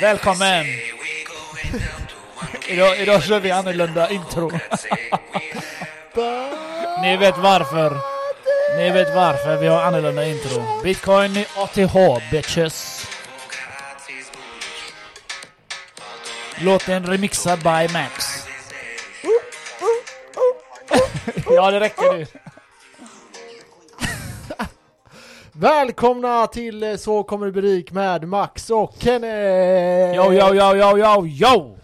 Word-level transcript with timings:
Välkommen! 0.00 0.66
idag, 2.68 2.98
idag 2.98 3.22
kör 3.22 3.40
vi 3.40 3.50
annorlunda 3.50 4.10
intro. 4.10 4.50
Ni 7.02 7.16
vet 7.16 7.38
varför. 7.38 7.96
Ni 8.76 8.90
vet 8.90 9.14
varför 9.14 9.56
vi 9.56 9.66
har 9.66 9.82
annorlunda 9.82 10.26
intro. 10.26 10.80
Bitcoin 10.82 11.36
i 11.36 11.46
ATH 11.56 11.96
bitches. 12.30 13.06
Låten 16.60 17.06
remixad 17.06 17.58
by 17.58 17.92
Max. 17.92 18.46
ja, 21.46 21.70
det 21.70 21.80
räcker 21.80 22.12
nu. 22.12 22.26
Välkomna 25.60 26.46
till 26.46 26.82
eh, 26.82 26.96
Så 26.96 27.22
kommer 27.22 27.46
du 27.46 27.52
bli 27.52 27.62
rik 27.62 27.92
med 27.92 28.28
Max 28.28 28.70
och 28.70 28.94
Kenneth! 28.98 30.16
Yo, 30.16 30.32
yo, 30.32 30.54
yo, 30.54 30.76
yo, 30.76 30.98
yo, 30.98 31.26
yo! 31.26 31.76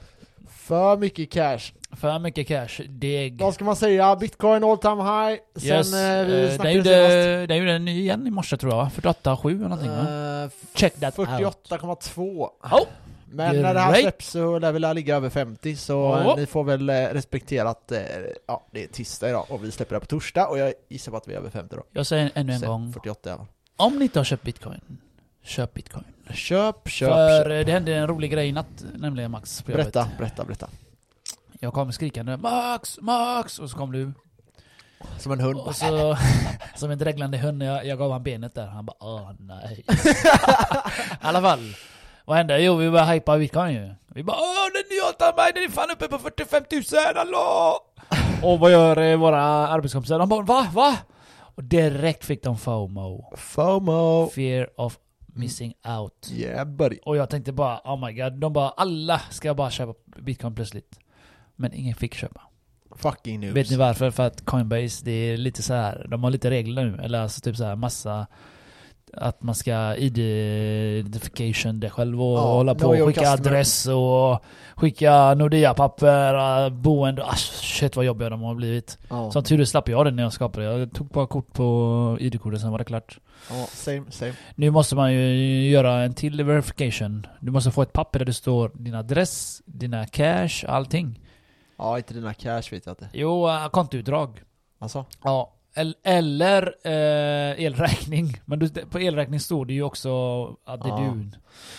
För 0.49 0.97
mycket 0.97 1.31
cash. 1.33 1.59
För 1.93 2.19
mycket 2.19 2.49
cash. 2.49 2.81
Deg. 2.89 3.41
Vad 3.41 3.55
ska 3.55 3.65
man 3.65 3.77
säga? 3.77 4.17
Bitcoin 4.17 4.65
all 4.65 4.79
time 4.79 5.03
high. 5.03 5.39
Sen 5.57 5.69
Yes. 5.69 5.95
eh, 5.95 6.27
vi 6.27 6.45
eh, 6.45 6.51
snackade 6.51 6.73
gjorde, 6.73 6.85
senast. 6.85 7.49
den 7.49 7.57
gjorde 7.59 7.73
en 7.73 7.85
ny 7.85 8.01
igen 8.01 8.27
i 8.27 8.31
morse 8.31 8.57
tror 8.57 8.73
jag 8.73 8.77
va? 8.79 8.91
48,7 8.95 9.49
eller 9.51 9.69
någonting 9.69 9.91
va? 9.91 10.43
Eh, 10.45 10.51
Check 10.75 10.95
that 11.01 11.19
out. 11.19 11.29
48,2. 11.29 12.21
Oh. 12.63 12.81
Men 13.31 13.63
när 13.63 13.75
det 13.75 13.81
här 13.81 13.91
Great. 13.93 14.03
släpps 14.03 14.31
så 14.31 14.59
lär 14.59 14.73
vi 14.73 14.95
ligga 14.95 15.17
över 15.17 15.31
50 15.31 15.77
så 15.77 15.97
Oh. 15.97 16.37
ni 16.37 16.47
får 16.47 16.65
väl 16.65 16.91
respektera 16.91 17.69
att 17.69 17.93
ja, 18.47 18.67
det 18.73 18.83
är 18.85 18.87
tisdag 18.89 19.29
idag 19.29 19.45
och 19.49 19.65
vi 19.65 19.71
släpper 19.73 19.95
det 19.95 20.01
på 20.01 20.07
torsdag 20.07 20.47
och 20.47 20.59
jag 20.59 20.73
gissar 20.89 21.13
på 21.13 21.17
att 21.19 21.29
vi 21.29 21.35
är 21.35 21.39
över 21.39 21.51
50 21.51 21.77
då. 21.77 21.83
Jag 21.93 22.07
säger 22.07 22.31
ännu 22.35 22.53
en 22.53 22.61
Sen 22.61 22.69
gång. 22.69 22.93
48 22.93 23.29
i 23.29 23.33
alla 23.33 23.39
fall. 23.39 23.47
Om 23.77 23.99
ni 23.99 24.05
inte 24.05 24.19
har 24.19 24.25
köpt 24.25 24.43
bitcoin, 24.43 24.81
köp 25.45 25.75
bitcoin. 25.75 26.05
Köp, 26.31 26.89
köp, 26.89 27.09
För 27.11 27.45
köp. 27.51 27.67
det 27.67 27.73
hände 27.73 27.95
en 27.95 28.07
rolig 28.07 28.31
grej 28.33 28.49
i 28.49 28.53
natt, 28.53 28.85
nämligen 28.95 29.31
Max 29.31 29.63
på 29.63 29.71
jobbet. 29.71 29.93
Berätta, 29.93 30.11
berätta, 30.19 30.45
berätta. 30.45 30.69
Jag 31.61 31.73
kom 31.73 31.93
skrikande 31.93 32.37
'Max, 32.37 32.99
Max' 32.99 33.59
och 33.61 33.71
så 33.71 33.77
kom 33.77 33.93
du. 33.93 34.13
Som 35.19 35.33
en 35.33 35.41
hund. 35.41 35.61
Och 35.61 35.77
så, 35.77 36.17
som 36.77 36.91
en 36.91 36.99
dreglande 36.99 37.39
hund, 37.39 37.63
jag, 37.63 37.87
jag 37.87 37.99
gav 37.99 38.13
han 38.13 38.23
benet 38.23 38.55
där. 38.55 38.67
Han 38.67 38.87
bara 38.87 38.97
'Åh 39.01 39.33
nej' 39.39 39.85
I 41.11 41.17
alla 41.21 41.41
fall. 41.43 41.75
Vad 42.25 42.37
hände? 42.37 42.59
Jo, 42.63 42.77
vi 42.77 42.91
började 42.91 43.13
hypa 43.13 43.39
bitcoin 43.39 43.75
ju. 43.75 43.95
Vi 44.07 44.23
bara 44.23 44.37
'Åh, 44.37 44.67
den 44.75 44.97
nya 44.97 45.05
Altamaj, 45.07 45.53
den 45.55 45.63
är 45.65 45.69
fan 45.69 45.91
uppe 45.91 46.09
på 46.09 46.19
45 46.19 46.65
000, 46.73 46.83
hallå!' 47.17 47.79
Och 48.43 48.59
vad 48.59 48.73
gör 48.73 48.97
eh, 48.99 49.17
våra 49.17 49.43
arbetskompisar? 49.69 50.19
De 50.19 50.29
bara 50.29 50.43
'Va? 50.43 50.67
Va?' 50.73 50.97
Och 51.57 51.65
direkt 51.65 52.25
fick 52.25 52.43
de 52.43 52.59
FOMO. 52.59 53.33
FOMO. 53.37 54.31
Fear 54.35 54.81
of 54.81 54.99
missing 55.27 55.75
out. 55.99 56.31
Yeah 56.33 56.69
buddy. 56.69 56.99
Och 57.05 57.17
jag 57.17 57.31
tänkte 57.31 57.53
bara, 57.53 57.81
oh 57.85 58.07
my 58.07 58.13
god, 58.13 58.33
de 58.33 58.53
bara 58.53 58.69
alla 58.69 59.19
ska 59.31 59.55
bara 59.55 59.71
köpa 59.71 59.95
bitcoin 60.17 60.55
plötsligt. 60.55 60.99
Men 61.57 61.75
ingen 61.75 61.95
fick 61.95 62.15
köpa. 62.15 62.41
Fucking 62.97 63.41
noobs. 63.41 63.57
Vet 63.57 63.71
ni 63.71 63.77
varför? 63.77 64.11
För 64.11 64.27
att 64.27 64.45
Coinbase, 64.45 65.05
det 65.05 65.11
är 65.11 65.37
lite 65.37 65.63
så 65.63 65.75
här, 65.75 66.07
de 66.11 66.25
har 66.25 66.31
lite 66.31 66.51
regler 66.51 66.85
nu. 66.85 66.99
Eller 67.03 67.21
alltså 67.21 67.41
typ 67.41 67.57
så 67.57 67.65
här 67.65 67.77
massa 67.77 68.27
att 69.13 69.43
man 69.43 69.55
ska 69.55 69.95
identification 69.97 71.81
det 71.81 71.91
själv 71.91 72.23
och 72.23 72.39
Ja, 72.39 72.43
hålla 72.43 72.75
på 72.75 72.87
och 72.89 72.97
skicka 73.07 73.21
customer. 73.21 73.33
adress 73.51 73.87
och 73.87 74.45
skicka 74.77 75.35
Nordea-papper, 75.35 76.65
äh, 76.65 76.71
boende. 76.71 77.25
Ah, 77.25 77.37
shit 77.37 77.97
vad 77.97 78.05
jobbiga 78.05 78.31
de 78.31 78.43
har 78.43 78.55
blivit. 78.55 78.99
Ja. 79.11 79.31
Som 79.31 79.43
tur 79.45 79.61
är 79.61 79.65
slapp 79.65 79.89
jag 79.89 80.07
det 80.07 80.11
när 80.11 80.23
jag 80.23 80.33
skapade. 80.33 80.67
Jag 80.79 80.93
tog 80.93 81.07
bara 81.07 81.27
kort 81.27 81.53
på 81.53 82.17
ID-kortet, 82.21 82.61
sen 82.61 82.71
var 82.71 82.79
det 82.79 82.85
klart. 82.85 83.19
ja, 83.51 83.67
same, 83.71 84.03
same. 84.11 84.33
Nu 84.55 84.71
måste 84.71 84.95
man 84.97 85.13
ju 85.13 85.69
göra 85.71 86.03
en 86.03 86.15
till 86.15 86.45
verification. 86.45 87.27
Du 87.41 87.51
måste 87.53 87.71
få 87.71 87.83
ett 87.83 87.93
papper 87.93 88.19
där 88.19 88.27
det 88.27 88.33
står 88.35 88.71
din 88.75 88.95
adress, 88.95 89.63
dina 89.67 90.07
cash, 90.07 90.65
allting. 90.69 91.21
Ja, 91.79 91.97
inte 91.99 92.15
dina 92.15 92.35
cash 92.35 92.63
vet 92.71 92.87
jag 92.87 92.93
inte. 92.93 93.09
Jo, 93.13 93.49
äh, 93.49 93.69
kontoutdrag. 93.69 94.43
Alltså? 94.79 95.05
Ja. 95.25 95.53
El- 95.77 95.97
Eller 96.03 96.75
eh, 96.85 97.65
elräkning. 97.65 98.41
Men 98.45 98.59
du, 98.59 98.69
på 98.69 98.99
elräkning 98.99 99.41
står 99.41 99.65
det 99.67 99.73
ju 99.75 99.83
också 99.83 100.11
att 100.65 100.83
det 100.83 100.89
är 100.89 100.93
Ja. 101.05 101.15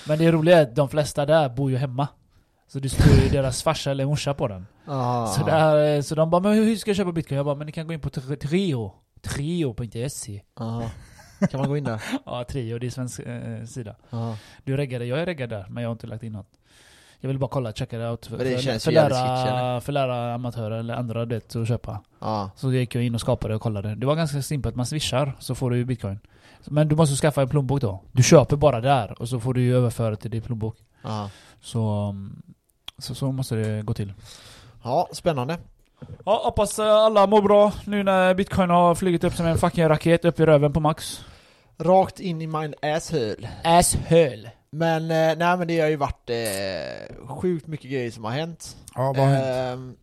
Men 0.08 0.19
det 0.19 0.31
roliga 0.31 0.58
är 0.58 0.62
att 0.62 0.75
de 0.75 0.90
flesta 0.90 1.25
där 1.25 1.50
bor 1.50 1.72
ju 1.72 1.78
hemma. 1.78 2.08
Så 2.68 2.80
det 2.80 2.90
står 2.90 3.24
ju 3.24 3.30
deras 3.31 3.63
farsa 3.63 3.91
eller 3.91 4.06
morsa 4.06 4.34
på 4.34 4.47
den. 4.47 4.68
Ah. 4.85 5.28
Så, 5.28 5.46
där, 5.46 6.02
så 6.02 6.16
de 6.16 6.30
bara 6.30 6.41
'Men 6.41 6.53
hur 6.53 6.75
ska 6.75 6.90
jag 6.90 6.97
köpa 6.97 7.12
bitcoin?' 7.12 7.35
Jag 7.38 7.46
bara 7.46 7.56
'Men 7.56 7.66
ni 7.66 7.72
kan 7.72 7.88
gå 7.88 7.94
in 7.94 8.00
på 8.00 8.09
Tri- 8.09 8.35
Trio' 8.38 8.91
Trio.se 9.22 10.41
Aha. 10.59 10.90
Kan 11.52 11.59
man 11.59 11.69
gå 11.69 11.78
in 11.78 11.84
där? 11.84 12.02
Ja, 12.25 12.44
Trio, 12.50 12.79
det 12.79 12.85
är 12.85 12.90
svensk 12.90 13.19
eh, 13.19 13.64
sida. 13.66 13.96
Aha. 14.09 14.38
Du 14.64 14.78
reggade, 14.78 15.06
jag 15.06 15.19
är 15.19 15.25
reggad 15.25 15.50
där, 15.50 15.66
men 15.69 15.84
jag 15.84 15.90
har 15.90 15.94
inte 15.94 16.08
lagt 16.08 16.24
in 16.24 16.31
något. 16.31 16.50
Jag 17.19 17.28
vill 17.28 17.39
bara 17.39 17.50
kolla, 17.50 17.73
checka 17.73 17.97
det 17.97 18.09
out. 18.09 18.25
För, 18.25 18.38
det 18.38 18.55
för, 18.55 18.61
känns 18.61 18.83
för, 18.83 18.91
lära, 18.91 19.81
för 19.81 19.91
lära 19.91 20.33
amatörer 20.33 20.79
eller 20.79 20.94
andra 20.94 21.25
det 21.25 21.55
att 21.55 21.67
köpa. 21.67 22.01
Ja. 22.19 22.50
Så 22.55 22.73
gick 22.73 22.95
jag 22.95 23.03
in 23.03 23.16
och 23.16 23.22
skapade 23.22 23.55
och 23.55 23.61
kollade. 23.61 23.95
Det 23.95 24.05
var 24.05 24.16
ganska 24.16 24.41
simpelt, 24.41 24.75
man 24.75 24.85
swishar 24.85 25.35
så 25.39 25.55
får 25.55 25.69
du 25.69 25.78
ju 25.78 25.85
bitcoin. 25.85 26.19
Men 26.66 26.88
du 26.88 26.95
måste 26.95 27.16
skaffa 27.16 27.41
en 27.41 27.50
plånbok 27.50 27.81
då. 27.81 28.03
Du 28.11 28.23
köper 28.23 28.55
bara 28.55 28.81
där 28.81 29.22
och 29.22 29.29
så 29.29 29.39
får 29.39 29.53
du 29.53 29.61
ju 29.61 29.78
överföra 29.78 30.16
till 30.16 30.31
din 30.31 30.41
plånbok. 30.41 30.78
Ja. 31.01 31.29
Så, 31.61 32.16
så, 32.97 33.16
så 33.16 33.31
måste 33.31 33.55
det 33.55 33.81
gå 33.81 33.94
till. 33.94 34.13
Ja, 34.84 35.09
spännande. 35.11 35.57
Ja, 36.25 36.41
hoppas 36.44 36.79
eh, 36.79 36.95
alla 36.95 37.28
mår 37.28 37.41
bra 37.41 37.73
nu 37.85 38.03
när 38.03 38.34
bitcoin 38.34 38.69
har 38.69 38.95
flugit 38.95 39.23
upp 39.23 39.34
som 39.34 39.45
en 39.45 39.57
fucking 39.57 39.89
raket 39.89 40.25
upp 40.25 40.39
i 40.39 40.45
röven 40.45 40.73
på 40.73 40.79
max. 40.79 41.25
Rakt 41.78 42.19
in 42.19 42.41
i 42.41 42.47
min 42.47 42.73
asshole. 42.81 43.49
Asshole. 43.63 44.51
Men, 44.69 45.03
eh, 45.03 45.38
nej 45.38 45.57
men 45.57 45.67
det 45.67 45.79
har 45.79 45.88
ju 45.88 45.95
varit 45.95 46.29
eh, 46.29 47.28
sjukt 47.28 47.67
mycket 47.67 47.91
grejer 47.91 48.11
som 48.11 48.23
har 48.23 48.31
hänt. 48.31 48.78
Ja, 48.95 49.01
vad 49.03 49.17
har 49.17 49.25
hänt? 49.28 49.45
Ehm, 49.45 49.95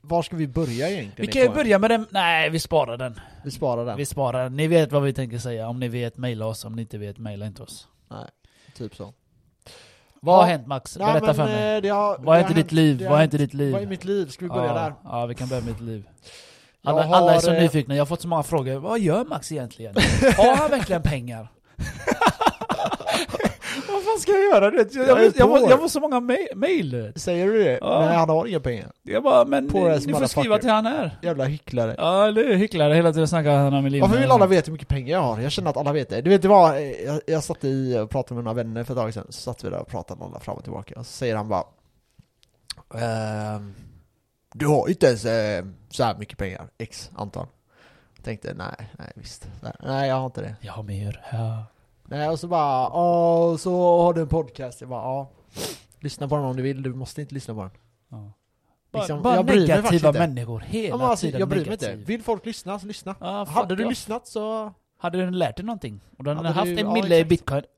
var 0.00 0.22
ska 0.22 0.36
vi 0.36 0.48
börja 0.48 0.88
egentligen? 0.90 1.14
Vi 1.16 1.24
i 1.28 1.32
kan 1.32 1.42
ju 1.42 1.48
börja 1.48 1.78
med 1.78 1.90
den. 1.90 2.06
Nej, 2.10 2.50
vi 2.50 2.58
sparar 2.60 2.96
den. 2.96 3.20
Vi 3.44 3.50
sparar 3.50 3.84
den. 3.84 3.96
Vi 3.96 4.06
sparar. 4.06 4.48
Ni 4.50 4.66
vet 4.66 4.92
vad 4.92 5.02
vi 5.02 5.12
tänker 5.12 5.38
säga. 5.38 5.68
Om 5.68 5.80
ni 5.80 5.88
vet, 5.88 6.16
mejla 6.16 6.46
oss. 6.46 6.64
Om 6.64 6.72
ni 6.72 6.82
inte 6.82 6.98
vet, 6.98 7.18
mejla 7.18 7.46
inte 7.46 7.62
oss. 7.62 7.88
Typ 8.76 8.96
så. 8.96 9.12
Vad 10.20 10.34
har 10.36 10.42
Ja. 10.42 10.46
hänt 10.48 10.66
Max? 10.66 10.96
Nej, 10.98 11.06
Berätta 11.12 11.26
men, 11.26 11.34
för 11.34 11.44
mig. 11.44 11.76
eh, 11.76 11.82
det 11.82 11.88
har, 11.88 12.18
Vad 12.18 12.34
det 12.36 12.38
är 12.38 12.40
inte 12.40 12.52
har 12.52 12.62
ditt 12.62 12.72
liv? 12.72 13.00
har 13.02 13.08
Vad 13.10 13.14
är 13.16 13.20
hänt- 13.20 13.32
inte 13.34 13.44
ditt 13.44 13.54
liv? 13.54 13.72
Vad 13.72 13.82
är 13.82 13.86
mitt 13.86 14.04
liv? 14.04 14.26
Ska 14.26 14.44
vi 14.44 14.48
börja 14.48 14.66
ja, 14.66 14.74
där? 14.74 14.94
Ja, 15.04 15.26
vi 15.26 15.34
kan 15.34 15.48
börja 15.48 15.62
med 15.62 15.72
ditt 15.74 15.80
liv. 15.82 16.08
Alla, 16.84 17.04
alla 17.04 17.30
är 17.30 17.34
har, 17.34 17.40
så 17.40 17.52
eh, 17.52 17.62
nyfikna. 17.62 17.94
Jag 17.96 18.00
har 18.00 18.06
fått 18.06 18.20
så 18.22 18.28
många 18.28 18.42
frågor. 18.42 18.76
Vad 18.76 19.00
gör 19.00 19.24
Max 19.24 19.52
egentligen? 19.52 19.94
Har 20.36 20.56
han 20.56 20.70
verkligen 20.70 21.02
pengar? 21.02 21.48
Vad 23.88 24.02
fan 24.04 24.18
ska 24.18 24.32
jag 24.32 24.42
göra? 24.54 24.64
Jag, 24.64 24.74
Jag 24.92 25.08
jag, 25.08 25.32
jag, 25.36 25.48
får- 25.48 25.70
jag 25.70 25.80
får 25.80 25.88
så 25.88 26.00
många 26.00 26.16
ma- 26.20 26.54
mail. 26.54 27.12
Säger 27.16 27.46
du 27.46 27.64
det? 27.64 27.78
Ja. 27.80 28.00
Nej, 28.06 28.16
han 28.16 28.28
har 28.28 28.46
inga 28.46 28.60
pengar. 28.60 28.92
Jag 29.02 29.22
bara, 29.22 29.44
men 29.44 29.68
Poor 29.68 30.06
ni 30.06 30.12
får 30.12 30.26
skriva 30.26 30.58
till 30.58 30.70
han 30.70 30.86
här. 30.86 31.18
Jävla 31.22 31.44
hycklare. 31.44 31.94
Ja, 31.98 32.26
eller 32.28 32.44
hur? 32.44 32.54
Hycklare. 32.54 32.94
Hela 32.94 33.12
tiden 33.12 33.28
snackar 33.28 33.50
han 33.56 33.74
om 33.74 33.84
miljoner. 33.84 34.08
Varför 34.08 34.20
vill 34.22 34.30
alla 34.30 34.46
veta 34.46 34.66
hur 34.66 34.72
mycket 34.72 34.88
pengar 34.88 35.12
jag 35.12 35.22
har? 35.22 35.40
Jag 35.40 35.52
känner 35.52 35.70
att 35.70 35.76
alla 35.76 35.92
vet 35.92 36.08
det. 36.08 36.20
Du 36.20 36.30
vet 36.30 36.42
det 36.42 36.48
var, 36.48 36.74
jag, 37.06 37.20
jag 37.26 37.44
satt 37.44 37.64
i 37.64 37.98
och 37.98 38.10
pratade 38.10 38.34
med 38.34 38.44
några 38.44 38.54
vänner 38.56 38.84
för 38.84 38.94
ett 38.94 38.98
tag 38.98 39.14
sedan, 39.14 39.26
så 39.28 39.40
satt 39.40 39.64
vi 39.64 39.70
där 39.70 39.78
och 39.78 39.88
pratade 39.88 40.24
alla 40.24 40.40
fram 40.40 40.56
och 40.56 40.62
tillbaka, 40.62 40.94
och 40.98 41.06
så 41.06 41.12
säger 41.12 41.36
han 41.36 41.48
bara 41.48 41.64
ehm, 42.94 43.74
Du 44.54 44.66
har 44.66 44.86
ju 44.86 44.92
inte 44.92 45.06
ens 45.06 45.24
eh, 45.24 45.64
så 45.90 46.04
här 46.04 46.16
mycket 46.18 46.38
pengar, 46.38 46.66
X 46.78 47.10
antal. 47.16 47.46
Jag 48.16 48.24
tänkte 48.24 48.54
nej, 48.54 48.90
nej 48.98 49.12
visst. 49.14 49.48
Nej, 49.62 49.72
nej 49.86 50.08
jag 50.08 50.16
har 50.16 50.26
inte 50.26 50.40
det. 50.40 50.54
Jag 50.60 50.72
har 50.72 50.82
mer. 50.82 51.24
Ja. 51.32 51.64
Nej 52.10 52.28
och 52.28 52.40
så 52.40 52.48
bara, 52.48 52.88
åh, 52.92 53.56
så 53.56 54.02
har 54.02 54.14
du 54.14 54.20
en 54.20 54.28
podcast. 54.28 54.80
Jag 54.80 54.90
bara, 54.90 55.02
ja. 55.02 55.30
Lyssna 56.00 56.28
på 56.28 56.36
den 56.36 56.44
om 56.44 56.56
du 56.56 56.62
vill, 56.62 56.82
du 56.82 56.94
måste 56.94 57.20
inte 57.20 57.34
lyssna 57.34 57.54
på 57.54 57.60
den. 57.60 57.70
Ja. 58.10 58.32
Liksom, 58.92 59.22
bara 59.22 59.34
jag 59.36 59.46
bryr 59.46 59.58
mig 59.58 59.68
faktiskt 59.68 59.84
negativa 59.92 60.08
inte. 60.08 60.18
människor. 60.20 60.62
Ja, 60.62 60.68
Hela 60.70 60.96
men 60.96 61.06
alltså, 61.06 61.26
tiden 61.26 61.40
jag 61.40 61.48
bryr 61.48 61.58
mig 61.60 61.68
negativ. 61.70 61.92
inte. 61.92 62.04
Vill 62.04 62.22
folk 62.22 62.46
lyssna 62.46 62.78
så 62.78 62.86
lyssna. 62.86 63.14
Ja, 63.20 63.46
fuck 63.46 63.54
Hade 63.54 63.76
du 63.76 63.84
off. 63.84 63.90
lyssnat 63.90 64.26
så... 64.28 64.72
Hade 65.00 65.18
du 65.24 65.30
lärt 65.30 65.56
dig 65.56 65.64
någonting? 65.64 66.00
Och 66.18 66.24
du 66.24 66.30
hade 66.30 66.38
Hade 66.48 66.48
haft 66.54 66.66
du- 66.66 66.78
en 66.80 66.86
ja, 66.86 66.92
mille 66.92 67.16
i 67.16 67.20
exakt. 67.20 67.28
bitcoin. 67.28 67.62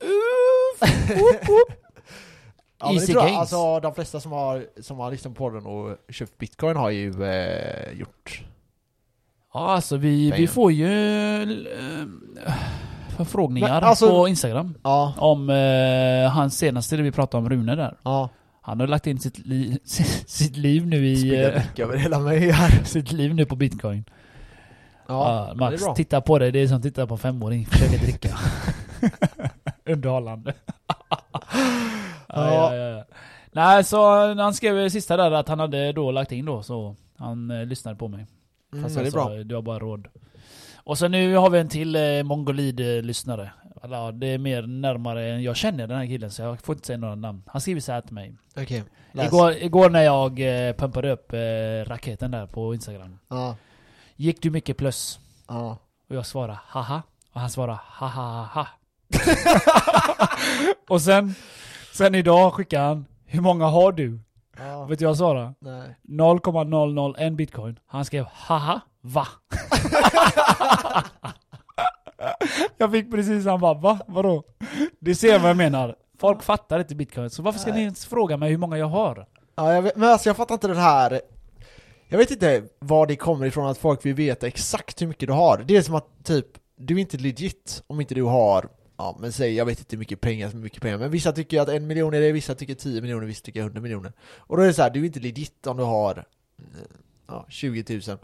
Ja, 2.83 2.93
Easy 2.93 3.11
tror 3.13 3.23
jag. 3.23 3.27
gains. 3.31 3.39
Alltså 3.39 3.79
de 3.79 3.95
flesta 3.95 4.19
som 4.19 4.31
har, 4.31 4.65
som 4.81 4.99
har 4.99 5.11
lyssnat 5.11 5.35
på 5.35 5.49
den 5.49 5.65
och 5.65 5.97
köpt 6.09 6.37
bitcoin 6.37 6.77
har 6.77 6.89
ju 6.89 7.23
eh, 7.23 7.91
gjort... 7.99 8.43
Ja, 9.53 9.59
alltså 9.71 9.97
vi, 9.97 10.31
vi 10.31 10.47
får 10.47 10.71
ju 10.71 10.87
eh, 11.41 11.49
förfrågningar 13.17 13.67
Men, 13.73 13.83
alltså- 13.83 14.09
på 14.09 14.27
Instagram. 14.27 14.75
Ja, 14.83 15.13
Om 15.17 15.49
eh, 15.49 16.31
hans 16.31 16.57
senaste, 16.57 16.95
det 16.97 17.03
vi 17.03 17.11
pratade 17.11 17.43
om 17.43 17.49
Rune 17.49 17.75
där. 17.75 17.97
ja. 18.03 18.29
Han 18.63 18.79
har 18.79 18.87
lagt 18.87 19.07
in 19.07 19.19
sitt, 19.19 19.37
li 19.45 19.79
sitt 20.27 20.57
liv 20.57 20.87
nu 20.87 21.07
i... 21.07 21.43
Eh, 21.45 21.61
över 21.79 21.97
hela 21.97 22.19
mig 22.19 22.51
här. 22.51 22.69
sitt 22.83 23.11
liv 23.11 23.35
nu 23.35 23.45
på 23.45 23.55
bitcoin. 23.55 24.05
Ja, 25.07 25.47
Ja, 25.47 25.53
Max, 25.55 25.83
titta 25.95 26.21
på 26.21 26.39
det. 26.39 26.51
Det 26.51 26.59
är 26.59 26.67
som 26.67 26.77
att 26.77 26.83
titta 26.83 27.07
på 27.07 27.13
en 27.13 27.17
femåring 27.17 27.65
försöker 27.65 27.97
dricka. 27.97 28.29
Underhållande. 29.85 30.53
ja, 32.27 32.75
ja. 32.75 33.05
Nej, 33.51 33.83
så 33.83 34.33
han 34.35 34.53
skrev 34.53 34.89
sista 34.89 35.17
där 35.17 35.31
att 35.31 35.47
han 35.47 35.59
hade 35.59 35.91
då 35.91 36.11
lagt 36.11 36.31
in 36.31 36.45
då, 36.45 36.63
så 36.63 36.95
han 37.17 37.51
eh, 37.51 37.65
lyssnade 37.65 37.97
på 37.97 38.07
mig. 38.07 38.27
Mm, 38.73 38.83
Fast 38.83 38.95
men 38.95 39.03
det 39.03 39.09
är 39.09 39.13
jag 39.17 39.23
sa, 39.23 39.29
bra. 39.29 39.43
du 39.43 39.55
har 39.55 39.61
bara 39.61 39.79
råd. 39.79 40.07
Och 40.83 40.97
så 40.97 41.07
nu 41.07 41.35
har 41.35 41.49
vi 41.49 41.59
en 41.59 41.69
till 41.69 41.95
eh, 41.95 42.23
mongolid-lyssnare. 42.23 43.51
Ja, 43.83 44.11
det 44.11 44.27
är 44.27 44.37
mer 44.37 44.61
närmare 44.61 45.29
än 45.29 45.43
jag 45.43 45.55
känner 45.55 45.87
den 45.87 45.97
här 45.97 46.05
killen 46.05 46.31
så 46.31 46.41
jag 46.41 46.61
får 46.61 46.75
inte 46.75 46.87
säga 46.87 46.97
några 46.97 47.15
namn. 47.15 47.43
Han 47.47 47.61
skriver 47.61 47.81
så 47.81 47.91
här 47.91 48.01
till 48.01 48.13
mig. 48.13 48.35
Okej. 48.57 48.83
Läs. 49.11 49.27
Igår, 49.27 49.51
igår 49.51 49.89
när 49.89 50.01
jag 50.01 50.39
eh, 50.39 50.73
pumpade 50.75 51.11
upp 51.11 51.33
eh, 51.33 51.89
raketen 51.89 52.31
där 52.31 52.45
på 52.45 52.73
Instagram. 52.73 53.19
Ja. 53.29 53.55
Gick 54.15 54.41
du 54.41 54.49
mycket 54.49 54.77
plus? 54.77 55.19
Ja. 55.47 55.77
Och 56.09 56.15
jag 56.15 56.25
svarade 56.25 56.59
haha. 56.67 57.01
Och 57.33 57.41
han 57.41 57.49
svarade 57.49 57.79
haha 57.83 58.43
ha. 58.53 58.67
och 60.89 61.01
sen, 61.01 61.35
sen 61.93 62.15
idag 62.15 62.53
skickade 62.53 62.83
han 62.83 63.05
Hur 63.25 63.41
många 63.41 63.65
har 63.65 63.91
du? 63.91 64.19
ja. 64.57 64.85
Vet 64.85 64.99
du 64.99 65.05
vad 65.05 65.09
jag 65.09 65.17
svarade? 65.17 65.53
Nej. 65.59 65.95
0,001 66.01 67.33
bitcoin. 67.33 67.79
Han 67.85 68.05
skrev 68.05 68.25
haha 68.33 68.81
va? 69.01 69.27
jag 72.77 72.91
fick 72.91 73.11
precis 73.11 73.45
han 73.45 73.59
bara 73.59 73.73
va? 73.73 73.99
Vadå? 74.07 74.43
Det 74.99 75.15
ser 75.15 75.39
vad 75.39 75.49
jag 75.49 75.57
menar. 75.57 75.95
Folk 76.19 76.43
fattar 76.43 76.79
inte 76.79 76.95
bitcoin, 76.95 77.29
så 77.29 77.41
varför 77.41 77.59
ska 77.59 77.73
ni 77.73 77.81
ens 77.81 78.05
fråga 78.05 78.37
mig 78.37 78.49
hur 78.49 78.57
många 78.57 78.77
jag 78.77 78.87
har? 78.87 79.27
Ja, 79.55 79.73
jag 79.73 79.81
vet, 79.81 79.95
men 79.95 80.09
alltså 80.09 80.29
jag 80.29 80.37
fattar 80.37 80.55
inte 80.55 80.67
den 80.67 80.77
här 80.77 81.21
Jag 82.07 82.17
vet 82.17 82.31
inte 82.31 82.63
var 82.79 83.07
det 83.07 83.15
kommer 83.15 83.45
ifrån 83.45 83.67
att 83.67 83.77
folk 83.77 84.05
vill 84.05 84.13
veta 84.13 84.47
exakt 84.47 85.01
hur 85.01 85.07
mycket 85.07 85.27
du 85.27 85.33
har 85.33 85.63
Det 85.67 85.77
är 85.77 85.81
som 85.81 85.95
att 85.95 86.23
typ, 86.23 86.45
du 86.75 86.95
är 86.95 86.99
inte 86.99 87.17
legit 87.17 87.83
om 87.87 88.01
inte 88.01 88.15
du 88.15 88.23
har 88.23 88.69
Ja 88.97 89.17
men 89.19 89.31
säg, 89.31 89.53
jag 89.53 89.65
vet 89.65 89.79
inte 89.79 89.95
hur 89.95 89.99
mycket 89.99 90.21
pengar 90.21 90.49
som 90.49 90.59
är 90.59 90.63
mycket 90.63 90.81
pengar 90.81 90.97
Men 90.97 91.11
vissa 91.11 91.31
tycker 91.31 91.61
att 91.61 91.69
en 91.69 91.87
miljon 91.87 92.13
är 92.13 92.21
det, 92.21 92.31
vissa 92.31 92.55
tycker 92.55 92.75
10 92.75 93.01
miljoner, 93.01 93.27
vissa 93.27 93.45
tycker 93.45 93.59
100 93.59 93.81
miljoner 93.81 94.13
Och 94.37 94.57
då 94.57 94.63
är 94.63 94.67
det 94.67 94.73
så 94.73 94.81
här, 94.81 94.89
du 94.89 95.01
är 95.01 95.05
inte 95.05 95.19
legit 95.19 95.67
om 95.67 95.77
du 95.77 95.83
har 95.83 96.25
ja, 97.27 97.45
20 97.49 98.01
000 98.07 98.17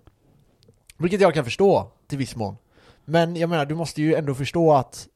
Vilket 0.97 1.21
jag 1.21 1.33
kan 1.33 1.45
förstå 1.45 1.91
till 2.07 2.17
viss 2.17 2.35
mån 2.35 2.57
Men 3.05 3.35
jag 3.35 3.49
menar, 3.49 3.65
du 3.65 3.75
måste 3.75 4.01
ju 4.01 4.15
ändå 4.15 4.35
förstå 4.35 4.73
att 4.73 5.07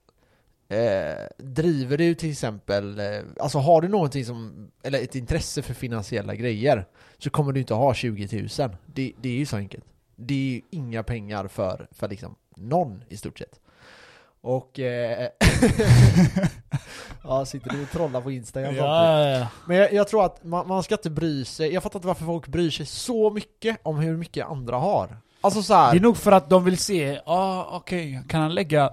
Eh, 0.72 1.28
driver 1.38 1.98
du 1.98 2.16
till 2.16 2.32
exempel, 2.32 3.00
eh, 3.00 3.20
alltså 3.40 3.58
har 3.58 3.82
du 3.82 3.88
någonting 3.88 4.26
som, 4.26 4.68
eller 4.84 5.04
ett 5.04 5.16
intresse 5.16 5.62
för 5.62 5.74
finansiella 5.74 6.36
grejer 6.36 6.86
så 7.18 7.30
kommer 7.30 7.52
du 7.52 7.60
inte 7.60 7.74
ha 7.74 7.94
20 7.94 8.50
000. 8.60 8.70
Det, 8.86 9.14
det 9.22 9.30
är 9.30 9.34
ju 9.34 9.46
så 9.46 9.58
enkelt. 9.58 9.86
Det 10.16 10.34
är 10.34 10.54
ju 10.54 10.62
inga 10.70 11.04
pengar 11.04 11.48
för, 11.48 11.88
för 11.92 12.10
liksom 12.10 12.36
någon 12.56 13.04
i 13.10 13.18
stort 13.18 13.40
sett. 13.40 13.60
Och... 14.42 14.80
Eh, 14.80 15.30
ja, 17.24 17.46
sitter 17.46 17.70
du 17.70 17.84
och 17.84 17.90
trollar 17.90 18.22
på 18.22 18.32
Instagram? 18.32 18.76
Ja, 18.76 19.20
ja, 19.20 19.30
ja. 19.30 19.48
Men 19.68 19.78
jag, 19.78 19.94
jag 19.94 20.08
tror 20.08 20.26
att 20.26 20.44
man, 20.44 20.68
man 20.68 20.84
ska 20.84 20.96
inte 20.96 21.10
bry 21.10 21.46
sig, 21.46 21.74
jag 21.74 21.84
fattar 21.84 22.00
inte 22.00 22.08
varför 22.08 22.26
folk 22.26 22.48
bryr 22.48 22.70
sig 22.70 22.86
så 22.86 23.30
mycket 23.30 23.78
om 23.84 23.98
hur 24.00 24.18
mycket 24.18 24.48
andra 24.48 24.78
har. 24.78 25.18
Alltså 25.42 25.64
så 25.64 25.74
här, 25.74 25.92
Det 25.92 25.98
är 25.98 26.02
nog 26.02 26.18
för 26.18 26.32
att 26.32 26.50
de 26.50 26.64
vill 26.64 26.78
se, 26.78 27.06
ja 27.14 27.22
ah, 27.26 27.68
okej, 27.72 28.22
kan 28.28 28.42
han 28.42 28.54
lägga 28.56 28.90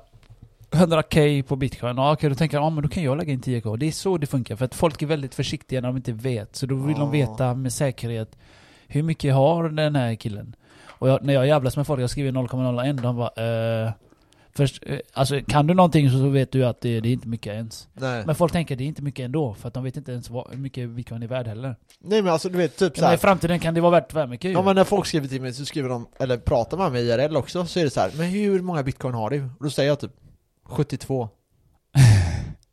100k 0.70 1.42
på 1.42 1.56
bitcoin? 1.56 1.96
Ja 1.96 2.12
okej, 2.12 2.28
då 2.30 2.34
tänker 2.36 2.56
han, 2.58 2.66
ah, 2.66 2.70
men 2.70 2.82
då 2.82 2.88
kan 2.88 3.02
jag 3.02 3.16
lägga 3.18 3.32
in 3.32 3.40
10k. 3.40 3.76
Det 3.76 3.86
är 3.86 3.92
så 3.92 4.18
det 4.18 4.26
funkar, 4.26 4.56
för 4.56 4.64
att 4.64 4.74
folk 4.74 5.02
är 5.02 5.06
väldigt 5.06 5.34
försiktiga 5.34 5.80
när 5.80 5.88
de 5.88 5.96
inte 5.96 6.12
vet. 6.12 6.56
Så 6.56 6.66
då 6.66 6.74
vill 6.74 6.94
de 6.96 7.00
Ja. 7.14 7.26
veta 7.26 7.54
med 7.54 7.72
säkerhet, 7.72 8.36
hur 8.86 9.02
mycket 9.02 9.34
har 9.34 9.68
den 9.68 9.96
här 9.96 10.14
killen? 10.14 10.54
Och 10.86 11.08
jag, 11.08 11.22
när 11.24 11.34
jag 11.34 11.46
jävlas 11.46 11.76
med 11.76 11.86
folk, 11.86 12.02
jag 12.02 12.10
skriver 12.10 12.32
0,01, 12.32 12.92
de 13.02 13.16
bara 13.16 13.84
eh, 13.86 13.92
Först, 14.58 14.82
eh, 14.86 14.98
alltså 15.12 15.40
kan 15.48 15.66
du 15.66 15.74
någonting 15.74 16.10
så, 16.10 16.28
vet 16.28 16.52
du 16.52 16.64
att 16.66 16.80
det, 16.80 17.00
det 17.00 17.08
är 17.08 17.12
inte 17.12 17.28
mycket 17.28 17.52
ens. 17.54 17.88
nej. 17.92 18.22
Men 18.26 18.34
folk 18.34 18.52
tänker 18.52 18.76
det 18.76 18.84
är 18.84 18.86
inte 18.86 19.02
mycket 19.02 19.24
ändå, 19.24 19.54
för 19.54 19.68
att 19.68 19.74
de 19.74 19.84
vet 19.84 19.96
inte 19.96 20.12
ens 20.12 20.30
vad, 20.30 20.50
hur 20.50 20.58
mycket 20.58 20.88
bitcoin 20.90 21.22
är 21.22 21.26
värd 21.26 21.46
heller. 21.46 21.76
nej 22.00 22.22
men 22.22 22.32
alltså 22.32 22.48
du 22.48 22.58
vet 22.58 22.76
typ 22.76 22.96
så 22.96 23.00
Men 23.02 23.08
här, 23.08 23.14
i 23.14 23.18
framtiden 23.18 23.60
kan 23.60 23.74
det 23.74 23.80
vara 23.80 23.90
värt 23.90 24.14
väldigt 24.14 24.30
mycket 24.30 24.50
ju. 24.50 24.52
Ja 24.54 24.62
men 24.62 24.76
när 24.76 24.84
folk 24.84 25.06
skriver 25.06 25.28
till 25.28 25.40
mig 25.42 25.52
så 25.52 25.64
skriver 25.64 25.88
de, 25.88 26.08
eller 26.18 26.36
pratar 26.36 26.76
med 26.78 26.92
mig 26.92 27.08
IRL 27.08 27.36
också, 27.36 27.66
så 27.66 27.80
är 27.80 27.84
det 27.84 27.90
så 27.90 28.00
här, 28.00 28.10
men 28.16 28.26
hur 28.26 28.62
många 28.62 28.82
bitcoin 28.82 29.14
har 29.14 29.30
du? 29.30 29.42
Och 29.58 29.64
då 29.64 29.70
säger 29.70 29.88
jag 29.88 30.00
typ 30.00 30.12
72 30.64 31.20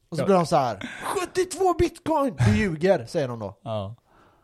Och 0.10 0.18
så 0.18 0.22
Ja. 0.22 0.26
blir 0.26 0.36
de 0.36 0.46
så 0.46 0.56
här 0.56 0.90
72 1.34 1.74
bitcoin! 1.80 2.36
Du 2.46 2.58
ljuger, 2.58 3.06
säger 3.06 3.28
de 3.28 3.40
då. 3.40 3.58
Ja, 3.64 3.96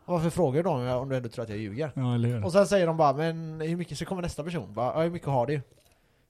varför 0.04 0.30
frågar 0.30 0.62
du 0.62 0.68
om 0.68 0.88
om 0.88 1.08
du 1.08 1.16
ändå 1.16 1.28
tror 1.28 1.42
att 1.42 1.48
jag 1.50 1.58
ljuger? 1.58 1.92
ja 1.94 2.14
eller 2.14 2.28
hur? 2.28 2.44
Och 2.44 2.52
sen 2.52 2.66
säger 2.66 2.86
de 2.86 2.96
bara, 2.96 3.12
men 3.12 3.60
hur 3.60 3.76
mycket, 3.76 3.98
så 3.98 4.04
kommer 4.04 4.22
nästa 4.22 4.44
person, 4.44 4.74
bara, 4.74 5.02
hur 5.02 5.10
mycket 5.10 5.28
har 5.28 5.46
du? 5.46 5.60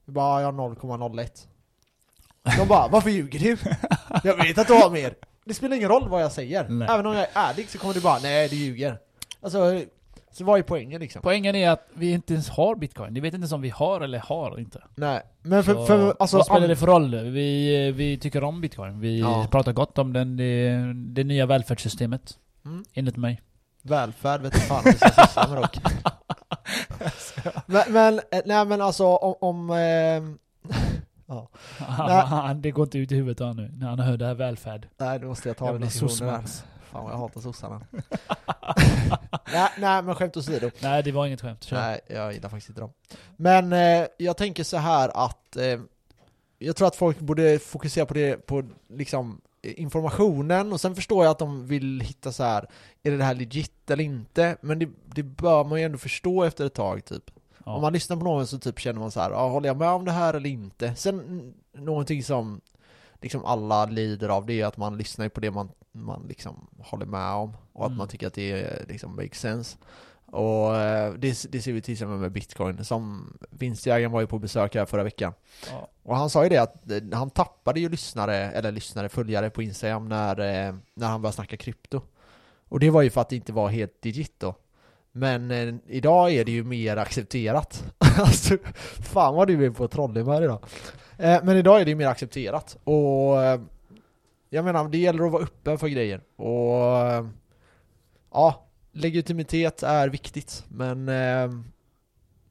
Jag 0.05 0.13
bara, 0.13 0.41
jag 0.41 0.51
har 0.51 0.75
0,01 0.75 1.47
De 2.57 2.67
bara, 2.67 2.87
varför 2.87 3.09
ljuger 3.09 3.39
du? 3.39 3.57
Jag 4.23 4.37
vet 4.37 4.57
att 4.57 4.67
du 4.67 4.73
har 4.73 4.89
mer 4.89 5.15
Det 5.45 5.53
spelar 5.53 5.75
ingen 5.75 5.89
roll 5.89 6.09
vad 6.09 6.21
jag 6.23 6.31
säger, 6.31 6.69
Nej. 6.69 6.87
även 6.91 7.05
om 7.05 7.13
jag 7.13 7.21
är 7.23 7.29
ärlig 7.33 7.69
så 7.69 7.77
kommer 7.77 7.93
du 7.93 8.01
bara, 8.01 8.19
nej 8.19 8.49
du 8.49 8.55
ljuger 8.55 8.97
Alltså, 9.41 9.81
så 10.31 10.43
vad 10.43 10.59
är 10.59 10.63
poängen 10.63 11.01
liksom? 11.01 11.21
Poängen 11.21 11.55
är 11.55 11.69
att 11.69 11.87
vi 11.93 12.11
inte 12.11 12.33
ens 12.33 12.49
har 12.49 12.75
bitcoin. 12.75 13.13
Vi 13.13 13.19
vet 13.19 13.33
inte 13.33 13.41
ens 13.41 13.51
om 13.51 13.61
vi 13.61 13.69
har 13.69 14.01
eller 14.01 14.19
har 14.19 14.59
inte. 14.59 14.83
Nej, 14.95 15.21
men 15.41 15.63
för, 15.63 15.73
Så 15.73 15.85
för 15.85 16.15
alltså, 16.19 16.37
vad 16.37 16.45
spelar 16.45 16.67
det 16.67 16.75
för 16.75 16.87
roll? 16.87 17.15
Vi, 17.15 17.91
vi 17.91 18.17
tycker 18.17 18.43
om 18.43 18.61
bitcoin. 18.61 18.99
Vi 18.99 19.19
Ja. 19.19 19.47
pratar 19.51 19.73
gott 19.73 19.97
om 19.97 20.13
den, 20.13 20.37
det, 20.37 20.77
det 20.93 21.23
nya 21.23 21.45
välfärdssystemet. 21.45 22.37
Mm. 22.65 22.83
Enligt 22.93 23.17
mig. 23.17 23.41
Välfärd 23.81 24.41
vet 24.41 24.55
fan 24.55 24.81
vad 24.85 24.93
vi 24.93 24.99
ska 24.99 25.09
syssla 25.09 25.47
med 25.47 25.61
dock. 25.61 25.77
men, 27.65 27.93
men, 27.93 28.19
eh, 28.31 28.41
nej 28.45 28.65
men 28.65 28.81
alltså 28.81 29.05
om, 29.05 29.35
om 29.41 29.69
ehm, 29.69 30.39
det 32.61 32.71
går 32.71 32.83
inte 32.83 32.97
ut 32.97 33.11
i 33.11 33.15
huvudet 33.15 33.39
han 33.39 33.55
nu, 33.55 33.71
när 33.77 33.87
han 33.87 33.99
hör 33.99 34.17
det 34.17 34.25
här 34.25 34.33
välfärd. 34.33 34.87
nej 34.97 35.19
nu 35.19 35.25
måste 35.25 35.49
jag 35.49 35.57
ta 35.57 35.65
den 35.65 35.73
Jävla 35.73 35.85
diskussionen 35.85 36.33
där. 36.33 36.41
sossmans. 36.41 36.63
Fan 36.91 37.03
vad 37.03 37.13
jag 37.13 37.17
hatar 37.17 37.41
sossarna. 37.41 37.81
nej, 39.51 39.69
nej 39.77 40.03
men 40.03 40.15
skämt 40.15 40.37
åsido. 40.37 40.71
Nej, 40.81 41.03
det 41.03 41.11
var 41.11 41.25
inget 41.25 41.41
skämt. 41.41 41.63
Kör. 41.63 41.77
Nej, 41.77 41.99
jag 42.07 42.33
gillar 42.33 42.49
faktiskt 42.49 42.69
inte 42.69 42.81
dem. 42.81 42.91
Men 43.35 43.73
eh, 43.73 44.07
jag 44.17 44.37
tänker 44.37 44.63
så 44.63 44.77
här 44.77 45.25
att 45.25 45.55
eh, 45.55 45.79
jag 46.59 46.75
tror 46.75 46.87
att 46.87 46.95
folk 46.95 47.19
borde 47.19 47.59
fokusera 47.59 48.05
på 48.05 48.13
det, 48.13 48.45
på 48.45 48.63
liksom 48.89 49.41
informationen 49.63 50.73
och 50.73 50.81
sen 50.81 50.95
förstår 50.95 51.23
jag 51.23 51.31
att 51.31 51.39
de 51.39 51.67
vill 51.67 52.01
hitta 52.01 52.31
så 52.31 52.43
här 52.43 52.67
är 53.03 53.11
det 53.11 53.17
det 53.17 53.23
här 53.23 53.35
legit 53.35 53.91
eller 53.91 54.03
inte? 54.03 54.57
Men 54.61 54.79
det, 54.79 54.89
det 55.05 55.23
bör 55.23 55.63
man 55.63 55.79
ju 55.79 55.85
ändå 55.85 55.97
förstå 55.97 56.43
efter 56.43 56.65
ett 56.65 56.73
tag 56.73 57.05
typ. 57.05 57.31
Ja. 57.65 57.75
Om 57.75 57.81
man 57.81 57.93
lyssnar 57.93 58.17
på 58.17 58.23
någon 58.23 58.47
så 58.47 58.59
typ 58.59 58.79
känner 58.79 58.99
man 58.99 59.11
så 59.11 59.19
här, 59.19 59.31
ja, 59.31 59.49
håller 59.49 59.67
jag 59.69 59.77
med 59.77 59.89
om 59.89 60.05
det 60.05 60.11
här 60.11 60.33
eller 60.33 60.49
inte? 60.49 60.95
Sen 60.95 61.53
någonting 61.73 62.23
som 62.23 62.61
liksom 63.21 63.45
alla 63.45 63.85
lider 63.85 64.29
av 64.29 64.45
det 64.45 64.61
är 64.61 64.65
att 64.65 64.77
man 64.77 64.97
lyssnar 64.97 65.29
på 65.29 65.39
det 65.39 65.51
man, 65.51 65.69
man 65.91 66.25
liksom 66.27 66.67
håller 66.79 67.05
med 67.05 67.33
om 67.33 67.53
och 67.73 67.85
att 67.85 67.89
Mm. 67.89 67.97
man 67.97 68.07
tycker 68.07 68.27
att 68.27 68.33
det 68.33 68.85
liksom 68.89 69.15
makes 69.15 69.39
sense. 69.39 69.77
Och 70.33 70.75
eh, 70.75 71.13
det, 71.13 71.45
det 71.51 71.61
ser 71.61 71.73
vi 71.73 71.81
till 71.81 71.91
exempel 71.91 72.17
med 72.17 72.31
bitcoin, 72.31 72.85
som 72.85 73.33
vinstjägaren 73.49 74.11
var 74.11 74.21
ju 74.21 74.27
på 74.27 74.39
besök 74.39 74.75
här 74.75 74.85
förra 74.85 75.03
veckan. 75.03 75.33
Ja. 75.71 75.89
Och 76.03 76.15
han 76.15 76.29
sa 76.29 76.43
ju 76.43 76.49
det 76.49 76.57
att 76.57 76.91
eh, 76.91 76.97
han 77.13 77.29
tappade 77.29 77.79
ju 77.79 77.89
lyssnare, 77.89 78.35
eller 78.35 78.71
lyssnare, 78.71 79.09
följare 79.09 79.49
på 79.49 79.63
Instagram 79.63 80.09
när, 80.09 80.39
eh, 80.39 80.75
när 80.93 81.07
han 81.07 81.21
började 81.21 81.35
snacka 81.35 81.57
krypto. 81.57 82.01
Och 82.69 82.79
det 82.79 82.89
var 82.89 83.01
ju 83.01 83.09
för 83.09 83.21
att 83.21 83.29
det 83.29 83.35
inte 83.35 83.53
var 83.53 83.69
helt 83.69 84.01
digit 84.01 84.39
då. 84.39 84.55
Men 85.11 85.51
eh, 85.51 85.75
idag 85.87 86.31
är 86.31 86.45
det 86.45 86.51
ju 86.51 86.63
mer 86.63 86.97
accepterat. 86.97 87.83
alltså, 88.17 88.57
fan 89.01 89.35
vad 89.35 89.47
du 89.47 89.65
är 89.65 89.69
på 89.69 89.87
trollimör 89.87 90.41
idag. 90.41 90.63
Eh, 91.17 91.43
men 91.43 91.57
idag 91.57 91.81
är 91.81 91.85
det 91.85 91.91
ju 91.91 91.95
mer 91.95 92.07
accepterat. 92.07 92.77
Och 92.83 93.43
eh, 93.43 93.61
jag 94.49 94.65
menar, 94.65 94.89
det 94.89 94.97
gäller 94.97 95.25
att 95.25 95.31
vara 95.31 95.43
öppen 95.43 95.77
för 95.77 95.87
grejer. 95.87 96.21
Och 96.35 97.25
ja, 98.31 98.67
legitimitet 98.93 99.83
är 99.83 100.09
viktigt. 100.09 100.65
Men 100.69 101.09
eh, 101.09 101.49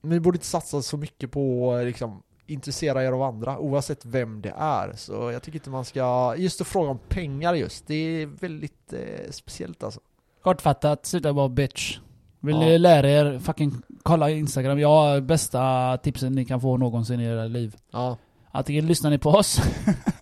ni 0.03 0.21
borde 0.21 0.37
inte 0.37 0.47
satsa 0.47 0.83
så 0.83 0.97
mycket 0.97 1.31
på 1.31 1.77
liksom 1.85 2.23
intressera 2.47 3.05
er 3.05 3.13
av 3.13 3.23
andra 3.23 3.59
oavsett 3.59 4.05
vem 4.05 4.43
det 4.43 4.55
är. 4.59 4.93
Så 4.97 5.13
jag 5.31 5.43
tycker 5.43 5.59
inte 5.59 5.71
man 5.71 5.85
ska, 5.85 6.35
just 6.39 6.61
att 6.61 6.67
fråga 6.67 6.91
om 6.91 6.99
pengar 7.09 7.55
just, 7.55 7.87
det 7.87 7.95
är 7.95 8.27
väldigt 8.27 8.93
eh, 8.93 9.31
speciellt 9.31 9.83
alltså. 9.83 10.01
Kortfattat, 10.43 11.07
sluta 11.07 11.33
vara 11.33 11.49
bitch. 11.49 11.99
Vill 12.41 12.55
Ja. 12.55 12.61
ni 12.61 12.79
lära 12.79 13.11
er, 13.11 13.39
fucking 13.39 13.83
kolla 14.03 14.31
Instagram. 14.31 14.79
Jag 14.79 14.89
har 14.89 15.21
bästa 15.21 15.97
tipsen 16.03 16.33
ni 16.33 16.45
kan 16.45 16.61
få 16.61 16.77
någonsin 16.77 17.21
i 17.21 17.25
era 17.25 17.45
liv. 17.45 17.77
Ja, 17.91 18.17
Antingen 18.53 18.87
lyssnar 18.87 19.11
ni 19.11 19.19
på 19.19 19.31
oss, 19.31 19.61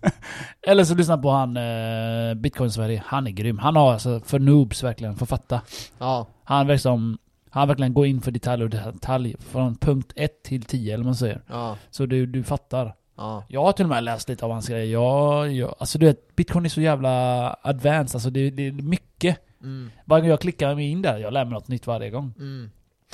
eller 0.67 0.85
så 0.85 0.95
lyssnar 0.95 1.17
på 1.19 1.31
han 1.31 1.57
eh, 1.57 2.35
Bitcoin-Sverige. 2.35 3.03
Han 3.07 3.27
är 3.27 3.31
grym. 3.31 3.59
Han 3.59 3.77
har 3.77 3.93
alltså 3.93 4.21
för 4.21 4.39
noobs 4.39 4.83
verkligen, 4.85 5.17
för 5.17 5.27
fatta. 5.27 5.61
ja, 5.99 6.27
Han 6.45 6.67
verkligen, 6.67 7.19
han 7.51 7.69
verkligen 7.69 7.95
går 7.95 8.07
in 8.07 8.21
för 8.21 8.31
detalj 8.31 8.63
och 8.65 8.71
detalj. 8.71 9.37
Från 9.39 9.75
punkt 9.77 10.13
1 10.17 10.43
till 10.43 10.63
10 10.63 10.95
eller 10.95 11.03
vad 11.05 11.07
man 11.07 11.15
säger. 11.15 11.43
ja, 11.49 11.77
Så 11.91 12.07
du, 12.07 12.27
du 12.27 12.43
fattar. 12.45 12.95
ja, 13.17 13.45
Jag 13.49 13.63
har 13.65 13.73
till 13.73 13.85
och 13.85 13.89
med 13.89 14.05
läst 14.05 14.29
lite 14.29 14.45
av 14.45 14.53
hans 14.53 14.69
grejer. 14.69 14.93
Jag, 14.93 15.53
jag, 15.53 15.75
alltså 15.79 15.99
du 15.99 16.07
vet, 16.07 16.37
bitcoin 16.37 16.65
är 16.65 16.69
så 16.69 16.81
jävla 16.81 17.49
advanced. 17.63 18.17
Alltså 18.17 18.31
det, 18.31 18.51
det 18.51 18.67
är 18.67 18.73
mycket. 18.73 19.39
mm, 19.63 19.91
Varje 20.05 20.21
gång 20.23 20.31
jag 20.31 20.41
klickar 20.41 20.75
mig 20.75 20.91
in 20.91 21.03
där, 21.03 21.19
jag 21.19 21.33
lär 21.33 21.45
mig 21.45 21.53
något 21.55 21.69
nytt 21.69 21.87
varje 21.87 22.11
gång. 22.11 22.35
mm, 22.39 22.71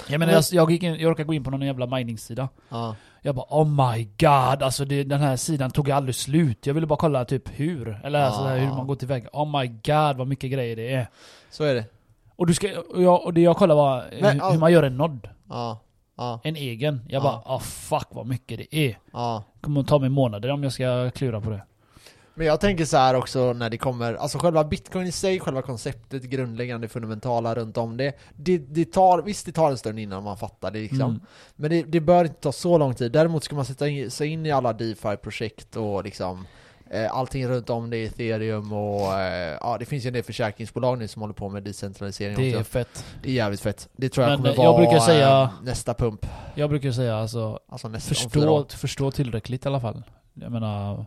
Jag 0.09 0.19
menar, 0.19 0.33
jag, 0.33 0.45
jag, 0.53 0.71
gick 0.71 0.83
in, 0.83 0.95
jag 0.95 1.11
råkade 1.11 1.27
gå 1.27 1.35
in 1.35 1.45
på 1.45 1.51
någon 1.51 1.63
jävla 1.63 1.87
mining-sida. 1.87 2.49
ja, 2.69 2.97
Jag 3.23 3.35
bara 3.35 3.47
oh 3.49 3.67
my 3.93 4.05
god, 4.05 4.63
alltså 4.63 4.85
det, 4.85 5.05
den 5.05 5.21
här 5.21 5.37
sidan 5.37 5.71
tog 5.71 5.91
aldrig 5.91 6.15
slut. 6.15 6.67
Jag 6.67 6.75
ville 6.75 6.87
bara 6.87 6.97
kolla 6.99 7.25
typ 7.25 7.49
hur, 7.61 8.01
eller 8.05 8.21
alltså 8.21 8.43
Ja. 8.43 8.55
hur 8.55 8.69
man 8.69 8.87
går 8.87 8.95
tillväga. 8.95 9.29
Oh 9.33 9.61
my 9.61 9.67
god 9.67 10.17
vad 10.17 10.27
mycket 10.27 10.51
grejer 10.53 10.77
det 10.77 10.93
är. 10.95 11.07
så 11.51 11.65
är 11.65 11.75
det. 11.75 11.85
Och, 12.37 12.47
du 12.47 12.55
ska, 12.55 12.69
och, 12.95 13.03
jag, 13.03 13.25
och 13.25 13.35
det 13.35 13.41
jag 13.41 13.57
kollade 13.57 13.79
var 13.79 14.05
Men, 14.21 14.41
hur, 14.41 14.51
hur 14.53 14.59
man 14.59 14.73
gör 14.73 14.83
en 14.83 14.97
nod. 14.97 15.29
Ja, 15.49 15.81
ja, 16.17 16.41
En 16.45 16.57
egen. 16.57 17.01
Jag 17.09 17.21
Ja. 17.21 17.23
bara 17.45 17.57
oh 17.57 17.61
fuck 17.61 18.07
vad 18.11 18.27
mycket 18.27 18.59
det 18.59 18.77
är. 18.77 18.99
ja. 19.13 19.43
kommer 19.61 19.81
att 19.81 19.89
ta 19.89 19.99
mig 19.99 20.09
månader 20.11 20.51
om 20.51 20.63
jag 20.63 20.73
ska 20.73 21.11
klura 21.11 21.41
på 21.41 21.51
det. 21.51 21.63
Men 22.39 22.47
jag 22.47 22.61
tänker 22.61 22.85
så 22.85 22.97
här 22.97 23.15
också 23.15 23.53
när 23.53 23.71
det 23.71 23.79
kommer, 23.79 24.15
alltså 24.15 24.39
själva 24.39 24.65
bitcoin 24.65 25.07
i 25.07 25.13
sig, 25.13 25.41
själva 25.41 25.63
konceptet, 25.63 26.23
grundläggande 26.23 26.89
fundamentala 26.89 27.55
runt 27.55 27.77
om 27.77 27.97
det, 27.97 28.13
det, 28.37 28.59
det 28.59 28.93
tar, 28.93 29.23
visst 29.23 29.47
det 29.47 29.53
tar 29.53 29.71
en 29.71 29.79
stund 29.79 29.99
innan 29.99 30.23
man 30.23 30.37
fattar 30.37 30.71
det 30.71 30.79
liksom. 30.79 31.01
Mm. 31.01 31.21
Men 31.57 31.71
det, 31.71 31.83
det 31.83 32.01
bör 32.01 32.25
inte 32.25 32.41
ta 32.41 32.53
så 32.53 32.79
lång 32.79 32.95
tid. 32.95 33.13
Däremot 33.13 33.45
ska 33.45 33.57
man 33.57 33.65
sätta 33.65 33.89
in, 33.89 34.11
sig 34.11 34.29
in 34.29 34.47
i 34.47 34.51
alla 34.51 34.73
DeFi-projekt 34.73 35.77
och 35.77 36.05
liksom 36.05 36.47
eh, 36.91 37.13
allting 37.17 37.49
runt 37.49 37.71
om 37.71 37.91
det, 37.91 37.97
ethereum 38.05 38.73
och 38.73 39.13
eh, 39.21 39.59
ja, 39.61 39.77
det 39.79 39.85
finns 39.85 40.05
ju 40.05 40.09
en 40.09 40.15
del 40.15 40.23
försäkringsbolag 40.23 40.99
nu 40.99 41.09
som 41.09 41.23
håller 41.23 41.35
på 41.35 41.49
med 41.49 41.63
decentralisering 41.63 42.37
Det 42.37 42.53
är 42.53 42.55
också. 42.61 42.65
fett. 42.65 43.05
Det 43.23 43.29
är 43.29 43.33
jävligt 43.35 43.61
fett. 43.61 43.89
Det 43.97 44.09
tror 44.09 44.27
jag 44.27 44.31
Men, 44.31 44.37
kommer 44.39 44.51
eh, 44.51 44.65
jag 44.65 44.73
vara 44.73 44.83
brukar 44.87 45.01
säga- 45.01 45.43
eh, 45.43 45.65
nästa 45.65 45.95
pump. 45.95 46.27
Jag 46.55 46.71
brukar 46.71 46.91
säga 46.93 47.17
alltså, 47.17 47.61
Alltså 47.69 47.89
nästa, 47.89 48.15
förstå, 48.15 48.67
förstå 48.69 49.11
tillräckligt 49.11 49.65
i 49.65 49.69
alla 49.69 49.81
fall. 49.81 50.03
Jag 50.35 50.53
menar, 50.53 51.07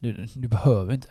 du, 0.00 0.26
du 0.34 0.48
behöver 0.48 0.94
inte. 0.94 1.08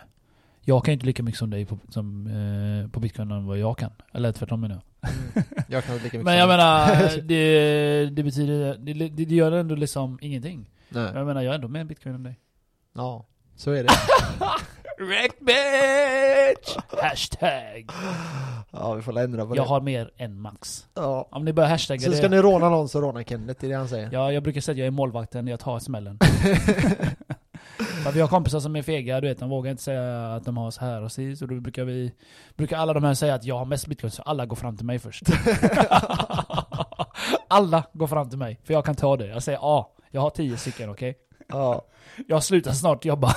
Jag 0.61 0.85
kan 0.85 0.91
ju 0.91 0.93
inte 0.93 1.05
lika 1.05 1.23
mycket 1.23 1.39
som 1.39 1.49
dig 1.49 1.65
på, 1.65 1.77
som, 1.89 2.27
eh, 2.27 2.91
på 2.91 2.99
bitcoin 2.99 3.31
än 3.31 3.45
vad 3.45 3.57
jag 3.57 3.77
kan. 3.77 3.91
Eller 4.13 4.31
tvärtom 4.31 4.61
menar 4.61 4.75
jag. 4.75 5.11
Mm. 5.11 5.43
Jag 5.67 5.83
kan 5.83 5.93
inte 5.95 6.03
lika 6.03 6.17
mycket 6.17 6.25
Men 6.25 6.37
jag 6.37 6.43
som- 6.43 6.49
menar, 6.49 7.21
det, 7.27 8.05
det 8.09 8.23
betyder, 8.23 8.77
det, 8.77 8.93
det, 8.93 9.25
det 9.25 9.35
gör 9.35 9.51
ändå 9.51 9.75
liksom 9.75 10.19
ingenting. 10.21 10.69
Nej. 10.89 11.11
Jag 11.15 11.27
menar, 11.27 11.41
jag 11.41 11.51
är 11.51 11.55
ändå 11.55 11.67
mer 11.67 11.83
bitcoin 11.83 12.15
än 12.15 12.23
dig. 12.23 12.39
Ja, 12.95 13.25
så 13.55 13.71
är 13.71 13.83
det. 13.83 13.89
Wreck 15.05 15.39
bitch! 15.39 16.77
Hashtag. 17.03 17.89
Ja, 18.71 18.93
vi 18.93 19.01
får 19.01 19.17
ändra 19.19 19.45
på 19.45 19.55
Jag 19.55 19.65
det. 19.65 19.69
har 19.69 19.81
mer 19.81 20.11
än 20.17 20.41
max. 20.41 20.87
Ja. 20.95 21.27
Om 21.31 21.45
ni 21.45 21.53
börjar 21.53 21.69
hashtagga 21.69 22.01
Så 22.01 22.09
det. 22.09 22.17
ska 22.17 22.27
ni 22.27 22.37
råna 22.37 22.69
någon 22.69 22.89
så 22.89 23.01
råna 23.01 23.23
Kenneth, 23.23 23.61
det 23.61 23.67
är 23.67 23.69
det 23.69 23.75
han 23.77 23.87
säger. 23.87 24.09
Ja, 24.11 24.31
jag 24.31 24.43
brukar 24.43 24.61
säga 24.61 24.73
att 24.73 24.77
jag 24.79 24.87
är 24.87 24.91
målvakten, 24.91 25.47
jag 25.47 25.59
tar 25.59 25.79
smällen. 25.79 26.19
Att 28.05 28.15
vi 28.15 28.21
har 28.21 28.27
kompisar 28.27 28.59
som 28.59 28.75
är 28.75 28.81
fega, 28.81 29.21
du 29.21 29.27
vet, 29.27 29.39
de 29.39 29.49
vågar 29.49 29.71
inte 29.71 29.83
säga 29.83 30.33
att 30.35 30.45
de 30.45 30.57
har 30.57 30.71
så 30.71 30.81
här 30.85 31.01
och 31.03 31.11
så, 31.11 31.35
så 31.37 31.45
då 31.45 31.59
brukar 31.59 31.83
vi, 31.83 32.11
brukar 32.57 32.77
alla 32.77 32.93
de 32.93 33.03
här 33.03 33.13
säga 33.13 33.35
att 33.35 33.43
jag 33.43 33.57
har 33.57 33.65
mest 33.65 33.87
bitcoin, 33.87 34.11
så 34.11 34.21
alla 34.21 34.45
går 34.45 34.55
fram 34.55 34.77
till 34.77 34.85
mig 34.85 34.99
först. 34.99 35.23
alla 37.47 37.83
går 37.93 38.07
fram 38.07 38.29
till 38.29 38.37
mig, 38.39 38.59
för 38.63 38.73
jag 38.73 38.85
kan 38.85 38.95
ta 38.95 39.17
det. 39.17 39.27
Jag 39.27 39.43
säger 39.43 39.59
ja, 39.61 39.91
jag 40.11 40.21
har 40.21 40.29
tio 40.29 40.57
stycken, 40.57 40.89
okej? 40.89 41.15
Ja. 41.47 41.81
Jag 42.27 42.43
slutar 42.43 42.71
snart 42.71 43.05
jobba. 43.05 43.35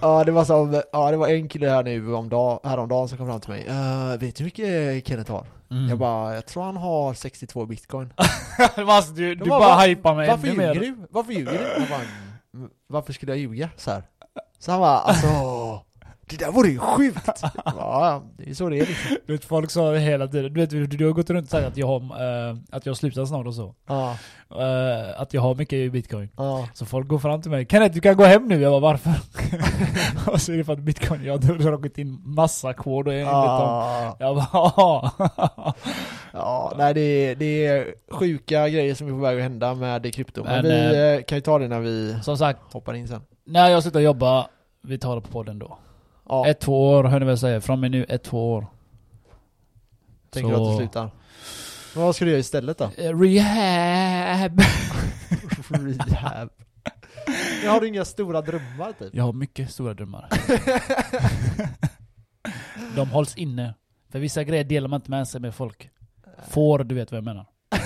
Ja, 0.00 0.24
det 0.24 0.32
var 0.32 0.44
som, 0.44 0.82
ja 0.92 1.10
det 1.10 1.16
var 1.16 1.28
en 1.28 1.48
kille 1.48 1.68
här 1.68 1.82
nu 1.82 2.14
om 2.14 2.28
dag, 2.28 2.60
häromdagen 2.64 3.08
som 3.08 3.18
kom 3.18 3.26
fram 3.26 3.40
till 3.40 3.50
mig. 3.50 3.66
"Eh, 3.68 4.18
vet 4.18 4.36
du 4.36 4.44
hur 4.44 4.44
mycket 4.44 5.08
Kenneth 5.08 5.32
har? 5.32 5.46
Mm. 5.70 5.88
Jag 5.88 5.98
bara, 5.98 6.34
jag 6.34 6.46
tror 6.46 6.62
han 6.62 6.76
har 6.76 7.14
62 7.14 7.66
bitcoin. 7.66 8.12
alltså, 8.76 9.12
du, 9.12 9.34
du 9.34 9.44
bara, 9.44 9.60
bara 9.60 9.76
"Va- 9.76 9.82
hypar 9.82 10.14
mig 10.14 10.28
Varför 10.28 10.48
ännu 10.48 10.56
ljuger 10.62 10.74
mer. 10.74 10.80
du? 10.80 10.96
Varför 11.10 11.32
ljuger 11.32 11.52
du? 11.52 11.80
Jag 11.80 11.88
bara, 11.88 12.00
"Mm, 12.00 12.08
varför 12.86 13.12
skulle 13.12 13.32
jag 13.32 13.38
ljuga? 13.38 13.70
Så 13.76 13.90
här. 13.90 14.02
Så 14.58 14.70
han 14.70 14.80
bara, 14.80 14.98
alltså, 14.98 15.26
det 16.30 16.36
där 16.36 16.52
vore 16.52 16.68
ju 16.68 16.78
sjukt! 16.78 17.42
Ja, 17.64 18.22
det 18.36 18.50
är 18.50 18.54
så 18.54 18.68
det 18.68 18.76
är 18.78 18.86
liksom. 18.86 19.16
Du 19.26 19.32
vet, 19.32 19.44
folk 19.44 19.70
sa 19.70 19.90
det 19.90 19.98
hela 20.00 20.26
tiden. 20.28 20.52
Du 20.54 20.60
vet, 20.60 20.70
du, 20.70 20.86
du 20.86 21.06
har 21.06 21.12
gått 21.12 21.30
runt 21.30 21.44
och 21.44 21.50
sagt 21.50 21.66
att 21.66 21.76
jag 21.76 21.86
har, 21.86 22.00
eh, 22.50 22.56
att 22.70 22.86
jag 22.86 22.96
slutar 22.96 23.24
snart 23.24 23.46
och 23.46 23.54
så. 23.54 23.74
Ja, 23.88 24.16
Eh, 24.50 25.20
att 25.20 25.34
jag 25.34 25.40
har 25.42 25.54
mycket 25.54 25.76
i 25.76 25.90
bitcoin. 25.90 26.28
ja. 26.36 26.68
Så 26.74 26.86
folk 26.86 27.08
går 27.08 27.18
fram 27.18 27.42
till 27.42 27.50
mig. 27.50 27.66
Kenneth 27.70 27.94
du 27.94 28.00
kan 28.00 28.16
gå 28.16 28.24
hem 28.24 28.48
nu. 28.48 28.60
Jag 28.60 28.72
bara 28.72 28.80
varför? 28.80 29.12
och 30.32 30.40
så 30.40 30.52
är 30.52 30.56
det 30.56 30.64
för 30.64 30.72
att 30.72 30.78
bitcoin, 30.78 31.24
jag 31.24 31.32
har 31.44 31.54
dragit 31.58 31.98
in 31.98 32.18
massa 32.24 32.72
kod 32.72 33.06
och 33.08 33.12
enligt 33.14 33.26
dem. 33.26 33.34
Ja, 33.34 34.16
Jag 34.18 34.36
bara 34.36 35.72
ja, 36.32 36.72
nej 36.78 36.94
det 36.94 37.00
är, 37.00 37.34
det 37.36 37.66
är 37.66 37.94
sjuka 38.10 38.68
grejer 38.68 38.94
som 38.94 39.06
är 39.06 39.10
på 39.10 39.16
väg 39.18 39.36
att 39.36 39.42
hända 39.42 39.74
med 39.74 40.14
krypto. 40.14 40.44
Men, 40.44 40.66
Men, 40.66 40.90
vi 40.90 41.16
eh, 41.18 41.22
kan 41.24 41.38
ju 41.38 41.42
ta 41.42 41.58
det 41.58 41.68
när 41.68 41.80
vi 41.80 42.16
Som 42.22 42.36
sagt, 42.38 42.72
hoppar 42.72 42.94
in 42.94 43.08
sen. 43.08 43.20
när 43.44 43.68
jag 43.68 43.82
slutar 43.82 44.00
jobba, 44.00 44.46
vi 44.82 44.98
tar 44.98 45.14
det 45.16 45.22
på 45.22 45.28
podden 45.28 45.58
då. 45.58 45.78
Ja, 46.28 46.46
Ett, 46.46 46.60
två 46.60 46.88
år 46.90 47.04
hör 47.04 47.20
ni 47.20 47.26
väl 47.26 47.38
säga. 47.38 47.60
Från 47.60 47.80
med 47.80 47.90
nu, 47.90 48.04
ett, 48.08 48.22
två 48.22 48.52
år. 48.52 48.66
tänker 50.30 50.50
du 50.50 50.56
att 50.56 50.70
det 50.72 50.76
slutar? 50.76 51.10
Men 51.94 52.04
vad 52.04 52.16
ska 52.16 52.24
du 52.24 52.30
göra 52.30 52.40
istället 52.40 52.78
då? 52.78 52.84
Eh, 52.84 53.18
Rehab! 53.20 54.60
Rehab. 55.70 56.48
Men 57.62 57.70
har 57.70 57.80
du 57.80 57.88
inga 57.88 58.04
stora 58.04 58.40
drömmar 58.42 58.92
typ? 58.98 59.14
Jag 59.14 59.24
har 59.24 59.32
mycket 59.32 59.70
stora 59.70 59.94
drömmar. 59.94 60.28
De 62.96 63.10
hålls 63.10 63.36
inne. 63.36 63.74
För 64.12 64.18
vissa 64.18 64.44
grejer 64.44 64.64
delar 64.64 64.88
man 64.88 65.00
inte 65.00 65.10
med 65.10 65.28
sig 65.28 65.40
med 65.40 65.54
folk. 65.54 65.90
Får, 66.48 66.84
du 66.84 66.94
vet 66.94 67.10
vad 67.12 67.16
jag 67.16 67.24
menar. 67.24 67.46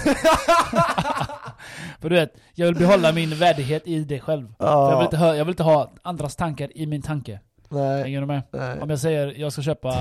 För 2.00 2.10
du 2.10 2.16
vet, 2.16 2.34
jag 2.54 2.66
vill 2.66 2.74
behålla 2.74 3.12
min 3.12 3.38
värdighet 3.38 3.86
i 3.86 4.04
dig 4.04 4.20
själv. 4.20 4.54
För 4.58 4.90
jag, 4.90 4.96
vill 4.96 5.04
inte 5.04 5.16
ha, 5.16 5.36
jag 5.36 5.44
vill 5.44 5.52
inte 5.52 5.62
ha 5.62 5.90
andras 6.02 6.36
tankar 6.36 6.76
i 6.76 6.86
min 6.86 7.02
tanke. 7.02 7.40
Nej, 7.72 8.02
Hänger 8.02 8.20
du 8.20 8.26
med? 8.26 8.42
nej. 8.50 8.80
Om 8.80 8.90
jag 8.90 8.98
säger 8.98 9.34
jag 9.40 9.52
ska 9.52 9.62
köpa, 9.62 9.94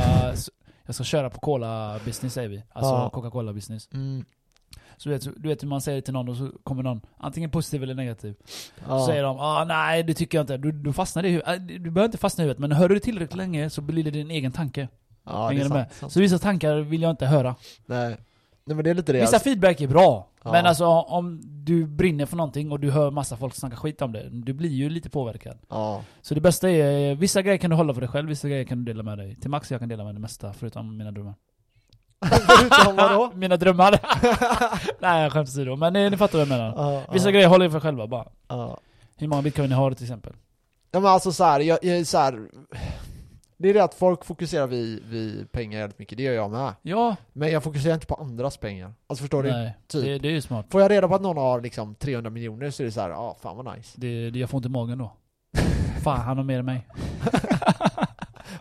jag 0.86 0.96
ska 0.96 1.04
köra 1.04 1.30
på 1.30 1.40
cola 1.40 2.00
business 2.06 2.34
säger 2.34 2.50
vi. 2.50 2.63
Alltså 2.74 2.92
Ja. 2.92 3.10
Coca-Cola 3.13 3.54
business. 3.54 3.90
Mm. 3.94 4.25
Så 4.98 5.10
du 5.10 5.16
vet, 5.16 5.24
så- 5.24 5.32
du 5.38 5.50
vet 5.50 5.63
hur 5.63 5.68
man 5.68 5.82
säger 5.82 6.01
till 6.01 6.13
någon 6.13 6.30
och 6.30 6.36
så 6.38 6.50
kommer 6.63 6.84
någon, 6.84 7.01
antingen 7.18 7.50
positiv 7.50 7.84
eller 7.84 7.94
negativ. 7.94 8.36
Så 8.46 8.82
Ja. 8.88 9.06
säger 9.08 9.24
de 9.24 9.40
ah, 9.40 9.63
nej 9.66 10.04
det 10.04 10.13
tycker 10.13 10.38
jag 10.38 10.44
inte. 10.44 10.58
Du, 10.58 10.72
du 10.72 10.94
fastnar 10.94 11.25
i 11.25 11.30
huvudet. 11.30 11.48
Äh, 11.58 11.62
Du 11.62 11.80
behöver 11.80 12.06
inte 12.06 12.18
fastna 12.18 12.44
i 12.44 12.46
huvudet, 12.46 12.60
men 12.60 12.72
hör 12.72 12.90
du 12.90 12.96
det 12.96 13.01
tillräckligt 13.01 13.36
länge 13.38 13.70
så 13.70 13.82
blir 13.82 14.04
det 14.04 14.12
din 14.12 14.32
egen 14.32 14.51
tanke. 14.51 14.88
Ja, 15.25 15.48
Hänger 15.48 15.63
du 15.63 15.70
med? 15.70 15.78
sant. 15.88 15.94
sant. 15.94 16.12
Så 16.12 16.20
vissa 16.20 16.40
tankar 16.40 16.75
vill 16.75 17.01
jag 17.01 17.10
inte 17.12 17.25
höra. 17.25 17.56
Nej. 17.86 18.18
Nej 18.66 18.75
men 18.75 18.84
det 18.84 18.90
är 18.90 18.94
lite 18.94 19.13
det. 19.13 19.20
Vissa 19.22 19.36
alltså. 19.36 19.50
feedback 19.50 19.82
är 19.82 19.88
bra. 19.88 20.28
Ja. 20.43 20.51
Men 20.51 20.65
alltså 20.65 20.86
om 20.86 21.39
du 21.43 21.86
brinner 21.88 22.25
för 22.25 22.38
någonting 22.38 22.71
och 22.71 22.79
du 22.79 22.91
hör 22.91 23.12
massa 23.12 23.38
folk 23.38 23.55
snacka 23.55 23.75
skit 23.75 24.01
om 24.01 24.12
det, 24.12 24.29
du 24.31 24.53
blir 24.53 24.69
ju 24.69 24.89
lite 24.89 25.10
påverkad. 25.10 25.57
Ja. 25.69 26.03
Så 26.21 26.33
det 26.36 26.41
bästa 26.41 26.69
är, 26.69 27.15
vissa 27.15 27.41
grejer 27.41 27.57
kan 27.57 27.69
du 27.69 27.75
hålla 27.75 27.93
för 27.93 28.01
dig 28.01 28.10
själv, 28.10 28.29
vissa 28.29 28.50
grejer 28.50 28.63
kan 28.65 28.77
du 28.86 28.93
dela 28.93 29.03
med 29.03 29.17
dig. 29.17 29.36
Till 29.36 29.50
Max 29.50 29.71
jag 29.71 29.79
kan 29.79 29.89
dela 29.89 30.03
med 30.03 30.15
det 30.15 30.19
mesta, 30.21 30.53
förutom 30.53 30.98
mina 30.98 31.12
drömmar. 31.12 31.33
Förutom 32.25 32.95
vadå? 32.95 33.31
mina 33.36 33.57
drömmar? 33.57 34.00
Nej 35.01 35.29
skämt 35.29 35.50
åsido, 35.50 35.75
men 35.75 35.93
ni, 35.93 36.10
ni 36.10 36.17
fattar 36.17 36.38
vad 36.38 36.41
jag 36.48 36.50
menar. 36.50 36.74
Ja, 36.93 37.03
Vissa 37.13 37.31
grejer 37.31 37.48
håller 37.48 37.65
jag 37.65 37.71
för 37.71 37.79
själva 37.79 38.07
bara. 38.07 38.27
Hur 39.17 39.27
många 39.27 39.41
bitcoin 39.41 39.69
ni 39.69 39.75
har 39.75 39.91
till 39.91 40.03
exempel. 40.05 40.33
ja 40.91 41.00
men 41.00 41.12
alltså 41.12 41.31
så 41.31 41.43
här, 41.43 41.60
jag, 41.60 41.79
jag 41.81 42.07
så 42.07 42.17
här. 42.17 42.50
Det 43.62 43.70
är 43.70 43.74
det 43.74 43.84
att 43.84 43.94
folk 43.94 44.25
fokuserar 44.25 44.68
vid, 44.68 45.03
vid 45.06 45.51
pengar 45.51 45.80
jävligt 45.80 46.00
mycket, 46.00 46.18
det 46.18 46.24
gör 46.24 46.34
jag 46.34 46.51
med. 46.51 46.74
Ja, 46.82 47.15
Men 47.34 47.51
jag 47.51 47.63
fokuserar 47.63 47.94
inte 47.94 48.06
på 48.08 48.15
andras 48.15 48.58
pengar. 48.58 48.94
Alltså 49.08 49.22
förstår 49.24 49.44
du? 49.44 49.51
nej, 49.51 49.77
Typ. 49.88 50.03
det, 50.06 50.18
det 50.18 50.27
är 50.27 50.32
ju 50.32 50.41
smart. 50.41 50.65
Får 50.70 50.82
jag 50.82 50.91
reda 50.91 51.08
på 51.08 51.15
att 51.15 51.22
någon 51.22 51.38
har 51.38 51.62
liksom 51.62 51.96
300 51.96 52.30
miljoner 52.30 52.70
så 52.72 52.84
är 52.84 52.86
det 52.86 52.91
så 52.91 53.01
här, 53.01 53.10
ja 53.10 53.15
ah, 53.18 53.38
fan 53.41 53.58
vad 53.58 53.75
nice. 53.77 53.94
Det, 54.01 54.30
det, 54.30 54.39
jag 54.39 54.50
får 54.50 54.58
inte 54.58 54.70
magen 54.70 54.98
då. 54.98 55.12
Fan, 56.03 56.20
han 56.20 56.38
har 56.38 56.44
mer 56.44 56.60
än 56.60 56.65
mig. 56.65 56.88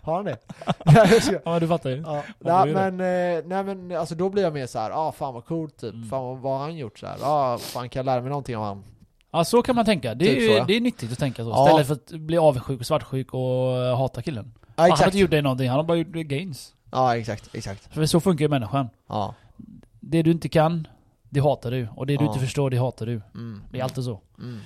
Har 0.03 0.15
han 0.15 0.25
det? 0.25 0.37
ja, 0.85 1.39
Ja, 1.45 1.59
du 1.59 1.67
fattar 1.67 1.89
ju. 1.89 2.03
Ja, 2.05 2.23
det. 2.65 2.73
men, 2.73 2.99
eh, 2.99 3.43
nej 3.45 3.63
men 3.63 3.91
alltså 3.91 4.15
då 4.15 4.29
blir 4.29 4.43
jag 4.43 4.53
mer 4.53 4.65
så 4.67 4.79
här, 4.79 4.91
ah 4.91 5.11
fan 5.11 5.33
vad 5.33 5.45
coolt 5.45 5.77
typ, 5.77 5.93
Mm. 5.93 6.09
fan 6.09 6.23
vad, 6.23 6.37
vad 6.37 6.53
har 6.53 6.59
han 6.59 6.77
gjort 6.77 6.99
så 6.99 7.07
här? 7.07 7.17
ah, 7.21 7.57
fan 7.57 7.89
kan 7.89 7.99
jag 7.99 8.05
lära 8.05 8.21
mig 8.21 8.29
någonting 8.29 8.57
av 8.57 8.63
han? 8.63 8.83
Ja, 9.31 9.43
så 9.43 9.61
kan 9.61 9.75
man 9.75 9.85
tänka. 9.85 10.15
Det 10.15 10.25
är, 10.25 10.33
Typ 10.33 10.41
ju- 10.41 10.47
så, 10.47 10.53
ja. 10.53 10.63
det 10.67 10.73
är 10.77 10.81
nyttigt 10.81 11.11
att 11.11 11.19
tänka 11.19 11.43
så. 11.43 11.49
Ja. 11.49 11.65
Istället 11.81 11.87
för 11.87 11.93
att 12.15 12.21
bli 12.21 12.37
avundsjuk 12.37 12.79
och 12.79 12.85
svartsjuk 12.85 13.33
och 13.33 13.73
hata 13.97 14.21
killen. 14.21 14.53
Ja 14.81 14.83
Han 14.83 14.91
har 14.91 14.95
exakt, 14.97 15.07
inte 15.07 15.17
gjort 15.19 15.31
dig 15.31 15.41
någonting, 15.41 15.69
han 15.69 15.77
har 15.77 15.83
bara 15.83 15.97
gjort 15.97 16.07
gains. 16.07 16.73
ja 16.91 17.17
exakt, 17.17 17.55
exakt. 17.55 17.93
För 17.93 18.05
så 18.05 18.19
funkar 18.19 18.45
ju 18.45 18.49
människan. 18.49 18.89
Ja. 19.09 19.35
Det 19.99 20.21
du 20.23 20.31
inte 20.31 20.49
kan, 20.49 20.87
det 21.29 21.39
hatar 21.39 21.71
du. 21.71 21.87
Och 21.95 22.07
det 22.07 22.17
du 22.17 22.23
Ja. 22.23 22.27
inte 22.27 22.39
förstår, 22.45 22.69
det 22.69 22.77
hatar 22.77 23.05
du. 23.05 23.21
Mm. 23.35 23.61
Det 23.71 23.79
är 23.79 23.83
alltid 23.83 24.03
så. 24.03 24.19
Mm. 24.39 24.59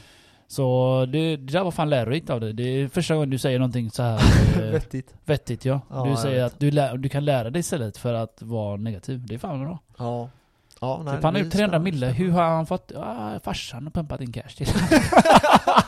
Så 0.47 1.05
det, 1.11 1.37
det 1.37 1.53
där 1.53 1.63
var 1.63 1.71
fan 1.71 1.89
lärorikt 1.89 2.29
av 2.29 2.39
dig. 2.39 2.53
Det 2.53 2.63
är 2.63 2.87
första 2.87 3.13
gången 3.13 3.29
du 3.29 3.37
säger 3.37 3.59
någonting 3.59 3.91
så 3.91 4.03
här 4.03 4.19
eh, 4.65 4.71
Vettigt. 4.71 5.13
vettigt 5.25 5.65
ja. 5.65 5.81
Ja, 5.89 6.05
Du 6.05 6.15
säger 6.17 6.43
att 6.43 6.59
du, 6.59 6.71
lär, 6.71 6.97
du 6.97 7.09
kan 7.09 7.25
lära 7.25 7.49
dig 7.49 7.59
istället 7.59 7.97
för 7.97 8.13
att 8.13 8.41
vara 8.41 8.77
negativ. 8.77 9.25
Det 9.27 9.35
är 9.35 9.39
fan 9.39 9.63
bra. 9.65 9.79
Ja. 9.97 10.29
Ja, 10.81 11.01
nej, 11.05 11.15
Typ 11.15 11.23
han 11.23 11.33
har 11.35 11.39
det 11.41 11.45
gjort 11.45 11.53
är 11.53 11.57
300 11.57 11.77
spännande. 11.79 11.91
mille, 11.91 12.07
hur 12.07 12.31
har 12.31 12.43
han 12.43 12.65
fått... 12.65 12.91
Ah, 12.95 13.39
farsan 13.43 13.83
har 13.83 13.91
pumpat 13.91 14.21
in 14.21 14.31
cash 14.31 14.49
till 14.57 14.67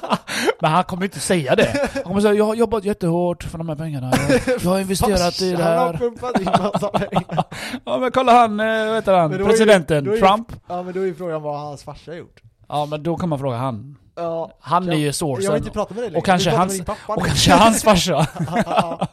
Men 0.67 0.73
han 0.75 0.83
kommer 0.83 1.03
inte 1.03 1.19
säga 1.19 1.55
det. 1.55 1.89
Han 1.93 2.03
kommer 2.03 2.21
säga 2.21 2.33
jag 2.33 2.45
har 2.45 2.55
jobbat 2.55 2.83
jättehårt 2.85 3.43
för 3.43 3.57
de 3.57 3.69
här 3.69 3.75
pengarna. 3.75 4.11
Jag, 4.29 4.41
jag 4.63 4.69
har 4.69 4.79
investerat 4.79 5.41
i 5.41 5.51
det 5.51 5.63
Han 5.63 5.77
har 5.77 5.93
här. 5.93 5.99
pumpat 5.99 6.39
in 6.39 6.45
massa 6.45 6.87
pengar. 6.87 7.43
Ja 7.85 7.97
men 7.97 8.11
kolla 8.11 8.31
han, 8.31 8.59
eh, 8.59 8.65
vad 8.85 8.95
heter 8.95 9.13
han? 9.13 9.31
Ju- 9.31 9.45
Presidenten, 9.45 10.05
ju- 10.05 10.17
Trump. 10.17 10.47
Ja 10.67 10.83
men 10.83 10.93
då 10.93 10.99
är 10.99 11.05
ju 11.05 11.15
frågan 11.15 11.41
vad 11.41 11.59
hans 11.59 11.83
farsa 11.83 12.11
har 12.11 12.17
gjort. 12.17 12.41
Ja 12.69 12.85
men 12.85 13.03
då 13.03 13.17
kan 13.17 13.29
man 13.29 13.39
fråga 13.39 13.57
han. 13.57 13.97
Ja. 14.15 14.51
Han 14.61 14.83
är 14.89 14.93
ju 14.93 14.97
Jag 14.97 15.03
vill 15.05 15.13
sourcen. 15.13 15.57
inte 15.57 15.69
prata 15.69 15.93
med 15.93 16.03
dig 16.03 16.09
längre. 16.09 16.19
Och 16.19 16.25
kanske 16.25 16.49
hans- 16.51 16.81
Och 17.07 17.25
kanske 17.25 17.53
hans 17.53 17.83
farsa. 17.83 18.27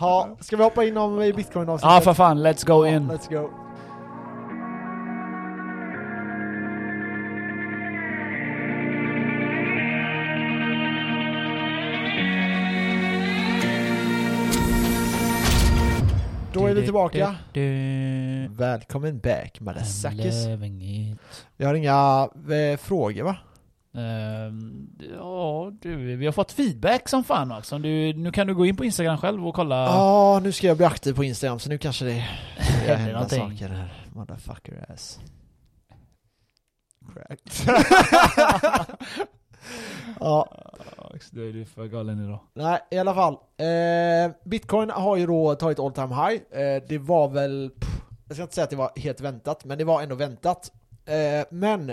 Ja, 0.00 0.36
ska 0.40 0.56
vi 0.56 0.62
hoppa 0.62 0.84
in 0.84 0.96
om 0.96 1.16
bitcoin 1.36 1.78
Ja 1.82 2.00
för 2.00 2.14
fan, 2.14 2.46
let's 2.46 2.66
go 2.66 2.86
in. 2.86 3.10
Let's 3.10 3.32
go. 3.42 3.48
Är 16.70 16.74
vi 16.74 16.82
tillbaka. 16.82 17.36
Välkommen 18.56 19.18
back 19.18 19.58
it. 19.60 21.18
Vi 21.56 21.64
har 21.64 21.74
inga 21.74 22.28
eh, 22.54 22.76
frågor 22.78 23.24
va? 23.24 23.36
Ehm, 23.94 24.88
ja, 25.16 25.72
du, 25.80 26.16
vi 26.16 26.26
har 26.26 26.32
fått 26.32 26.52
feedback 26.52 27.08
som 27.08 27.24
fan 27.24 27.48
Max. 27.48 27.72
Om 27.72 27.82
du, 27.82 28.12
nu 28.14 28.32
kan 28.32 28.46
du 28.46 28.54
gå 28.54 28.66
in 28.66 28.76
på 28.76 28.84
Instagram 28.84 29.18
själv 29.18 29.46
och 29.48 29.54
kolla. 29.54 29.84
Ja, 29.84 30.40
nu 30.42 30.52
ska 30.52 30.66
jag 30.66 30.76
bli 30.76 30.86
aktiv 30.86 31.14
på 31.14 31.24
Instagram 31.24 31.58
så 31.58 31.68
nu 31.68 31.78
kanske 31.78 32.04
det 32.04 32.12
Händer 32.58 33.12
någonting. 33.12 33.40
saker 33.58 33.68
här. 33.68 33.92
Motherfucker 34.12 34.86
ass. 34.92 35.18
Cracked. 37.14 37.52
ja, 40.20 40.48
du 41.30 41.60
är 41.60 41.64
för 41.64 41.86
galen 41.86 42.24
idag. 42.24 42.40
nej 42.54 42.80
i 42.90 42.98
alla 42.98 43.14
fall. 43.14 43.32
Eh, 43.56 44.34
Bitcoin 44.44 44.90
har 44.90 45.16
ju 45.16 45.26
då 45.26 45.54
tagit 45.54 45.78
all 45.78 45.92
time 45.92 46.14
high. 46.14 46.60
Eh, 46.60 46.82
det 46.88 46.98
var 46.98 47.28
väl, 47.28 47.70
pff, 47.80 48.02
jag 48.28 48.36
ska 48.36 48.42
inte 48.42 48.54
säga 48.54 48.64
att 48.64 48.70
det 48.70 48.76
var 48.76 48.92
helt 48.96 49.20
väntat, 49.20 49.64
men 49.64 49.78
det 49.78 49.84
var 49.84 50.02
ändå 50.02 50.14
väntat. 50.14 50.72
Eh, 51.04 51.46
men 51.50 51.92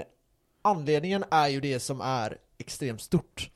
anledningen 0.62 1.24
är 1.32 1.48
ju 1.48 1.62
det 1.62 1.80
som 1.80 2.02
är 2.02 2.38
extremt 2.58 3.02
stort. 3.02 3.50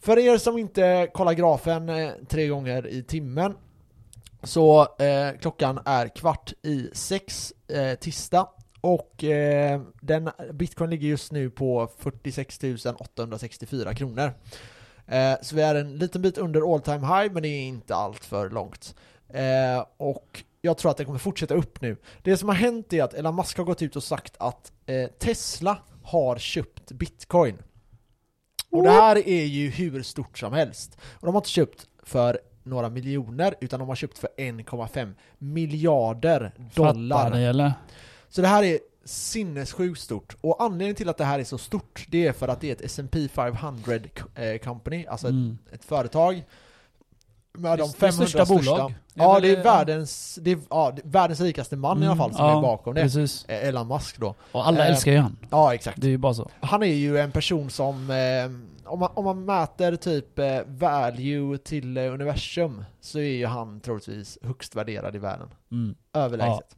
För 0.00 0.18
er 0.18 0.38
som 0.38 0.58
inte 0.58 1.08
kollar 1.14 1.32
grafen 1.32 1.88
eh, 1.88 2.10
tre 2.28 2.48
gånger 2.48 2.86
i 2.86 3.02
timmen 3.02 3.54
så 4.42 4.80
eh, 4.98 5.38
klockan 5.40 5.80
är 5.84 6.08
kvart 6.08 6.52
i 6.62 6.90
sex 6.92 7.52
eh, 7.68 7.94
tisdag 7.94 8.48
och 8.80 9.24
eh, 9.24 9.80
den, 10.00 10.30
bitcoin 10.52 10.90
ligger 10.90 11.08
just 11.08 11.32
nu 11.32 11.50
på 11.50 11.90
46 11.98 12.58
864 12.98 13.94
kronor. 13.94 14.32
Eh, 15.06 15.34
så 15.42 15.56
vi 15.56 15.62
är 15.62 15.74
en 15.74 15.96
liten 15.96 16.22
bit 16.22 16.38
under 16.38 16.74
all 16.74 16.80
time 16.80 17.06
high 17.06 17.32
men 17.32 17.42
det 17.42 17.48
är 17.48 17.62
inte 17.62 17.94
allt 17.94 18.24
för 18.24 18.50
långt. 18.50 18.94
Eh, 19.28 19.84
och 19.96 20.44
jag 20.60 20.78
tror 20.78 20.90
att 20.90 20.96
det 20.96 21.04
kommer 21.04 21.18
fortsätta 21.18 21.54
upp 21.54 21.80
nu. 21.80 21.96
Det 22.22 22.36
som 22.36 22.48
har 22.48 22.56
hänt 22.56 22.92
är 22.92 23.02
att 23.02 23.14
Elon 23.14 23.36
Musk 23.36 23.58
har 23.58 23.64
gått 23.64 23.82
ut 23.82 23.96
och 23.96 24.02
sagt 24.02 24.34
att 24.38 24.72
eh, 24.86 25.06
Tesla 25.18 25.78
har 26.02 26.38
köpt 26.38 26.92
bitcoin. 26.92 27.58
Och 28.70 28.82
det 28.82 28.90
här 28.90 29.28
är 29.28 29.44
ju 29.44 29.70
hur 29.70 30.02
stort 30.02 30.38
som 30.38 30.52
helst. 30.52 30.98
Och 31.00 31.26
de 31.26 31.34
har 31.34 31.40
inte 31.40 31.50
köpt 31.50 31.86
för 32.02 32.38
några 32.62 32.88
miljoner 32.88 33.54
utan 33.60 33.80
de 33.80 33.88
har 33.88 33.96
köpt 33.96 34.18
för 34.18 34.28
1,5 34.36 35.14
miljarder 35.38 36.54
dollar. 36.74 37.16
Fattar 37.16 37.36
ni 37.36 37.44
eller? 37.44 37.72
Så 38.28 38.42
det 38.42 38.48
här 38.48 38.62
är 38.62 38.78
sinnessjukt 39.04 40.00
stort. 40.00 40.36
Och 40.40 40.62
anledningen 40.62 40.94
till 40.96 41.08
att 41.08 41.16
det 41.16 41.24
här 41.24 41.38
är 41.38 41.44
så 41.44 41.58
stort, 41.58 42.06
det 42.08 42.26
är 42.26 42.32
för 42.32 42.48
att 42.48 42.60
det 42.60 42.68
är 42.68 42.72
ett 42.72 42.80
S&P 42.80 43.28
500 43.28 43.94
eh, 44.34 44.58
company, 44.64 45.06
alltså 45.06 45.26
ett, 45.26 45.32
Mm. 45.32 45.58
ett 45.72 45.84
företag 45.84 46.44
med 47.52 47.78
de 47.78 47.82
Det- 47.82 47.92
det 47.92 47.98
500 47.98 48.12
största 48.26 48.46
största. 48.46 48.72
bolag. 48.72 48.94
Ja, 49.14 49.40
det 49.40 49.50
är 49.50 49.56
ja. 49.56 49.62
världens, 49.62 50.38
det 50.42 50.50
är, 50.50 50.58
ja, 50.70 50.96
världens 51.04 51.40
rikaste 51.40 51.76
man 51.76 52.02
i 52.02 52.06
alla 52.06 52.16
fall 52.16 52.34
som 52.34 52.44
Mm, 52.44 52.56
är 52.58 52.62
bakom 52.62 52.94
det. 52.94 53.02
Precis. 53.02 53.44
Eh, 53.48 53.68
Elon 53.68 53.88
Musk 53.88 54.18
då. 54.18 54.34
Och 54.52 54.66
alla 54.68 54.84
Eh, 54.84 54.90
älskar 54.90 55.12
ju 55.12 55.18
han. 55.18 55.36
Ja, 55.50 55.74
exakt. 55.74 56.00
Det 56.00 56.06
är 56.06 56.10
ju 56.10 56.18
bara 56.18 56.34
så. 56.34 56.50
Han 56.60 56.82
är 56.82 56.86
ju 56.94 57.18
en 57.18 57.32
person 57.32 57.70
som, 57.70 58.10
eh, 58.10 58.90
om, 58.92 58.98
man, 58.98 59.10
om 59.14 59.24
man 59.24 59.44
mäter 59.44 59.96
typ 59.96 60.38
eh, 60.38 60.60
value 60.66 61.58
till 61.58 61.96
eh, 61.96 62.02
universum, 62.14 62.84
så 63.00 63.18
är 63.18 63.22
ju 63.32 63.46
han 63.46 63.80
troligtvis 63.80 64.38
högst 64.42 64.74
värderad 64.74 65.16
i 65.16 65.18
världen. 65.18 65.48
Mm. 65.72 65.94
Överlägset. 66.14 66.76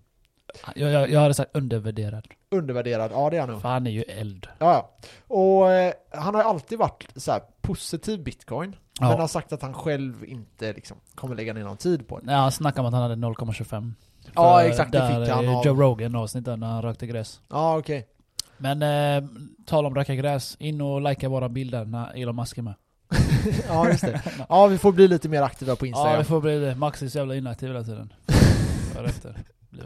Jag, 0.74 0.90
jag, 0.90 1.10
jag 1.10 1.20
hade 1.20 1.34
sagt 1.34 1.56
undervärderad. 1.56 2.26
Undervärderad, 2.50 3.10
ja 3.14 3.30
det 3.30 3.36
är 3.36 3.40
han 3.40 3.50
nog. 3.50 3.60
För 3.62 3.68
han 3.68 3.86
är 3.86 3.90
ju 3.90 4.02
eld. 4.02 4.46
Ja, 4.58 4.72
ja. 4.72 5.08
Och 5.36 5.72
eh, 5.72 5.92
han 6.12 6.34
har 6.34 6.42
alltid 6.42 6.78
varit 6.78 7.06
så 7.16 7.32
här 7.32 7.40
positiv 7.60 8.22
bitcoin, 8.24 8.76
Ja. 9.00 9.08
men 9.08 9.20
har 9.20 9.28
sagt 9.28 9.52
att 9.52 9.62
han 9.62 9.74
själv 9.74 10.24
inte 10.24 10.72
liksom 10.72 10.96
kommer 11.14 11.36
lägga 11.36 11.52
ner 11.52 11.64
någon 11.64 11.76
tid 11.76 12.08
på 12.08 12.18
det. 12.18 12.26
Nej, 12.26 12.34
han 12.34 12.52
snackade 12.52 12.80
om 12.80 12.86
att 12.86 12.92
han 13.00 13.02
hade 13.02 13.14
0,25. 13.26 13.92
Ja, 14.34 14.62
exakt, 14.62 14.92
det 14.92 15.08
fick 15.20 15.28
han 15.34 15.48
av- 15.48 15.66
Joe 15.66 15.74
Rogan 15.82 16.14
avsnittet 16.16 16.58
när 16.58 16.66
han 16.66 16.82
rökte 16.82 17.06
gräs. 17.06 17.40
Ja, 17.48 17.78
okej. 17.78 18.06
Men 18.58 18.82
eh, 18.82 19.28
tal 19.66 19.86
om 19.86 19.94
röka 19.94 20.14
gräs, 20.14 20.56
in 20.60 20.80
och 20.80 21.00
likea 21.00 21.28
våra 21.28 21.48
bilder 21.48 21.84
när 21.84 22.22
Elon 22.22 22.36
Musk 22.36 22.58
är 22.58 22.62
med. 22.62 22.74
ja, 23.68 23.88
just 23.88 24.00
det. 24.02 24.22
Ja, 24.48 24.66
vi 24.66 24.78
får 24.78 24.92
bli 24.92 25.08
lite 25.08 25.28
mer 25.28 25.42
aktiva 25.42 25.76
på 25.76 25.86
Ja, 25.86 25.88
Instagram. 25.88 26.18
det 26.18 26.24
får 26.24 26.40
bli 26.40 26.58
det. 26.58 26.74
Max 26.74 27.02
är 27.02 27.08
så 27.08 27.18
jävla 27.18 27.34
inaktiv 27.34 27.68
hela 27.68 27.84
tiden. 27.84 28.12
Därefter. 28.94 29.36
blir. 29.70 29.84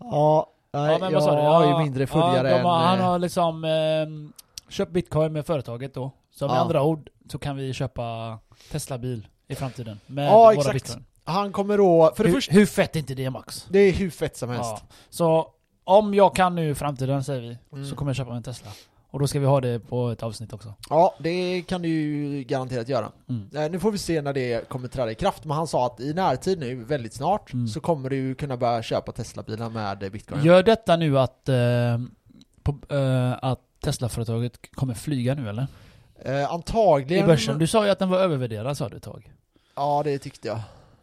Ja, 0.00 0.46
nej, 0.72 0.92
Ja, 0.92 0.98
men 0.98 1.12
jag 1.12 1.20
vad 1.20 1.22
sa 1.28 1.34
du? 1.36 1.40
har 1.42 1.64
ju 1.64 1.70
Ja, 1.70 1.78
mindre 1.78 2.06
följare 2.06 2.48
ja, 2.50 2.54
de 2.56 2.60
än... 2.60 2.66
Han 2.66 2.98
eh, 2.98 3.04
har 3.04 3.18
liksom 3.18 3.64
eh, 3.64 4.70
köpt 4.72 4.92
bitcoin 4.92 5.32
med 5.32 5.46
företaget 5.46 5.94
då. 5.94 6.10
Så 6.34 6.46
med 6.46 6.56
Ja. 6.56 6.60
andra 6.60 6.82
ord 6.82 7.10
så 7.30 7.38
kan 7.38 7.56
vi 7.56 7.72
köpa 7.72 8.38
Tesla-bil 8.72 9.26
i 9.48 9.54
framtiden. 9.54 10.00
Med 10.06 10.26
Ja, 10.28 10.36
våra 10.38 10.52
exakt. 10.52 10.72
bitcoin. 10.74 11.04
Han 11.24 11.52
kommer 11.52 11.78
då, 11.78 12.12
för 12.16 12.24
det 12.24 12.30
hur, 12.30 12.36
första, 12.36 12.52
hur 12.54 12.66
fett 12.66 12.96
är 12.96 13.00
inte 13.00 13.14
det 13.14 13.30
Max? 13.30 13.66
det 13.70 13.78
är 13.78 13.92
hur 13.92 14.10
fett 14.10 14.36
som 14.36 14.50
helst. 14.50 14.70
Ja. 14.76 14.80
Så 15.10 15.46
om 15.84 16.14
jag 16.14 16.34
kan 16.36 16.54
nu 16.54 16.70
i 16.70 16.74
framtiden 16.74 17.24
säger 17.24 17.40
vi, 17.40 17.58
Mm. 17.72 17.90
så 17.90 17.96
kommer 17.96 18.08
jag 18.10 18.16
köpa 18.16 18.32
en 18.34 18.42
Tesla. 18.42 18.70
Och 19.10 19.18
då 19.20 19.26
ska 19.26 19.40
vi 19.40 19.46
ha 19.46 19.60
det 19.60 19.78
på 19.80 20.08
ett 20.10 20.22
avsnitt 20.22 20.52
också. 20.52 20.74
Ja, 20.90 21.14
det 21.18 21.62
kan 21.62 21.82
du 21.82 21.88
ju 21.88 22.42
garanterat 22.44 22.88
göra. 22.88 23.12
Mm. 23.28 23.48
Eh, 23.64 23.70
Nu 23.70 23.78
får 23.80 23.90
vi 23.92 23.98
se 23.98 24.22
när 24.22 24.32
det 24.32 24.68
kommer 24.68 24.88
träda 24.88 25.10
i 25.10 25.14
kraft, 25.14 25.44
men 25.44 25.56
han 25.56 25.66
sa 25.66 25.86
att 25.86 26.00
i 26.00 26.14
närtid 26.14 26.58
nu, 26.58 26.84
väldigt 26.84 27.14
snart, 27.14 27.52
Mm. 27.52 27.68
så 27.68 27.80
kommer 27.80 28.10
du 28.10 28.34
kunna 28.34 28.56
börja 28.56 28.82
köpa 28.82 29.12
Tesla-bilar 29.12 29.70
med 29.70 30.12
bitcoin. 30.12 30.44
Gör 30.44 30.62
detta 30.62 30.96
nu 30.96 31.18
att, 31.18 31.48
eh, 31.48 31.54
på, 32.62 32.94
eh, 32.94 33.32
att 33.42 33.60
Tesla-företaget 33.84 34.58
kommer 34.74 34.94
flyga 34.94 35.34
nu 35.34 35.48
eller? 35.48 35.66
Eh, 36.24 36.34
I 36.34 36.44
antagligen... 36.44 37.26
börsen? 37.26 37.58
Du 37.58 37.66
sa 37.66 37.84
ju 37.84 37.90
att 37.90 37.98
den 37.98 38.08
var 38.08 38.18
övervärderad 38.18 38.76
sa 38.76 38.88
du 38.88 38.96
ett 38.96 39.02
tag. 39.02 39.32
Ja, 39.76 40.02
det 40.04 40.18
tyckte 40.18 40.48
jag. 40.48 40.60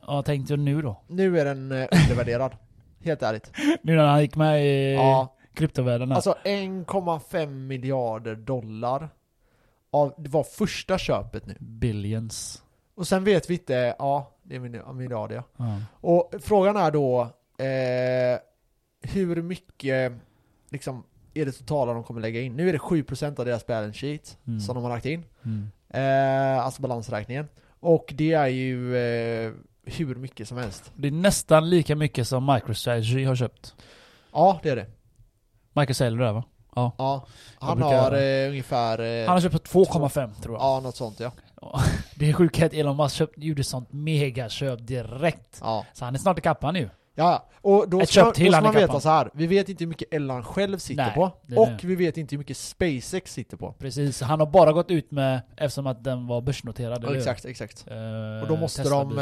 Ja, 0.08 0.22
tänkte 0.24 0.54
du 0.54 0.58
nu 0.58 0.82
då? 0.82 1.02
Nu 1.08 1.40
är 1.40 1.46
den 1.46 1.72
eh, 1.72 1.88
undervärderad. 1.92 2.52
Helt 3.04 3.24
ärligt. 3.24 3.52
Nu 3.82 3.96
när 3.96 4.06
han 4.06 4.22
gick 4.22 4.36
med 4.36 4.66
i 4.66 4.94
Ja, 4.94 5.34
kryptovärlden 5.58 6.12
alltså 6.12 6.36
1,5 6.44 7.48
miljarder 7.48 8.36
dollar. 8.36 9.10
Av, 9.92 10.14
det 10.18 10.30
var 10.30 10.44
första 10.44 10.98
köpet 10.98 11.46
nu. 11.46 11.56
Billions. 11.60 12.64
Och 12.96 13.08
sen 13.08 13.24
vet 13.24 13.50
vi 13.50 13.54
inte, 13.54 13.96
ja, 14.00 14.32
det 14.44 14.56
är 14.56 14.60
mil- 14.60 14.82
miljarder 14.94 15.36
ja. 15.36 15.44
Ja. 15.58 15.80
Och 16.02 16.34
frågan 16.42 16.78
är 16.78 16.92
då 16.92 17.22
eh, 17.58 18.40
hur 19.14 19.42
mycket 19.42 20.14
liksom, 20.70 21.04
är 21.34 21.46
det 21.46 21.52
totala 21.52 21.94
de 21.94 22.04
kommer 22.04 22.22
lägga 22.22 22.42
in? 22.42 22.56
Nu 22.56 22.70
är 22.70 22.74
det 22.74 22.80
7% 22.80 23.40
av 23.40 23.46
deras 23.46 23.68
balance 23.68 24.00
sheet 24.00 24.38
Mm. 24.48 24.60
som 24.60 24.76
de 24.76 24.84
har 24.84 24.90
lagt 24.92 25.06
in. 25.06 25.24
Mm. 25.46 25.70
Eh, 25.90 26.66
alltså 26.66 26.82
balansräkningen. 26.82 27.48
Och 27.80 28.14
det 28.18 28.34
är 28.34 28.48
ju 28.48 28.98
eh, 28.98 29.52
hur 29.84 30.16
mycket 30.16 30.48
som 30.48 30.58
helst. 30.58 30.92
Det 30.96 31.08
är 31.08 31.12
nästan 31.12 31.70
lika 31.70 31.96
mycket 31.96 32.28
som 32.28 32.46
MicroStrategy 32.54 33.24
har 33.24 33.36
köpt. 33.36 33.76
Ja, 34.32 34.60
det 34.64 34.70
är 34.70 34.76
det. 34.76 34.86
Michael 35.80 35.96
Saylor 35.96 36.20
där 36.20 36.34
va? 36.34 36.44
Ja. 36.76 36.92
Ja. 36.98 37.26
Han 37.60 37.78
brukar- 37.78 38.02
har 38.02 38.12
eh, 38.12 38.50
ungefär... 38.50 39.00
Eh, 39.22 39.26
Han 39.28 39.34
har 39.36 39.42
köpt 39.42 39.72
på 39.72 39.84
2,5 39.86 40.42
tror 40.42 40.56
jag. 40.56 40.62
Ja, 40.64 40.80
något 40.80 40.96
sånt 40.96 41.20
ja. 41.20 41.32
Det 42.16 42.30
är 42.30 42.34
sjukt 42.34 42.64
att 42.64 42.74
Elon 42.74 42.98
Musk 42.98 43.16
köpt, 43.16 43.34
gjorde 43.38 43.64
sånt 43.64 43.94
megaköp 43.94 44.88
direkt. 44.88 45.58
Ja, 45.62 45.86
Så 45.94 46.06
han 46.06 46.16
är 46.16 46.20
snart 46.20 46.38
i 46.38 46.42
kappan 46.42 46.74
nu. 46.74 46.90
ja. 47.16 47.44
Och 47.62 47.90
då 47.90 48.02
Ett 48.02 48.10
ska, 48.10 48.32
till 48.32 48.46
då 48.46 48.52
ska 48.52 48.62
man 48.62 48.74
veta 48.74 48.86
kappan. 48.88 49.02
så 49.02 49.10
här. 49.10 49.30
vi 49.34 49.48
vet 49.48 49.70
inte 49.70 49.84
hur 49.84 49.90
mycket 49.90 50.14
Elon 50.14 50.44
själv 50.44 50.78
sitter 50.78 51.04
Nej, 51.06 51.14
på. 51.16 51.32
Och 51.62 51.84
vi 51.84 51.96
vet 51.96 52.18
inte 52.18 52.36
hur 52.36 52.38
mycket 52.38 52.58
SpaceX 52.58 53.34
sitter 53.34 53.58
på. 53.58 53.72
Precis, 53.80 54.22
han 54.22 54.40
har 54.40 54.48
bara 54.48 54.72
gått 54.72 54.92
ut 54.92 55.12
med 55.12 55.42
eftersom 55.58 55.88
att 55.88 56.04
den 56.04 56.28
var 56.28 56.42
börsnoterad. 56.42 57.06
hur? 57.06 57.18
exakt, 57.18 57.46
exakt. 57.46 57.86
Eh, 57.88 58.42
Och 58.42 58.48
då 58.48 58.56
måste 58.56 58.84
de 58.90 59.18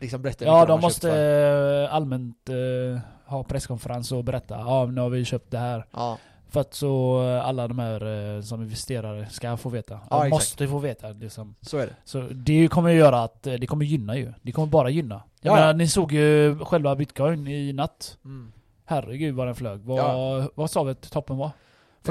liksom 0.00 0.22
berätta 0.22 0.44
Ja, 0.44 0.66
de 0.66 0.80
måste 0.80 1.06
köpt 1.08 1.88
eh, 1.90 1.94
allmänt 1.94 2.48
eh, 2.48 3.00
ha 3.26 3.42
presskonferens 3.44 4.12
och 4.12 4.24
berätta. 4.24 4.58
Ja, 4.58 4.86
nu 4.86 5.00
har 5.00 5.08
vi 5.10 5.24
köpt 5.24 5.50
det 5.50 5.58
här. 5.58 5.86
Ja, 5.92 6.18
För 6.48 6.60
att 6.60 6.74
så 6.74 7.22
eh, 7.22 7.46
alla 7.48 7.68
de 7.68 7.78
här 7.78 8.42
som 8.42 8.62
investerare 8.62 9.26
ska 9.30 9.56
få 9.56 9.68
veta. 9.68 10.00
Ja, 10.10 10.22
de 10.22 10.28
måste 10.30 10.68
få 10.68 10.78
veta 10.78 11.08
liksom. 11.08 11.54
så 11.60 11.78
är 11.78 11.86
det. 11.86 11.94
Så 12.04 12.20
det 12.20 12.68
kommer 12.68 12.90
ju 12.90 12.98
göra 12.98 13.22
att 13.22 13.42
det 13.42 13.66
kommer 13.66 13.84
gynna 13.84 14.16
ju. 14.16 14.32
Det 14.42 14.52
kommer 14.52 14.68
bara 14.68 14.90
gynna. 14.90 15.22
Jag 15.40 15.50
Ja, 15.50 15.54
menar, 15.54 15.66
ja. 15.66 15.72
ni 15.72 15.88
såg 15.88 16.12
ju 16.12 16.58
själva 16.58 16.96
bitcoin 16.96 17.46
i 17.48 17.72
natt. 17.72 18.18
Mm. 18.24 18.52
Herregud 18.84 19.34
vad 19.34 19.46
den 19.46 19.54
flög. 19.54 19.80
Vad, 19.80 19.98
Ja. 19.98 20.48
vad 20.54 20.70
sa 20.70 20.82
vi 20.82 20.90
att 20.92 21.10
toppen 21.10 21.36
var? 21.36 21.46
Eh, 21.46 21.50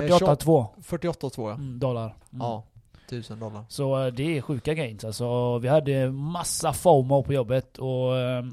48,2 0.02 0.66
48 0.84 1.30
tror 1.30 1.50
jag. 1.50 1.60
mm, 1.60 1.80
dollar. 1.80 2.04
Mm. 2.04 2.16
Ja, 2.40 2.64
1000 3.08 3.40
dollar. 3.40 3.66
Så 3.70 4.06
eh, 4.06 4.14
det 4.14 4.38
är 4.38 4.42
sjuka 4.42 4.74
gains 4.74 5.04
alltså. 5.04 5.58
Vi 5.58 5.68
hade 5.68 6.12
massa 6.12 6.74
FOMO 6.74 7.24
på 7.24 7.34
jobbet 7.34 7.78
och 7.78 8.18
eh, 8.18 8.46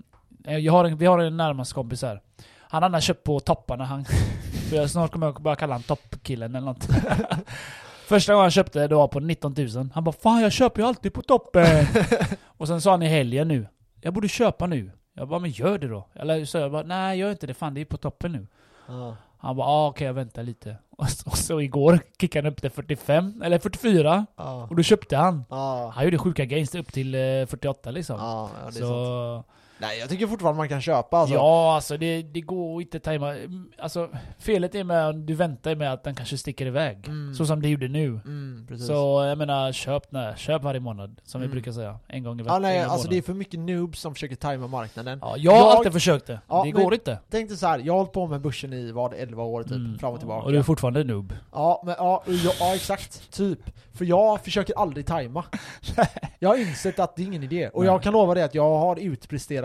jag 0.58 0.72
har 0.72 0.84
en, 0.84 0.96
vi 0.96 1.06
har 1.06 1.18
en 1.18 1.36
närmast 1.36 1.72
kompis 1.72 2.02
här. 2.02 2.20
Han 2.60 2.82
hade 2.82 3.00
köpt 3.00 3.24
på 3.24 3.40
topparna. 3.40 3.84
Han, 3.84 4.04
för 4.70 4.76
jag 4.76 4.90
snart 4.90 5.12
kommer 5.12 5.26
jag 5.26 5.42
börja 5.42 5.56
kalla 5.56 5.74
han 5.74 5.82
toppkillen 5.82 6.54
eller 6.54 6.66
något. 6.66 6.88
Första 8.06 8.32
gången 8.32 8.42
han 8.42 8.50
köpte 8.50 8.86
det 8.88 8.94
var 8.94 9.08
på 9.08 9.20
19 9.20 9.54
000. 9.58 9.90
Han 9.94 10.04
bara 10.04 10.12
'Fan 10.12 10.40
jag 10.42 10.52
köper 10.52 10.82
ju 10.82 10.88
alltid 10.88 11.12
på 11.14 11.22
toppen' 11.22 12.36
Och 12.56 12.68
sen 12.68 12.80
sa 12.80 12.90
han 12.90 13.02
i 13.02 13.08
helgen 13.08 13.48
nu 13.48 13.66
'Jag 14.00 14.14
borde 14.14 14.28
köpa 14.28 14.66
nu' 14.66 14.90
Jag 15.14 15.28
bara 15.28 15.38
'Men 15.40 15.50
gör 15.50 15.78
det 15.78 15.88
då' 15.88 16.08
Eller 16.14 16.44
så 16.44 16.58
jag 16.58 16.72
bara 16.72 16.82
'Nej 16.82 17.18
gör 17.18 17.30
inte 17.30 17.46
det, 17.46 17.54
fan 17.54 17.74
det 17.74 17.80
är 17.80 17.84
på 17.84 17.96
toppen 17.96 18.32
nu' 18.32 18.46
Ja. 18.88 19.16
Han 19.38 19.56
bara 19.56 19.66
ah, 19.66 19.88
'Okej 19.88 20.06
jag 20.06 20.14
väntar 20.14 20.42
lite' 20.42 20.76
Och 20.96 21.10
så, 21.10 21.30
och 21.30 21.38
så 21.38 21.60
igår 21.60 21.98
kickade 22.20 22.46
han 22.46 22.52
upp 22.52 22.60
till 22.60 22.70
45, 22.70 23.42
eller 23.42 23.58
44. 23.58 24.26
Ja. 24.36 24.66
Och 24.70 24.76
då 24.76 24.82
köpte 24.82 25.16
han. 25.16 25.44
Ja. 25.50 25.92
Han 25.94 26.04
gjorde 26.04 26.18
sjuka 26.18 26.44
gains 26.44 26.74
upp 26.74 26.92
till 26.92 27.14
eh, 27.14 27.46
48 27.46 27.90
liksom. 27.90 28.16
Ja, 28.20 28.50
så... 28.72 29.44
Nej, 29.78 29.98
jag 29.98 30.08
tycker 30.08 30.26
fortfarande 30.26 30.56
man 30.58 30.68
kan 30.68 30.80
köpa 30.80 31.16
alltså. 31.16 31.34
Ja, 31.34 31.74
alltså 31.74 31.96
det, 31.96 32.22
det 32.22 32.40
går 32.40 32.82
inte 32.82 32.96
att 32.96 33.02
tajma. 33.02 33.34
Alltså 33.78 34.08
felet 34.38 34.74
är 34.74 34.84
med 34.84 35.08
att 35.08 35.26
du 35.26 35.34
väntar 35.34 35.74
med 35.74 35.92
att 35.92 36.04
den 36.04 36.14
kanske 36.14 36.38
sticker 36.38 36.66
iväg. 36.66 37.08
Mm. 37.08 37.34
Så 37.34 37.46
som 37.46 37.62
det 37.62 37.68
gjorde 37.68 37.88
nu. 37.88 38.06
Mm. 38.24 38.66
Så 38.78 39.24
jag 39.28 39.38
menar, 39.38 39.72
köp, 39.72 40.12
nej, 40.12 40.34
köp 40.36 40.62
varje 40.62 40.80
månad. 40.80 41.20
Som 41.24 41.40
vi 41.40 41.44
Mm. 41.46 41.52
brukar 41.54 41.72
säga. 41.72 41.98
En 42.08 42.22
gång 42.24 42.40
i 42.40 42.42
ja, 42.42 42.44
veckan. 42.44 42.62
nej, 42.62 42.78
gång 42.78 42.86
i 42.86 42.90
alltså 42.90 43.08
det 43.08 43.16
är 43.18 43.22
för 43.22 43.34
mycket 43.34 43.60
noobs 43.60 44.00
som 44.00 44.14
försöker 44.14 44.36
tajma 44.36 44.66
marknaden. 44.66 45.18
Ja, 45.22 45.34
jag 45.38 45.52
har 45.52 45.58
Jag- 45.58 45.68
alltid 45.76 45.92
försökt 45.92 46.26
det. 46.26 46.40
Ja, 46.48 46.62
det 46.64 46.70
går 46.70 46.94
inte. 46.94 47.18
Tänk 47.30 47.48
dig 47.48 47.58
så 47.58 47.66
här, 47.66 47.78
jag 47.78 47.92
har 47.92 47.98
hållit 47.98 48.12
på 48.12 48.26
med 48.26 48.40
börsen 48.40 48.72
i 48.72 48.92
vad, 48.92 49.14
11 49.14 49.42
år 49.42 49.62
typ, 49.62 49.72
Mm. 49.72 49.98
fram 49.98 50.12
och 50.12 50.18
tillbaka. 50.18 50.44
Och 50.46 50.52
du 50.52 50.58
är 50.58 50.62
fortfarande 50.62 51.04
noob. 51.04 51.32
Ja, 51.52 51.82
men, 51.86 51.94
ja, 51.98 52.22
jag, 52.26 52.54
ja, 52.60 52.74
exakt. 52.74 53.30
Typ. 53.32 53.58
För 53.92 54.04
jag 54.04 54.40
försöker 54.40 54.74
aldrig 54.78 55.06
tajma. 55.06 55.44
jag 56.38 56.48
har 56.48 56.56
insett 56.56 56.98
att 56.98 57.16
det 57.16 57.22
är 57.22 57.26
ingen 57.26 57.42
idé. 57.42 57.68
Och 57.68 57.82
Nej. 57.82 57.92
jag 57.92 58.02
kan 58.02 58.12
lova 58.12 58.34
dig 58.34 58.42
att 58.42 58.54
jag 58.54 58.78
har 58.78 58.96
utpresterat 58.96 59.63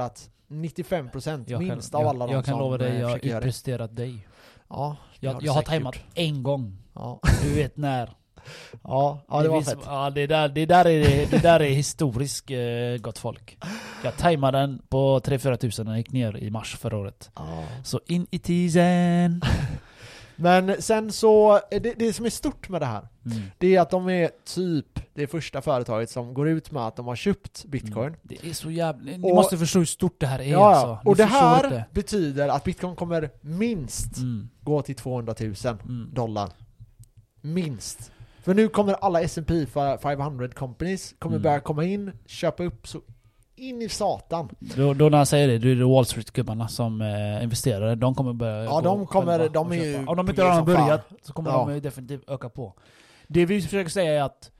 95% 0.50 1.44
Jag 1.48 1.60
minst 1.62 1.92
kan, 1.92 1.98
av 2.00 2.04
jag, 2.06 2.10
alla 2.10 2.28
de 2.28 2.34
jag 2.34 2.46
kan 2.46 2.52
som 2.54 2.60
lova 2.60 2.78
dig, 2.78 2.92
eh, 2.92 3.00
jag 3.00 3.10
har 3.10 3.20
det. 3.20 3.28
utpresterat 3.36 3.96
dig. 3.96 4.28
Ja, 4.70 4.96
det 5.20 5.26
Jag, 5.28 5.40
du 5.40 5.46
jag 5.46 5.54
har 5.54 5.62
tajmat 5.62 5.96
gjort. 5.96 6.06
en 6.14 6.44
gång. 6.44 6.78
Ja, 6.94 7.20
Du 7.44 7.54
vet 7.56 7.78
när. 7.78 8.10
ja, 8.84 9.20
ja 9.30 9.42
det 9.44 9.50
var 9.50 9.62
finns- 9.62 9.70
fett. 9.70 9.80
Ja, 9.86 10.10
det 10.10 10.28
där, 10.28 10.50
det 10.50 10.66
där 10.66 10.88
är, 10.88 11.26
det 11.32 11.38
där 11.42 11.60
är 11.60 11.70
historiskt 11.70 12.52
eh, 12.52 12.58
gott 13.02 13.18
folk. 13.18 13.58
Jag 14.04 14.18
tajmade 14.18 14.58
den 14.60 14.82
på 14.90 15.20
3-4 15.20 15.56
tusen 15.56 15.86
när 15.86 15.92
jag 15.94 15.98
gick 15.98 16.12
ner 16.12 16.38
i 16.38 16.50
mars 16.52 16.76
förra 16.78 16.98
året. 16.98 17.30
Ja. 17.36 17.64
Så 17.84 18.00
in 18.08 18.28
i 18.32 18.40
tisen. 18.40 19.42
Men 20.40 20.82
sen 20.82 21.12
så, 21.12 21.60
det, 21.72 21.80
det 22.00 22.14
som 22.14 22.26
är 22.26 22.30
stort 22.30 22.70
med 22.70 22.82
det 22.82 22.86
här, 22.86 23.08
Mm. 23.26 23.42
det 23.58 23.76
är 23.76 23.82
att 23.82 23.90
de 23.90 24.10
är 24.10 24.30
typ 24.46 25.00
det 25.14 25.28
första 25.28 25.62
företaget 25.62 26.10
som 26.10 26.34
går 26.34 26.50
ut 26.50 26.72
med 26.72 26.88
att 26.88 26.96
de 26.96 27.08
har 27.08 27.16
köpt 27.16 27.66
bitcoin. 27.66 28.08
Mm. 28.08 28.20
Det 28.24 28.50
är 28.50 28.54
så 28.54 28.72
jävla... 28.72 29.12
Ni 29.12 29.34
måste 29.34 29.58
förstå 29.58 29.80
hur 29.80 29.86
stort 29.86 30.20
det 30.20 30.28
här 30.28 30.40
är 30.40 30.44
Ja, 30.52 30.76
alltså. 30.76 31.00
Ni 31.06 31.12
Och 31.12 31.16
det 31.18 31.24
här 31.26 31.64
inte. 31.66 31.86
betyder 31.92 32.48
att 32.50 32.64
bitcoin 32.64 32.96
kommer 32.96 33.30
minst 33.42 34.18
Mm. 34.18 34.50
gå 34.62 34.82
till 34.82 34.96
200 34.96 35.36
000 35.40 35.56
Mm. 35.66 36.10
dollar. 36.14 36.50
Minst. 37.42 38.12
För 38.44 38.54
nu 38.54 38.68
kommer 38.68 38.94
alla 38.94 39.22
S&P 39.22 39.66
500 40.02 40.48
companies 40.48 41.16
kommer 41.20 41.36
Mm. 41.36 41.44
börja 41.44 41.60
komma 41.60 41.84
in, 41.86 42.12
köpa 42.26 42.64
upp 42.64 42.88
så 42.88 43.02
in 43.60 43.82
i 43.82 43.90
satan. 43.90 44.50
Då, 44.60 44.94
då 44.94 45.10
när 45.10 45.18
han 45.18 45.26
säger 45.26 45.48
det, 45.48 45.58
då 45.58 45.68
är 45.68 45.76
det 45.76 45.86
Wall 45.86 46.06
Street-gubbarna 46.06 46.68
som 46.68 47.02
eh, 47.02 47.44
investerare. 47.44 47.96
De 47.96 48.16
kommer 48.16 48.34
börja 48.34 48.64
Ja, 48.64 48.82
de 48.82 49.06
kommer- 49.08 49.50
de 49.50 49.72
är 49.72 49.76
ju. 49.86 50.06
Om 50.08 50.18
de 50.18 50.30
inte 50.30 50.42
redan 50.42 50.52
har 50.52 50.66
som 50.66 50.66
börjat 50.86 51.02
så 51.24 51.34
kommer 51.34 51.50
Ja. 51.52 51.58
de 51.68 51.74
ju 51.74 51.80
definitivt 51.80 52.30
öka 52.30 52.50
på. 52.50 52.74
Det 53.28 53.46
vi 53.46 53.62
försöker 53.62 53.90
säga 53.92 54.14
är 54.20 54.24
att 54.24 54.52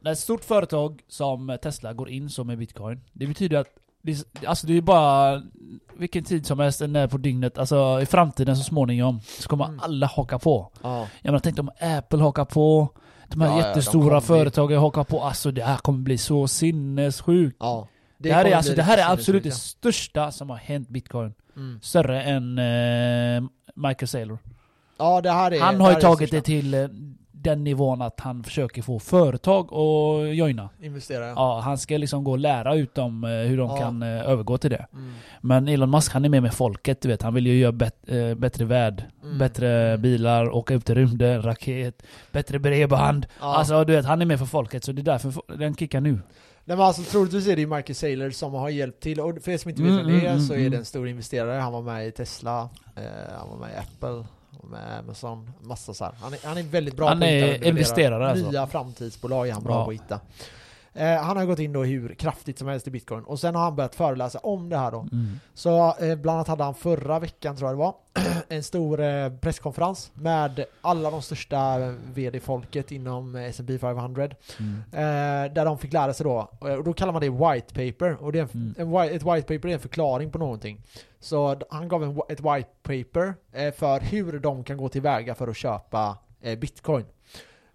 när 0.00 0.12
ett 0.12 0.18
stort 0.18 0.44
företag 0.44 1.00
som 1.08 1.58
Tesla 1.62 1.92
går 1.92 2.08
in 2.08 2.30
så 2.30 2.44
med 2.44 2.58
bitcoin, 2.58 3.00
det 3.12 3.26
betyder 3.26 3.58
att 3.58 3.68
det, 4.02 4.24
alltså 4.46 4.66
det 4.66 4.76
är 4.76 4.80
bara 4.82 5.42
vilken 5.96 6.24
tid 6.24 6.46
som 6.46 6.58
helst 6.58 6.80
när 6.80 7.06
på 7.06 7.18
dygnet, 7.18 7.58
alltså 7.58 7.98
i 8.02 8.06
framtiden 8.06 8.56
så 8.56 8.62
småningom 8.62 9.20
så 9.40 9.48
kommer 9.48 9.64
Mm. 9.64 9.80
alla 9.82 10.06
haka 10.06 10.38
på. 10.38 10.70
Ja. 10.82 10.98
Jag 10.98 11.08
menar 11.30 11.38
tänk 11.38 11.58
om 11.58 11.70
Apple 11.80 12.18
hakar 12.22 12.44
på, 12.44 12.88
de 13.28 13.40
här 13.40 13.48
Ja, 13.48 13.60
ja, 13.60 13.66
jättestora 13.68 14.20
bli- 14.20 14.26
företagen 14.26 14.78
hakar 14.78 15.04
på, 15.04 15.22
alltså 15.22 15.50
det 15.50 15.62
här 15.64 15.76
kommer 15.76 15.98
bli 15.98 16.18
så 16.18 16.48
sinnessjukt. 16.48 17.56
ja. 17.60 17.88
Det, 18.28 18.34
här, 18.34 18.44
är, 18.44 18.54
alltså, 18.56 18.74
det 18.74 18.82
här 18.82 18.98
är 18.98 19.12
absolut 19.12 19.42
det 19.42 19.50
största 19.50 20.30
som 20.32 20.50
har 20.50 20.56
hänt 20.56 20.88
bitcoin. 20.88 21.34
Mm. 21.56 21.78
Större 21.82 22.22
än 22.22 22.58
eh, 22.58 23.48
Michael 23.74 24.08
Saylor. 24.08 24.38
Ja, 24.98 25.20
det 25.20 25.30
här 25.30 25.50
är 25.52 25.60
Han 25.60 25.78
det 25.78 25.84
har 25.84 25.90
ju 25.92 26.00
tagit 26.00 26.30
det 26.30 26.40
till 26.40 26.74
eh, 26.74 26.86
den 27.32 27.64
nivån 27.64 28.02
att 28.02 28.20
han 28.20 28.44
försöker 28.44 28.82
få 28.82 28.98
företag 28.98 29.64
att 29.74 30.36
joina. 30.36 30.68
Investera, 30.82 31.26
ja. 31.26 31.32
Ja, 31.36 31.60
han 31.64 31.78
ska 31.78 31.96
liksom 31.96 32.24
gå 32.24 32.30
och 32.30 32.38
lära 32.38 32.74
ut 32.74 32.94
dem 32.94 33.24
eh, 33.24 33.30
hur 33.30 33.58
de 33.58 33.70
Ja. 33.70 33.76
kan 33.76 34.02
eh, 34.02 34.08
övergå 34.28 34.58
till 34.58 34.70
det. 34.70 34.86
Mm. 34.92 35.12
Men 35.40 35.68
Elon 35.68 35.90
Musk 35.90 36.12
han 36.12 36.24
är 36.24 36.28
med 36.28 36.42
med 36.42 36.54
folket, 36.54 37.00
du 37.00 37.08
vet. 37.08 37.22
Han 37.22 37.34
vill 37.34 37.46
ju 37.46 37.58
göra 37.58 37.72
bet- 37.72 38.36
bättre 38.36 38.64
värld. 38.64 39.04
Mm. 39.22 39.38
Bättre 39.38 39.98
bilar, 39.98 40.50
åka 40.54 40.74
ut 40.74 40.90
i 40.90 40.94
rymden, 40.94 41.42
raket, 41.42 42.02
bättre 42.32 42.58
bredband. 42.58 43.26
Ja. 43.40 43.56
Alltså 43.56 43.84
du 43.84 43.92
vet, 43.92 44.04
han 44.04 44.22
är 44.22 44.26
med 44.26 44.38
för 44.38 44.46
folket 44.46 44.84
så 44.84 44.92
det 44.92 45.02
är 45.02 45.04
därför 45.04 45.56
den 45.58 45.74
kickar 45.76 46.00
nu. 46.00 46.18
Nej 46.66 46.76
men 46.76 46.86
alltså 46.86 47.02
troligtvis 47.02 47.46
är 47.48 47.56
det 47.56 47.60
ju 47.62 47.66
Michael 47.66 47.94
Saylor 47.94 48.30
som 48.30 48.54
har 48.54 48.68
hjälpt 48.68 49.02
till, 49.02 49.20
och 49.20 49.42
för 49.42 49.50
er 49.52 49.58
som 49.58 49.68
inte 49.70 49.82
vet 49.82 49.92
Mm, 49.92 50.06
vem 50.06 50.20
det 50.20 50.26
är 50.26 50.30
mm, 50.30 50.40
så 50.46 50.52
är 50.52 50.58
mm, 50.58 50.70
det 50.70 50.76
en 50.76 50.84
stor 50.84 51.08
investerare, 51.08 51.60
han 51.60 51.72
var 51.72 51.82
med 51.82 52.06
i 52.06 52.10
Tesla, 52.12 52.68
eh, 52.96 53.02
han 53.38 53.48
var 53.50 53.56
med 53.56 53.70
i 53.70 53.76
Apple, 53.76 54.08
han 54.50 54.60
var 54.62 54.68
med 54.68 54.98
Amazon, 54.98 55.50
massa 55.60 55.94
så 55.94 56.04
här. 56.04 56.14
Han 56.20 56.32
är, 56.32 56.38
han 56.44 56.58
är 56.58 56.62
väldigt 56.62 56.96
bra 56.96 57.08
Han 57.08 57.18
på 57.20 57.24
att 57.24 57.30
hitta 57.30 57.64
investerare, 57.68 58.30
alltså. 58.30 58.50
Nya 58.50 58.66
framtidsbolag 58.66 59.48
är 59.48 59.52
han 59.52 59.62
bra 59.62 59.72
Ja. 59.74 59.84
på 59.84 59.90
att 59.90 59.94
hitta. 59.94 60.20
Eh, 60.94 61.22
han 61.22 61.36
har 61.36 61.44
gått 61.44 61.58
in 61.58 61.72
då 61.72 61.84
hur 61.84 62.14
kraftigt 62.14 62.58
som 62.58 62.68
helst 62.68 62.86
i 62.86 62.90
bitcoin, 62.90 63.24
och 63.24 63.40
sen 63.40 63.54
har 63.54 63.62
han 63.62 63.76
börjat 63.76 63.94
föreläsa 63.94 64.38
om 64.38 64.68
det 64.68 64.76
här 64.76 64.90
då. 64.90 65.00
Mm. 65.00 65.40
Så 65.54 65.94
eh, 66.00 66.16
bland 66.16 66.36
annat 66.36 66.48
hade 66.48 66.64
han 66.64 66.74
förra 66.74 67.18
veckan, 67.18 67.56
tror 67.56 67.70
jag 67.70 67.78
det 67.78 67.80
var, 67.80 67.94
en 68.48 68.62
stor 68.62 69.00
eh, 69.00 69.28
presskonferens 69.40 70.12
med 70.14 70.64
alla 70.80 71.10
de 71.10 71.22
största 71.22 71.78
vd-folket 72.14 72.92
inom 72.92 73.36
eh, 73.36 73.44
S&P 73.44 73.78
500. 73.78 74.28
Mm. 74.60 74.82
Eh, 74.92 75.52
där 75.52 75.64
de 75.64 75.78
fick 75.78 75.92
lära 75.92 76.14
sig 76.14 76.24
då, 76.24 76.48
och 76.58 76.84
då 76.84 76.92
kallar 76.92 77.12
man 77.12 77.22
det 77.22 77.30
white 77.30 77.74
paper. 77.74 78.22
Och 78.24 78.32
det 78.32 78.38
är 78.38 78.42
en, 78.42 78.48
Mm. 78.78 78.94
en, 78.96 79.14
ett 79.16 79.22
white 79.22 79.42
paper 79.56 79.68
är 79.68 79.72
en 79.72 79.80
förklaring 79.80 80.30
på 80.30 80.38
någonting. 80.38 80.80
Så 81.20 81.60
han 81.70 81.88
gav 81.88 82.02
en, 82.04 82.20
ett 82.28 82.40
white 82.40 82.68
paper 82.82 83.34
för 83.70 84.00
hur 84.00 84.38
de 84.38 84.64
kan 84.64 84.76
gå 84.76 84.88
tillväga 84.88 85.34
för 85.34 85.48
att 85.48 85.56
köpa 85.56 86.18
bitcoin. 86.58 87.04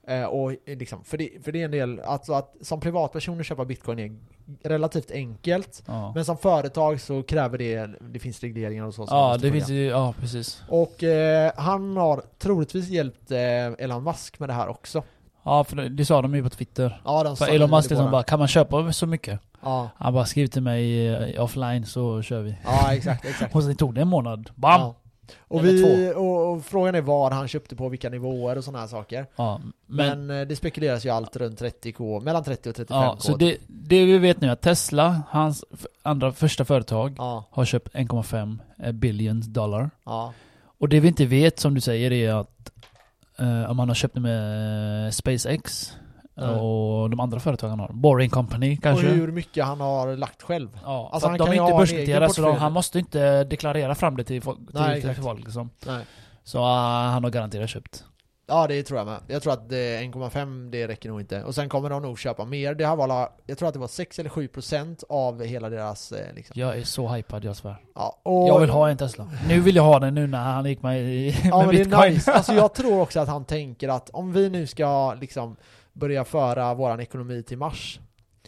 Eh, 0.09 0.23
och 0.23 0.51
eh, 0.51 0.77
liksom, 0.77 1.03
för, 1.03 1.17
det, 1.17 1.29
för 1.43 1.51
det 1.51 1.61
är 1.61 1.65
en 1.65 1.71
del, 1.71 1.99
alltså 1.99 2.33
att 2.33 2.55
som 2.61 2.79
privatpersoner 2.79 3.43
köpa 3.43 3.65
bitcoin 3.65 3.99
är 3.99 4.69
relativt 4.69 5.11
enkelt. 5.11 5.83
Ja, 5.85 6.11
Men 6.15 6.25
som 6.25 6.37
företag 6.37 7.01
så 7.01 7.23
kräver 7.23 7.57
det, 7.57 7.89
det 8.01 8.19
finns 8.19 8.41
regleringar 8.41 8.85
och 8.85 8.93
så. 8.93 9.05
ja 9.09 9.37
det 9.41 9.51
finns 9.51 9.69
ju, 9.69 9.85
ja 9.85 10.13
precis. 10.19 10.61
Och 10.69 11.03
eh, 11.03 11.51
han 11.57 11.97
har 11.97 12.23
troligtvis 12.39 12.87
hjälpt 12.89 13.31
eh, 13.31 13.39
Elon 13.77 14.03
Musk 14.03 14.39
med 14.39 14.49
det 14.49 14.53
här 14.53 14.67
också. 14.67 15.03
Ja 15.43 15.63
för 15.63 15.75
det, 15.75 15.89
det 15.89 16.05
sa 16.05 16.21
de 16.21 16.35
ju 16.35 16.43
på 16.43 16.49
Twitter. 16.49 17.01
Ja, 17.05 17.23
de 17.23 17.37
För 17.37 17.45
sa- 17.45 17.51
Elon 17.51 17.69
Musk 17.69 17.89
liksom 17.89 18.11
bara, 18.11 18.23
kan 18.23 18.39
man 18.39 18.47
köpa 18.47 18.93
så 18.93 19.05
mycket? 19.05 19.39
Ja, 19.61 19.89
Han 19.95 20.13
bara 20.13 20.25
skriv 20.25 20.47
till 20.47 20.61
mig 20.61 21.07
eh, 21.07 21.43
offline 21.43 21.85
så 21.85 22.21
kör 22.21 22.41
vi. 22.41 22.55
ja 22.65 22.93
exakt, 22.93 23.25
exakt. 23.25 23.55
Och 23.55 23.63
sen 23.63 23.75
tog 23.75 23.95
det 23.95 24.01
en 24.01 24.07
månad. 24.07 24.49
Bam! 24.55 24.81
Ja. 24.81 24.95
Och, 25.39 25.59
Eller 25.59 25.71
vi, 25.73 26.13
och, 26.15 26.51
och 26.53 26.65
frågan 26.65 26.95
är 26.95 27.01
vad 27.01 27.33
han 27.33 27.47
köpte 27.47 27.75
på 27.75 27.89
vilka 27.89 28.09
nivåer 28.09 28.57
och 28.57 28.63
sådana 28.63 28.79
här 28.79 28.87
saker. 28.87 29.25
Ja, 29.35 29.61
men, 29.87 30.27
Men, 30.27 30.41
eh, 30.41 30.47
det 30.47 30.55
spekuleras 30.55 31.05
ju 31.05 31.09
allt 31.09 31.35
runt 31.35 31.61
30k, 31.61 32.21
mellan 32.23 32.43
30 32.43 32.69
och 32.69 32.75
35k. 32.75 32.85
ja, 32.89 33.15
så 33.19 33.35
det, 33.37 33.57
det 33.67 34.05
vi 34.05 34.17
vet 34.17 34.41
nu 34.41 34.47
är 34.47 34.51
att 34.51 34.61
Tesla, 34.61 35.21
hans 35.29 35.63
andra 36.03 36.31
första 36.31 36.65
företag, 36.65 37.15
Ja, 37.17 37.43
har 37.51 37.65
köpt 37.65 37.93
1,5 37.93 38.57
eh, 38.83 38.91
billion 38.91 39.53
dollar. 39.53 39.89
ja, 40.05 40.33
Och 40.79 40.89
det 40.89 40.99
vi 40.99 41.07
inte 41.07 41.25
vet, 41.25 41.59
som 41.59 41.73
du 41.73 41.81
säger, 41.81 42.11
är 42.11 42.33
att 42.33 42.71
eh, 43.37 43.69
om 43.71 43.79
han 43.79 43.87
har 43.87 43.95
köpt 43.95 44.13
det 44.13 44.19
med 44.21 45.05
eh, 45.05 45.11
SpaceX 45.11 45.93
Och 46.47 47.09
de 47.09 47.19
andra 47.19 47.39
företagen 47.39 47.79
har. 47.79 47.89
Boring 47.93 48.29
Company 48.29 48.77
kanske. 48.77 49.07
och 49.07 49.13
hur 49.13 49.31
mycket 49.31 49.65
han 49.65 49.79
har 49.81 50.15
lagt 50.15 50.41
själv. 50.41 50.79
Ja, 50.83 51.09
Alltså, 51.13 51.29
han 51.29 51.37
de 51.37 51.47
är 51.49 51.53
inte 51.53 51.77
börsnoterade 51.77 52.33
så 52.33 52.41
de, 52.41 52.55
han 52.55 52.71
måste 52.71 52.99
inte 52.99 53.43
deklarera 53.43 53.95
fram 53.95 54.17
det 54.17 54.23
till, 54.23 54.41
folk- 54.41 54.57
till, 54.57 54.79
Nej, 54.79 55.01
till 55.01 55.13
folk 55.13 55.39
liksom. 55.45 55.69
Nej. 55.85 56.05
Så 56.43 56.57
uh, 56.59 56.65
han 57.11 57.23
har 57.23 57.31
garanterat 57.31 57.69
köpt. 57.69 58.03
Ja 58.51 58.67
det 58.67 58.83
tror 58.83 58.99
jag 58.99 59.07
med. 59.07 59.19
Jag 59.27 59.41
tror 59.43 59.53
att 59.53 59.71
eh, 59.71 59.75
1,5 59.75 60.69
det 60.71 60.87
räcker 60.87 61.09
nog 61.09 61.19
inte. 61.21 61.43
Och 61.43 61.55
sen 61.55 61.69
kommer 61.69 61.89
de 61.89 62.01
nog 62.01 62.19
köpa 62.19 62.45
mer. 62.45 62.73
Det 62.75 62.85
här 62.87 62.95
var 62.95 63.29
jag 63.45 63.57
tror 63.57 63.67
att 63.67 63.73
det 63.73 63.79
var 63.79 63.87
6 63.87 64.19
eller 64.19 64.29
7% 64.29 65.03
av 65.09 65.43
hela 65.43 65.69
deras 65.69 66.11
eh, 66.11 66.35
liksom. 66.35 66.53
Jag 66.59 66.77
är 66.77 66.83
så 66.83 67.07
hypad, 67.07 67.43
jag 67.45 67.55
svär. 67.55 67.75
Ja, 67.95 68.19
och, 68.23 68.47
Jag 68.47 68.59
vill 68.59 68.69
ha 68.69 68.89
en 68.89 68.97
Tesla. 68.97 69.27
Nu 69.47 69.59
vill 69.59 69.75
jag 69.75 69.83
ha 69.83 69.99
den 69.99 70.13
nu 70.15 70.27
när 70.27 70.43
han 70.43 70.65
gick 70.65 70.81
med 70.81 71.01
i 71.01 71.35
Ja 71.43 71.57
med 71.57 71.65
men 71.67 71.75
det 71.75 71.83
bitcoin. 71.83 72.03
är 72.03 72.09
nice. 72.09 72.33
Alltså 72.33 72.53
jag 72.55 72.73
tror 72.73 73.01
också 73.01 73.19
att 73.19 73.27
han 73.27 73.45
tänker 73.45 73.89
att 73.89 74.09
om 74.09 74.33
vi 74.33 74.49
nu 74.49 74.67
ska 74.67 75.13
liksom 75.13 75.55
börja 75.99 76.25
föra 76.25 76.73
våran 76.73 76.99
ekonomi 76.99 77.43
till 77.43 77.57
Mars, 77.57 77.99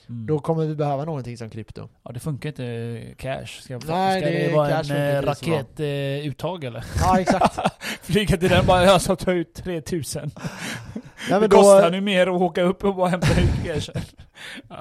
Mm. 0.10 0.26
då 0.26 0.40
kommer 0.40 0.66
vi 0.66 0.76
behöva 0.76 1.06
någonting 1.06 1.38
som 1.38 1.50
krypto. 1.50 1.90
Ja 2.04 2.12
det 2.12 2.20
funkar 2.20 2.50
inte 2.50 3.02
cash. 3.18 3.46
Ska, 3.62 3.80
Nej, 3.88 4.22
ska 4.22 4.30
det- 4.30 4.48
det, 4.48 4.54
vara 4.56 4.70
cash 4.70 4.92
en 4.92 5.16
eh, 5.16 5.22
raketuttag 5.22 6.64
eller? 6.64 6.86
Ja 7.02 7.20
exakt. 7.20 7.60
Flyga 8.02 8.38
till 8.38 8.50
den 8.50 8.66
bara, 8.66 8.84
jag 8.86 9.02
ska 9.02 9.16
ta 9.16 9.32
ut 9.32 9.54
3000. 9.54 10.32
nej, 10.94 11.04
det 11.30 11.40
men 11.40 11.50
kostar 11.50 11.84
då, 11.84 11.90
nu 11.90 12.02
mer 12.02 12.28
att 12.28 12.42
åka 12.42 12.62
upp 12.62 12.84
och 12.84 12.96
bara 12.96 13.10
hämta 13.10 13.42
ut 13.42 13.66
cashen. 13.66 14.02
Ja. 14.70 14.76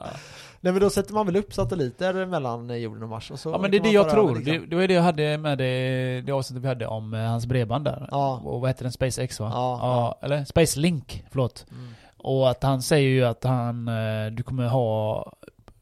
nej 0.61 0.72
men 0.72 0.83
då 0.83 0.90
sätter 0.90 1.14
man 1.14 1.26
väl 1.26 1.37
upp 1.37 1.54
satelliter 1.54 2.26
mellan 2.26 2.80
jorden 2.80 3.02
och 3.02 3.09
Mars 3.09 3.30
och 3.30 3.38
så 3.40 3.50
ja 3.50 3.59
men 3.59 3.70
det 3.70 3.76
är 3.76 3.80
det 3.83 3.90
jag 3.90 4.11
tror. 4.11 4.37
liksom. 4.37 4.52
Det, 4.61 4.66
det 4.66 4.76
var 4.76 4.87
det 4.88 4.94
jag 4.94 5.02
hade 5.02 5.38
med 5.38 5.59
det, 5.59 6.20
det 6.26 6.33
avsnittet 6.33 6.64
vi 6.64 6.68
hade 6.68 6.87
om 6.87 7.14
eh, 7.14 7.20
hans 7.20 7.46
bredband 7.46 7.85
där. 7.85 8.09
Ja. 8.11 8.40
Och 8.44 8.61
vad 8.61 8.70
heter 8.70 8.83
den? 8.85 8.92
SpaceX 8.92 9.40
va? 9.40 9.50
Ja, 9.54 10.18
Eller 10.22 10.44
Space 10.44 10.80
Link, 10.80 11.24
förlåt. 11.30 11.66
Mm. 11.70 11.94
Och 12.22 12.50
att 12.50 12.62
han 12.62 12.83
säger 12.83 13.09
ju 13.09 13.24
att 13.24 13.44
han, 13.44 13.88
eh, 13.88 14.26
du 14.33 14.42
kommer 14.42 14.68
ha 14.68 15.33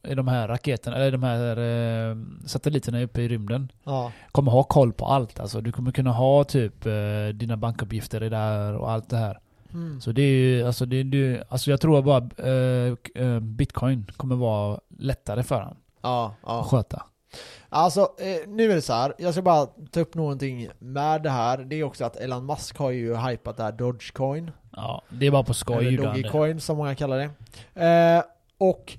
i 0.08 0.14
de 0.14 0.28
här 0.28 0.48
raketerna, 0.48 0.96
eller 0.96 1.12
de 1.12 1.22
här 1.22 1.56
eh, 2.10 2.16
satelliterna 2.46 3.02
uppe 3.02 3.22
i 3.22 3.28
rymden 3.28 3.72
Ja. 3.84 4.12
kommer 4.32 4.52
ha 4.52 4.62
koll 4.62 4.92
på 4.92 5.06
allt. 5.06 5.40
Alltså 5.40 5.60
du 5.60 5.72
kommer 5.72 5.92
kunna 5.92 6.12
ha 6.12 6.44
typ 6.44 6.86
eh, 6.86 6.92
dina 7.34 7.56
bankuppgifter 7.56 8.22
i 8.22 8.28
där 8.28 8.74
och 8.76 8.90
allt 8.90 9.10
det 9.10 9.16
här. 9.16 9.38
Mm. 9.72 10.00
Så 10.00 10.12
det 10.12 10.22
är 10.22 10.32
ju, 10.32 10.66
alltså 10.66 10.86
det, 10.86 11.02
det 11.02 11.44
alltså 11.48 11.70
jag 11.70 11.80
tror 11.80 12.02
bara 12.02 12.18
eh, 13.24 13.40
bitcoin 13.40 14.06
kommer 14.16 14.36
vara 14.36 14.80
lättare 14.98 15.42
för 15.42 15.60
honom 15.60 15.76
Ja, 16.02 16.34
ja. 16.46 16.60
att 16.60 16.66
sköta. 16.66 17.02
Alltså, 17.68 18.00
eh, 18.00 18.48
nu 18.48 18.70
är 18.70 18.74
det 18.74 18.82
så 18.82 18.92
här. 18.92 19.14
jag 19.18 19.34
ska 19.34 19.42
bara 19.42 19.66
ta 19.66 20.00
upp 20.00 20.14
någonting 20.14 20.68
med 20.78 21.22
det 21.22 21.30
här. 21.30 21.58
Det 21.58 21.76
är 21.76 21.84
också 21.84 22.04
att 22.04 22.16
Elon 22.16 22.46
Musk 22.46 22.78
har 22.78 22.90
ju 22.90 23.16
hypat 23.16 23.56
det 23.56 23.62
här 23.62 23.72
Dogecoin. 23.72 24.50
Ja, 24.72 25.02
det 25.08 25.26
är 25.26 25.30
bara 25.30 25.44
på 25.44 25.54
skoj 25.54 25.86
eller. 25.86 26.02
Dogecoin 26.02 26.60
som 26.60 26.76
många 26.76 26.94
kallar 26.94 27.18
det. 27.18 27.30
Eh, 27.84 28.22
och 28.58 28.98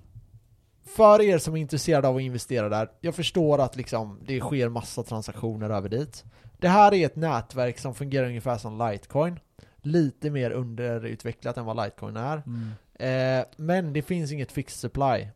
för 0.95 1.21
er 1.21 1.37
som 1.37 1.55
är 1.55 1.61
intresserade 1.61 2.07
av 2.07 2.15
att 2.15 2.21
investera 2.21 2.69
där, 2.69 2.89
jag 3.01 3.15
förstår 3.15 3.61
att 3.61 3.75
liksom 3.75 4.19
det 4.25 4.39
sker 4.39 4.69
massa 4.69 5.03
transaktioner 5.03 5.69
över 5.69 5.89
dit. 5.89 6.23
Det 6.57 6.67
här 6.67 6.93
är 6.93 7.05
ett 7.05 7.15
nätverk 7.15 7.79
som 7.79 7.95
fungerar 7.95 8.27
ungefär 8.27 8.57
som 8.57 8.89
Litecoin. 8.89 9.39
Lite 9.81 10.29
mer 10.29 10.51
underutvecklat 10.51 11.57
än 11.57 11.65
vad 11.65 11.83
Litecoin 11.83 12.17
är. 12.17 12.43
Mm. 12.45 13.39
Eh, 13.39 13.45
men 13.57 13.93
det 13.93 14.01
finns 14.01 14.31
inget 14.31 14.51
fixed 14.51 14.79
supply. 14.79 15.27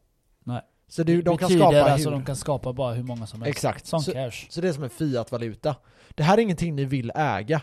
Så 0.96 1.04
det, 1.04 1.22
de 1.22 1.38
kan 1.38 1.50
skapa 1.50 1.82
alltså 1.84 2.10
hur... 2.10 2.16
de 2.16 2.26
kan 2.26 2.36
skapa 2.36 2.74
bara 2.74 2.94
hur 2.94 3.04
många 3.04 3.28
som 3.28 3.42
helst. 3.42 3.58
Exakt. 3.58 3.86
Som 3.86 4.00
Så, 4.02 4.12
cash. 4.12 4.46
så 4.50 4.62
det 4.62 4.68
är 4.70 4.74
som 4.74 4.84
en 4.84 4.90
fiat-valuta. 4.90 5.76
Det 6.16 6.24
här 6.24 6.38
är 6.38 6.42
ingenting 6.42 6.76
ni 6.76 6.86
vill 6.86 7.12
äga. 7.16 7.62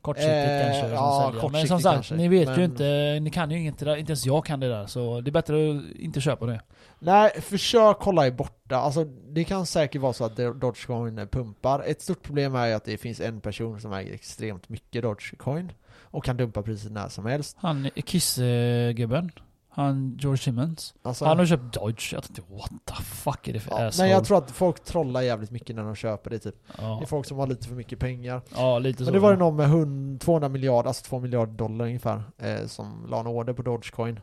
Kortsiktigt 0.00 0.32
Eh, 0.34 0.62
kanske. 0.62 0.88
ja, 0.94 1.20
säljer. 1.26 1.32
Men 1.32 1.40
kortsiktigt 1.40 1.68
som 1.68 1.80
sagt, 1.80 1.94
kanske. 1.94 2.14
ni 2.14 2.28
vet 2.28 2.48
Men- 2.48 2.58
ju 2.58 2.64
inte, 2.64 3.18
ni 3.22 3.30
kan 3.30 3.50
ju 3.50 3.58
inget 3.58 3.78
där, 3.78 3.96
inte 3.96 4.10
ens 4.12 4.26
jag 4.26 4.44
kan 4.46 4.60
det 4.60 4.68
där. 4.68 4.86
Så 4.86 5.20
det 5.20 5.30
är 5.30 5.32
bättre 5.32 5.54
att 5.70 5.96
inte 5.96 6.20
köpa 6.20 6.46
det. 6.46 6.60
Nej, 6.98 7.30
försök 7.40 7.96
hålla 8.00 8.26
er 8.26 8.30
borta. 8.30 8.76
Alltså, 8.76 9.04
det 9.04 9.44
kan 9.44 9.66
säkert 9.66 10.00
vara 10.00 10.12
så 10.12 10.24
att 10.24 10.36
Dogecoin 10.36 11.28
pumpar. 11.32 11.82
Ett 11.86 12.02
stort 12.02 12.22
problem 12.22 12.54
är 12.54 12.66
ju 12.66 12.72
att 12.72 12.84
det 12.84 12.96
finns 12.98 13.20
en 13.20 13.40
person 13.40 13.80
som 13.80 13.92
äger 13.92 14.14
extremt 14.14 14.68
mycket 14.68 15.02
Dogecoin 15.02 15.72
och 16.02 16.24
kan 16.24 16.36
dumpa 16.36 16.62
priset 16.62 16.92
när 16.92 17.08
som 17.08 17.26
helst. 17.26 17.56
Han 17.60 17.90
Kiss-gubben, 18.04 19.30
han 19.76 20.16
George 20.20 20.38
Simmons. 20.38 20.94
Alltså, 21.02 21.24
Han 21.24 21.38
har 21.38 21.46
köpt 21.46 21.74
Dodge. 21.74 22.12
Jag 22.12 22.22
tänkte 22.22 22.42
what 22.54 22.70
the 22.84 23.02
fuck 23.02 23.48
är 23.48 23.52
det 23.52 23.60
för 23.60 23.70
ja, 23.70 23.86
asshole? 23.86 24.04
men 24.04 24.12
jag 24.12 24.24
tror 24.24 24.38
att 24.38 24.50
folk 24.50 24.84
trollar 24.84 25.22
jävligt 25.22 25.50
mycket 25.50 25.76
när 25.76 25.82
de 25.82 25.94
köper 25.94 26.30
det 26.30 26.38
typ. 26.38 26.54
Det 26.66 26.82
ja. 26.82 27.02
är 27.02 27.06
folk 27.06 27.26
som 27.26 27.38
har 27.38 27.46
lite 27.46 27.68
för 27.68 27.74
mycket 27.74 27.98
pengar. 27.98 28.42
ja, 28.56 28.78
lite 28.78 28.98
så. 28.98 29.04
Men 29.04 29.12
det 29.12 29.18
var 29.18 29.30
ju 29.30 29.36
någon 29.36 29.56
med 29.56 29.66
100, 29.66 30.18
200 30.24 30.48
miljarder, 30.48 30.88
alltså 30.88 31.04
2 31.04 31.18
miljarder 31.20 31.52
dollar 31.52 31.84
ungefär, 31.84 32.22
eh, 32.38 32.66
som 32.66 33.06
la 33.08 33.20
en 33.20 33.26
order 33.26 33.52
på 33.52 33.62
Dogecoin. 33.62 34.20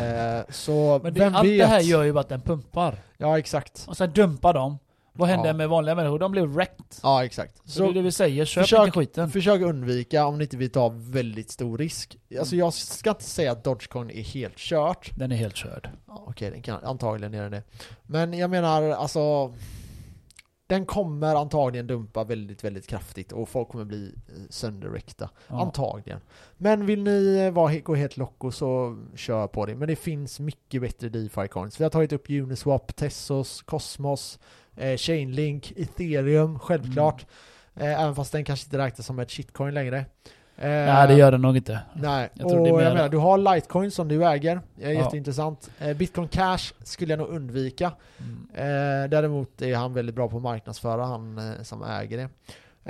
Eh, 0.00 0.44
så 0.48 1.00
Men 1.02 1.14
det, 1.14 1.20
vem 1.20 1.34
allt 1.34 1.46
vet? 1.46 1.58
det 1.58 1.66
här 1.66 1.80
gör 1.80 2.02
ju 2.02 2.12
bara 2.12 2.20
att 2.20 2.28
den 2.28 2.40
pumpar. 2.40 2.98
Ja, 3.16 3.38
exakt. 3.38 3.84
Och 3.88 3.96
sen 3.96 4.12
dumpar 4.12 4.54
de. 4.54 4.78
Vad 5.16 5.28
händer 5.28 5.46
Ja. 5.48 5.52
med 5.54 5.68
vanliga 5.68 5.94
människor? 5.94 6.18
De 6.18 6.32
blir 6.32 6.46
wrecked. 6.46 6.84
Ja, 7.02 7.24
exakt. 7.24 7.60
Så, 7.64 7.82
det 7.82 7.88
är 7.88 7.94
det 7.94 8.02
vi 8.02 8.12
säger, 8.12 8.44
köp 8.44 8.62
försök- 8.64 8.86
inte 8.86 8.98
skiten. 8.98 9.30
Försök 9.30 9.60
undvika 9.62 10.26
om 10.26 10.38
ni 10.38 10.44
inte 10.44 10.56
vill 10.56 10.70
ta 10.70 10.88
väldigt 10.94 11.50
stor 11.50 11.78
risk. 11.78 12.16
Alltså 12.38 12.56
jag 12.56 12.72
ska 12.74 13.10
inte 13.10 13.24
säga 13.24 13.52
att 13.52 13.64
Dogecoin 13.64 14.10
är 14.10 14.22
helt 14.22 14.56
kört. 14.56 15.10
Den 15.16 15.32
är 15.32 15.36
helt 15.36 15.56
körd. 15.56 15.90
Ja, 16.06 16.24
Okej, 16.26 16.50
den 16.50 16.62
kan 16.62 16.84
antagligen 16.84 17.32
göra 17.32 17.50
det. 17.50 17.62
Men 18.02 18.32
jag 18.34 18.50
menar 18.50 18.82
alltså 18.90 19.52
den 20.68 20.86
kommer 20.86 21.34
antagligen 21.34 21.86
dumpa 21.86 22.24
väldigt, 22.24 22.64
väldigt 22.64 22.86
kraftigt 22.86 23.32
och 23.32 23.48
folk 23.48 23.68
kommer 23.68 23.84
bli 23.84 24.14
eh, 24.28 24.34
sönderräckta. 24.50 25.30
Ja. 25.48 25.62
Antagligen. 25.62 26.20
Men 26.56 26.86
vill 26.86 27.02
ni 27.02 27.36
eh, 27.46 27.50
vara, 27.50 27.72
he- 27.72 27.82
gå 27.82 27.94
helt 27.94 28.16
locko 28.16 28.50
så 28.50 28.98
kör 29.14 29.46
på 29.46 29.66
det. 29.66 29.74
Men 29.74 29.88
det 29.88 29.96
finns 29.96 30.40
mycket 30.40 30.80
bättre 30.82 31.08
DeFi-coins. 31.08 31.74
Vi 31.78 31.84
har 31.84 31.90
tagit 31.90 32.12
upp 32.12 32.30
Uniswap, 32.30 32.96
Tessos, 32.96 33.62
Cosmos, 33.62 34.38
eh, 34.76 34.96
Chainlink, 34.96 35.72
Ethereum, 35.76 36.58
självklart. 36.58 37.26
Eh, 37.76 38.02
även 38.02 38.14
fast 38.14 38.32
den 38.32 38.44
kanske 38.44 38.66
inte 38.66 38.78
räknas 38.78 39.06
som 39.06 39.18
ett 39.18 39.30
shitcoin 39.30 39.74
längre. 39.74 39.98
Eh, 40.58 40.68
Nej, 40.68 41.08
det 41.08 41.14
gör 41.14 41.32
den 41.32 41.42
nog 41.42 41.56
inte. 41.56 41.80
Nej, 41.94 42.28
Jag 42.34 42.48
tror 42.48 42.60
och 42.60 42.82
jag 42.82 42.94
menar, 42.94 43.08
du 43.08 43.16
har 43.16 43.38
Litecoin 43.54 43.90
som 43.90 44.08
du 44.08 44.26
äger, 44.26 44.60
eh, 44.80 44.92
Ja. 44.92 45.00
jätteintressant. 45.04 45.70
Eh, 45.78 45.96
Bitcoin 45.96 46.28
Cash 46.28 46.72
skulle 46.84 47.12
jag 47.12 47.18
nog 47.18 47.28
undvika. 47.28 47.92
Mm. 48.18 48.48
Eh, 48.54 49.08
däremot 49.10 49.62
är 49.62 49.76
han 49.76 49.94
väldigt 49.94 50.14
bra 50.14 50.28
på 50.28 50.36
att 50.36 50.42
marknadsföra, 50.42 51.04
han 51.04 51.38
eh, 51.38 51.62
som 51.62 51.82
äger 51.82 52.16
det. 52.16 52.28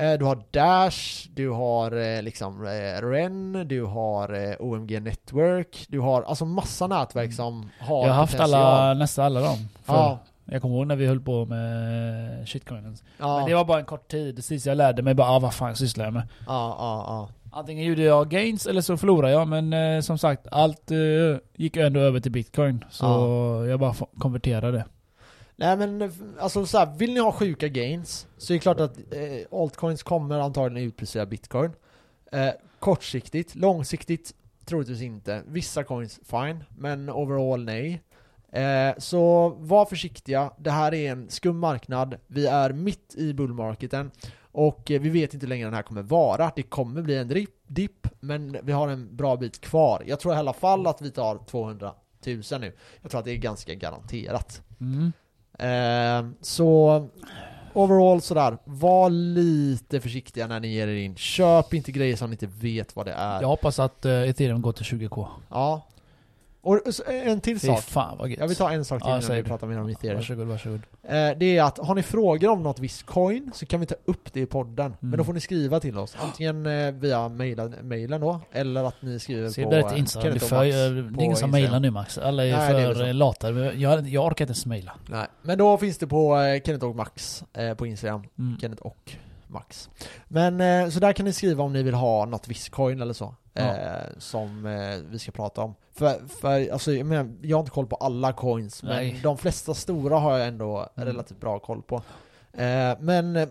Eh, 0.02 0.18
du 0.18 0.24
har 0.24 0.42
Dash, 0.50 1.28
du 1.34 1.50
har 1.50 1.92
eh, 2.16 2.22
liksom 2.22 2.64
REN, 3.02 3.64
du 3.68 3.84
har 3.84 4.56
OMG 4.62 5.00
Network, 5.00 5.86
du 5.88 6.00
har 6.00 6.22
alltså 6.22 6.44
massa 6.44 6.86
nätverk 6.86 7.24
Mm. 7.24 7.36
som 7.36 7.70
har 7.80 8.02
Jag 8.06 8.08
har 8.08 8.14
haft 8.20 8.32
potential. 8.32 8.60
alla, 8.62 8.94
nästan 8.94 9.24
alla 9.24 9.40
dem. 9.40 9.68
För 9.84 9.94
Ja, 9.94 10.18
Jag 10.46 10.62
kommer 10.62 10.76
ihåg 10.76 10.86
när 10.86 10.96
vi 10.96 11.06
höll 11.06 11.20
på 11.20 11.44
med 11.46 12.48
shitcoinen. 12.48 12.96
ja, 13.18 13.36
Men 13.38 13.46
det 13.48 13.54
var 13.54 13.64
bara 13.64 13.78
en 13.78 13.84
kort 13.84 14.08
tid. 14.08 14.44
Tills 14.44 14.66
jag 14.66 14.76
lärde 14.76 15.02
mig 15.02 15.14
bara, 15.14 15.28
ah, 15.28 15.38
vad 15.38 15.54
fan 15.54 15.76
sysslar 15.76 16.04
jag 16.04 16.14
med? 16.14 16.28
ja, 16.46 16.76
ja, 16.78 17.04
ja. 17.06 17.28
Antingen 17.58 17.84
gjorde 17.84 18.02
jag 18.02 18.28
gains 18.28 18.66
eller 18.66 18.80
så 18.80 18.96
förlorade 18.96 19.32
jag. 19.32 19.48
Men 19.48 19.72
eh, 19.72 20.00
som 20.00 20.18
sagt, 20.18 20.46
allt 20.50 20.90
eh, 20.90 20.96
gick 21.56 21.76
ändå 21.76 22.00
över 22.00 22.20
till 22.20 22.32
bitcoin. 22.32 22.84
Så 22.90 23.04
jag 23.68 23.80
bara 23.80 23.94
konverterade. 24.18 24.84
Nej 25.56 25.76
men 25.76 26.02
eh, 26.02 26.10
alltså 26.40 26.66
så 26.66 26.78
här, 26.78 26.86
vill 26.98 27.14
ni 27.14 27.20
ha 27.20 27.32
sjuka 27.32 27.68
gains 27.68 28.26
så 28.38 28.52
är 28.52 28.54
det 28.54 28.60
klart 28.60 28.80
att 28.80 28.98
eh, 28.98 29.58
altcoins 29.60 30.02
kommer 30.02 30.38
antagligen 30.38 30.88
utplacera 30.88 31.26
bitcoin. 31.26 31.70
Eh, 32.32 32.48
kortsiktigt, 32.78 33.54
långsiktigt 33.54 34.34
troligtvis 34.64 35.02
inte. 35.02 35.42
Vissa 35.46 35.84
coins 35.84 36.20
fine, 36.24 36.64
men 36.78 37.10
overall 37.10 37.64
nej. 37.64 38.02
Eh, 38.56 38.94
så 38.98 39.48
var 39.48 39.84
försiktiga, 39.84 40.50
det 40.58 40.70
här 40.70 40.94
är 40.94 41.12
en 41.12 41.30
skum 41.30 41.58
marknad, 41.58 42.16
vi 42.26 42.46
är 42.46 42.72
mitt 42.72 43.14
i 43.14 43.32
bullmarketen 43.32 44.10
och 44.52 44.90
eh, 44.90 45.00
vi 45.00 45.08
vet 45.08 45.34
inte 45.34 45.46
hur 45.46 45.48
länge 45.48 45.64
den 45.64 45.74
här 45.74 45.82
kommer 45.82 46.02
vara. 46.02 46.52
Det 46.56 46.62
kommer 46.62 47.02
bli 47.02 47.16
en 47.16 47.28
dip, 47.28 47.50
dip, 47.66 48.06
men 48.20 48.56
vi 48.62 48.72
har 48.72 48.88
en 48.88 49.16
bra 49.16 49.36
bit 49.36 49.60
kvar. 49.60 50.02
Jag 50.06 50.20
tror 50.20 50.34
i 50.34 50.36
alla 50.36 50.52
fall 50.52 50.86
att 50.86 51.02
vi 51.02 51.10
tar 51.10 51.38
200 51.46 51.92
000 52.26 52.42
nu. 52.60 52.72
Jag 53.02 53.10
tror 53.10 53.18
att 53.18 53.24
det 53.24 53.32
är 53.32 53.36
ganska 53.36 53.74
garanterat. 53.74 54.62
Mm. 54.80 55.12
Eh, 55.58 56.32
så 56.40 57.08
overall 57.72 58.20
sådär, 58.20 58.58
var 58.64 59.10
lite 59.10 60.00
försiktiga 60.00 60.46
när 60.46 60.60
ni 60.60 60.68
ger 60.68 60.88
er 60.88 60.96
in. 60.96 61.16
Köp 61.16 61.74
inte 61.74 61.92
grejer 61.92 62.16
som 62.16 62.30
ni 62.30 62.34
inte 62.34 62.46
vet 62.46 62.96
vad 62.96 63.06
det 63.06 63.12
är. 63.12 63.40
Jag 63.40 63.48
hoppas 63.48 63.78
att 63.78 64.04
eh, 64.04 64.22
ethereum 64.22 64.62
går 64.62 64.72
till 64.72 64.84
20k. 64.84 65.26
Ja. 65.50 65.86
Och 66.68 66.80
så 66.94 67.02
en 67.06 67.40
till 67.40 67.60
Fy 67.60 67.66
sak. 67.66 67.80
fan 67.80 68.18
vad 68.18 68.28
gött. 68.28 68.38
Jag 68.40 68.48
vill 68.48 68.56
ta 68.56 68.70
en 68.70 68.84
sak 68.84 69.02
till 69.02 69.10
Ja, 69.10 69.20
innan 69.22 69.36
vi 69.36 69.42
pratar 69.42 69.66
mer 69.66 69.80
om 69.80 69.88
ethereum. 69.88 70.16
Varsågod, 70.16 70.46
varsågod. 70.46 70.80
Eh, 71.02 71.12
det 71.36 71.56
är 71.58 71.62
att, 71.62 71.78
har 71.78 71.94
ni 71.94 72.02
frågor 72.02 72.48
om 72.50 72.62
något 72.62 72.78
visst 72.78 73.06
coin 73.06 73.50
så 73.54 73.66
kan 73.66 73.80
vi 73.80 73.86
ta 73.86 73.94
upp 74.04 74.32
det 74.32 74.40
i 74.40 74.46
podden. 74.46 74.94
Men 75.00 75.08
Mm. 75.08 75.18
då 75.18 75.24
får 75.24 75.32
ni 75.32 75.40
skriva 75.40 75.80
till 75.80 75.98
oss. 75.98 76.16
Antingen 76.20 76.66
eh, 76.66 76.92
via 76.92 77.28
mailen, 77.28 77.74
mailen 77.82 78.20
då, 78.20 78.40
eller 78.52 78.84
att 78.84 79.02
ni 79.02 79.18
skriver 79.18 79.48
Ser 79.50 79.64
på 79.64 79.70
det 79.70 79.80
eh, 79.80 79.98
Instagram. 79.98 80.30
Det 80.30 80.36
är, 80.36 80.48
för, 80.48 80.56
Max 80.56 80.70
det 80.74 80.80
är 80.80 80.98
ingen 80.98 81.16
som 81.16 81.22
Instagram. 81.24 81.50
mailar 81.50 81.80
nu 81.80 81.90
Max. 81.90 82.18
Alla 82.18 82.46
är 82.46 82.56
Nej, 82.56 82.82
är 82.82 82.86
för 82.86 82.94
så. 82.94 83.04
eh, 83.06 83.14
lata. 83.14 83.50
Jag, 83.50 84.08
jag 84.08 84.24
orkar 84.24 84.44
inte 84.44 84.50
ens 84.50 84.66
mejla. 84.66 84.92
Nej, 85.08 85.26
men 85.42 85.58
då 85.58 85.78
finns 85.78 85.98
det 85.98 86.06
på 86.06 86.36
eh, 86.40 86.62
Kenneth 86.62 86.84
och 86.86 86.96
Max 86.96 87.44
eh, 87.52 87.74
på 87.74 87.86
Instagram. 87.86 88.24
Mm. 88.38 88.58
Kenneth 88.60 88.82
och 88.82 89.12
Max. 89.48 89.90
Men 90.28 90.60
eh, 90.60 90.88
så 90.90 91.00
där 91.00 91.12
kan 91.12 91.24
ni 91.26 91.32
skriva 91.32 91.64
om 91.64 91.72
ni 91.72 91.82
vill 91.82 91.94
ha 91.94 92.24
något 92.24 92.48
visst 92.48 92.70
coin 92.70 93.00
eller 93.00 93.12
så. 93.14 93.34
Ja. 93.52 93.62
Eh, 93.62 94.00
som 94.18 94.66
eh, 94.66 94.96
vi 95.10 95.18
ska 95.18 95.32
prata 95.32 95.60
om. 95.62 95.74
För, 95.94 96.20
för 96.40 96.72
alltså, 96.72 96.92
jag, 96.92 97.06
menar, 97.06 97.32
jag 97.42 97.56
har 97.56 97.60
inte 97.60 97.70
koll 97.70 97.86
på 97.86 97.96
alla 97.96 98.32
coins, 98.32 98.82
Nej. 98.82 99.12
men 99.12 99.22
de 99.22 99.38
flesta 99.38 99.74
stora 99.74 100.18
har 100.18 100.38
jag 100.38 100.48
ändå 100.48 100.88
Mm. 100.96 101.08
relativt 101.08 101.40
bra 101.40 101.58
koll 101.58 101.82
på. 101.82 102.02
Men 102.98 103.48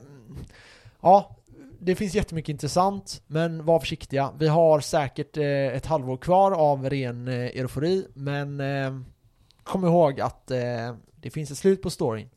ja, 1.02 1.36
det 1.80 1.96
finns 1.96 2.14
jättemycket 2.16 2.50
intressant, 2.50 3.22
men 3.28 3.66
var 3.66 3.80
försiktiga. 3.80 4.32
Vi 4.38 4.48
har 4.48 4.80
säkert 4.80 5.38
ett 5.38 5.86
halvår 5.86 6.18
kvar 6.18 6.52
av 6.52 6.90
ren 6.90 7.28
eh, 7.28 7.34
eufori, 7.34 8.08
men 8.14 8.62
kom 9.64 9.86
ihåg 9.86 10.22
att 10.22 10.48
det 11.16 11.30
finns 11.32 11.52
ett 11.52 11.58
slut 11.58 11.82
på 11.82 11.90
storyn. 11.90 12.30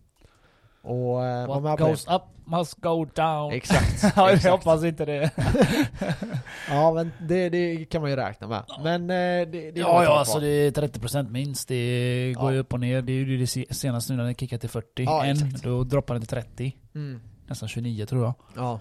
Och 0.83 1.25
eh, 1.25 1.47
var 1.47 1.61
med 1.61 1.63
What 1.63 1.79
på 1.79 1.85
det. 1.85 1.91
goes 1.91 2.07
up 2.09 2.23
must 2.51 2.75
go 2.81 3.05
down. 3.15 3.53
Exakt. 3.53 4.03
Ja, 4.17 4.27
jag 4.27 4.33
exakt. 4.35 4.53
hoppas 4.53 4.85
inte 4.85 5.05
det. 5.05 5.31
Ja 6.71 6.93
men 6.95 7.13
det, 7.21 7.49
det 7.49 7.85
kan 7.85 8.01
man 8.01 8.11
ju 8.11 8.17
räkna 8.17 8.47
med. 8.49 8.63
Men 8.83 9.03
eh, 9.03 9.51
det, 9.51 9.71
det 9.71 9.81
Ja, 9.81 10.05
ja, 10.05 10.19
alltså 10.19 10.41
det 10.41 10.47
är 10.49 10.71
30% 10.71 11.31
minst. 11.31 11.69
Det 11.69 12.35
går 12.37 12.45
Ja. 12.51 12.53
ju 12.53 12.59
upp 12.59 12.73
och 12.73 12.81
ner. 12.81 13.03
Det 13.03 13.13
är 13.13 13.17
ju 13.17 13.39
det 13.39 13.47
se- 13.47 13.67
senaste 13.75 14.13
nu 14.13 14.17
när 14.17 14.25
den 14.25 14.35
kickar 14.35 14.59
till 14.59 14.69
40. 14.69 14.89
Ja, 15.05 15.25
en, 15.25 15.31
exakt. 15.37 15.63
då 15.65 15.85
droppar 15.85 16.15
den 16.15 16.21
till 16.21 16.29
30. 16.29 16.77
Mm. 16.95 17.21
Nästan 17.47 17.69
29 17.69 18.07
tror 18.07 18.25
jag. 18.25 18.35
Ja. 18.57 18.81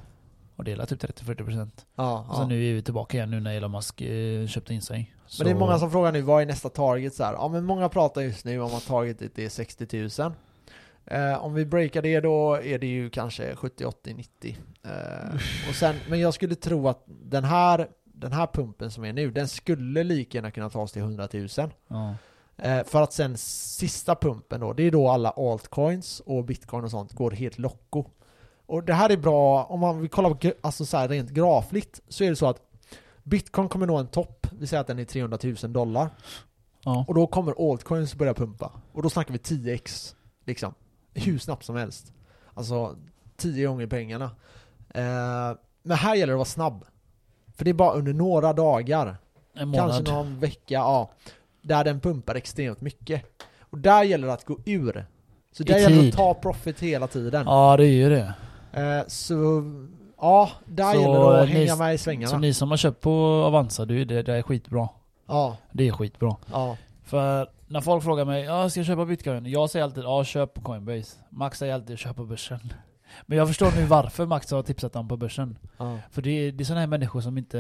Och 0.56 0.64
det 0.64 0.72
är 0.72 0.86
typ 0.86 1.04
30-40%. 1.04 1.70
Ja, 1.96 2.26
Och 2.30 2.36
sen 2.36 2.42
ja. 2.42 2.48
nu 2.48 2.70
är 2.70 2.74
vi 2.74 2.82
tillbaka 2.82 3.18
igen 3.18 3.32
nu 3.32 3.40
när 3.40 3.54
Elon 3.54 3.72
Musk 3.72 4.02
eh, 4.02 4.48
köpte 4.48 4.74
in 4.74 4.82
sig. 4.82 5.14
Så, 5.28 5.44
Men 5.44 5.52
det 5.54 5.58
är 5.58 5.60
många 5.60 5.80
som 5.80 5.92
frågar 5.92 6.12
nu, 6.12 6.22
vad 6.22 6.42
är 6.42 6.46
nästa 6.46 6.70
target? 6.70 7.14
Så 7.14 7.24
här, 7.24 7.34
ja 7.34 7.48
men 7.48 7.66
många 7.66 7.90
pratar 7.90 8.22
just 8.22 8.46
nu 8.46 8.62
om 8.62 8.74
att 8.76 8.86
targetet 8.88 9.40
är 9.40 9.50
60 9.50 10.22
000. 10.24 10.34
Eh, 11.08 11.44
om 11.46 11.54
vi 11.54 11.66
breakar 11.66 12.02
det 12.02 12.20
då 12.20 12.54
är 12.54 12.80
det 12.80 12.88
ju 12.88 13.10
kanske 13.10 13.56
70, 13.56 13.86
80, 13.86 14.14
90. 14.14 14.58
Eh, 14.84 15.36
och 15.70 15.76
sen, 15.76 15.96
men 16.10 16.20
jag 16.20 16.34
skulle 16.34 16.56
tro 16.56 16.88
att 16.88 17.04
den 17.08 17.44
här, 17.44 17.88
den 18.04 18.32
här 18.32 18.48
pumpen 18.48 18.92
som 18.92 19.06
är 19.06 19.14
nu, 19.14 19.32
den 19.32 19.48
skulle 19.48 20.04
lika 20.04 20.38
gärna 20.38 20.52
kunna 20.52 20.70
tas 20.70 20.92
till 20.92 21.02
100 21.02 21.28
000. 21.34 21.48
Ja. 21.88 22.16
Eh, 22.58 22.84
för 22.84 23.02
att 23.02 23.14
sen 23.14 23.38
sista 23.38 24.16
pumpen 24.16 24.60
då, 24.60 24.74
det 24.74 24.84
är 24.84 24.92
då 24.92 25.10
alla 25.10 25.30
altcoins 25.30 26.20
och 26.20 26.44
bitcoin 26.44 26.84
och 26.84 26.92
sånt 26.92 27.14
går 27.14 27.32
helt 27.32 27.58
locko. 27.58 28.06
Och 28.66 28.84
det 28.84 28.94
här 28.94 29.10
är 29.10 29.18
bra, 29.18 29.64
om 29.64 29.80
man 29.80 30.02
vill 30.02 30.10
kolla 30.10 30.30
på 30.30 30.52
alltså 30.62 30.86
så 30.86 30.98
här 30.98 31.08
rent 31.08 31.30
grafligt, 31.30 32.02
så 32.08 32.24
är 32.24 32.30
det 32.30 32.36
så 32.36 32.46
att 32.50 32.62
bitcoin 33.24 33.70
kommer 33.70 33.86
nå 33.86 33.98
en 33.98 34.08
topp, 34.08 34.48
vi 34.60 34.68
säger 34.68 34.82
att 34.82 34.88
den 34.88 35.00
är 35.00 35.06
300 35.06 35.38
000 35.44 35.74
dollar. 35.74 36.10
Ja. 36.84 37.06
Och 37.08 37.14
då 37.14 37.28
kommer 37.28 37.72
altcoins 37.72 38.16
börja 38.16 38.34
pumpa. 38.34 38.72
Och 38.94 39.04
då 39.04 39.10
snackar 39.10 39.34
vi 39.34 39.40
10x, 39.40 40.16
liksom. 40.46 40.74
Hur 41.26 41.40
snabbt 41.40 41.64
som 41.64 41.76
helst. 41.76 42.14
Alltså, 42.54 42.96
10 43.38 43.68
gånger 43.68 43.88
pengarna. 43.88 44.26
Eh, 44.90 45.58
men 45.84 45.98
här 45.98 46.16
gäller 46.16 46.28
det 46.34 46.36
att 46.36 46.38
vara 46.38 46.46
snabb. 46.46 46.86
För 47.58 47.66
det 47.66 47.72
är 47.72 47.74
bara 47.74 47.94
under 47.94 48.14
några 48.14 48.54
dagar, 48.54 49.18
En 49.56 49.68
månad. 49.68 49.92
kanske 49.92 50.14
någon 50.14 50.40
vecka, 50.40 50.74
ja. 50.74 51.12
Där 51.62 51.84
den 51.84 52.00
pumpar 52.00 52.36
extremt 52.36 52.82
mycket. 52.82 53.24
Och 53.60 53.78
där 53.78 54.04
gäller 54.04 54.28
det 54.28 54.34
att 54.34 54.46
gå 54.46 54.58
ur. 54.66 55.06
Så 55.52 55.64
I 55.64 55.66
där 55.66 55.78
gäller 55.80 56.02
det 56.02 56.10
att 56.10 56.16
ta 56.16 56.34
profit 56.34 56.80
hela 56.80 57.08
tiden. 57.08 57.46
Ja, 57.46 57.78
det 57.78 57.86
är 57.86 57.92
ju 57.92 58.10
det. 58.10 58.34
Eh, 58.72 59.08
så, 59.08 59.64
ja, 60.18 60.50
där 60.66 60.94
Så, 60.94 61.02
gäller 61.02 61.20
det 61.20 61.42
att 61.42 61.48
ni- 61.50 61.54
hänga 61.54 61.76
med 61.76 61.94
i 61.94 61.98
svängarna. 61.98 62.28
Så 62.32 62.38
ni 62.38 62.54
som 62.54 62.70
har 62.70 62.78
köpt 62.78 63.02
på 63.02 63.12
Avanza, 63.46 63.86
det, 63.86 64.06
det, 64.06 64.22
det 64.22 64.34
är 64.38 64.42
skitbra. 64.42 64.90
Ja, 65.28 65.58
Det 65.72 65.88
är 65.88 65.92
skitbra. 65.92 66.36
ja, 66.52 66.78
För 67.04 67.50
när 67.68 67.82
folk 67.82 68.04
frågar 68.04 68.26
mig, 68.26 68.44
ja 68.44 68.70
ska 68.70 68.80
jag 68.80 68.88
köpa 68.88 69.06
bitcoin? 69.06 69.46
Jag 69.46 69.70
säger 69.70 69.84
alltid, 69.86 70.04
ja 70.04 70.24
köp 70.24 70.54
på 70.54 70.62
Coinbase. 70.62 71.18
Max 71.30 71.60
säger 71.60 71.74
alltid, 71.74 71.98
köp 72.00 72.16
på 72.16 72.26
börsen. 72.26 72.74
Men 73.26 73.38
jag 73.38 73.48
förstår 73.48 73.72
nu 73.76 73.86
varför 73.86 74.26
Max 74.26 74.52
har 74.52 74.64
tipsat 74.64 74.94
dem 74.94 75.08
på 75.08 75.18
börsen. 75.18 75.58
ja. 75.78 76.00
För 76.12 76.22
det 76.22 76.30
är, 76.30 76.52
det 76.52 76.64
är 76.64 76.66
sådana 76.66 76.80
här 76.80 76.88
människor 76.88 77.22
som 77.22 77.38
inte, 77.38 77.58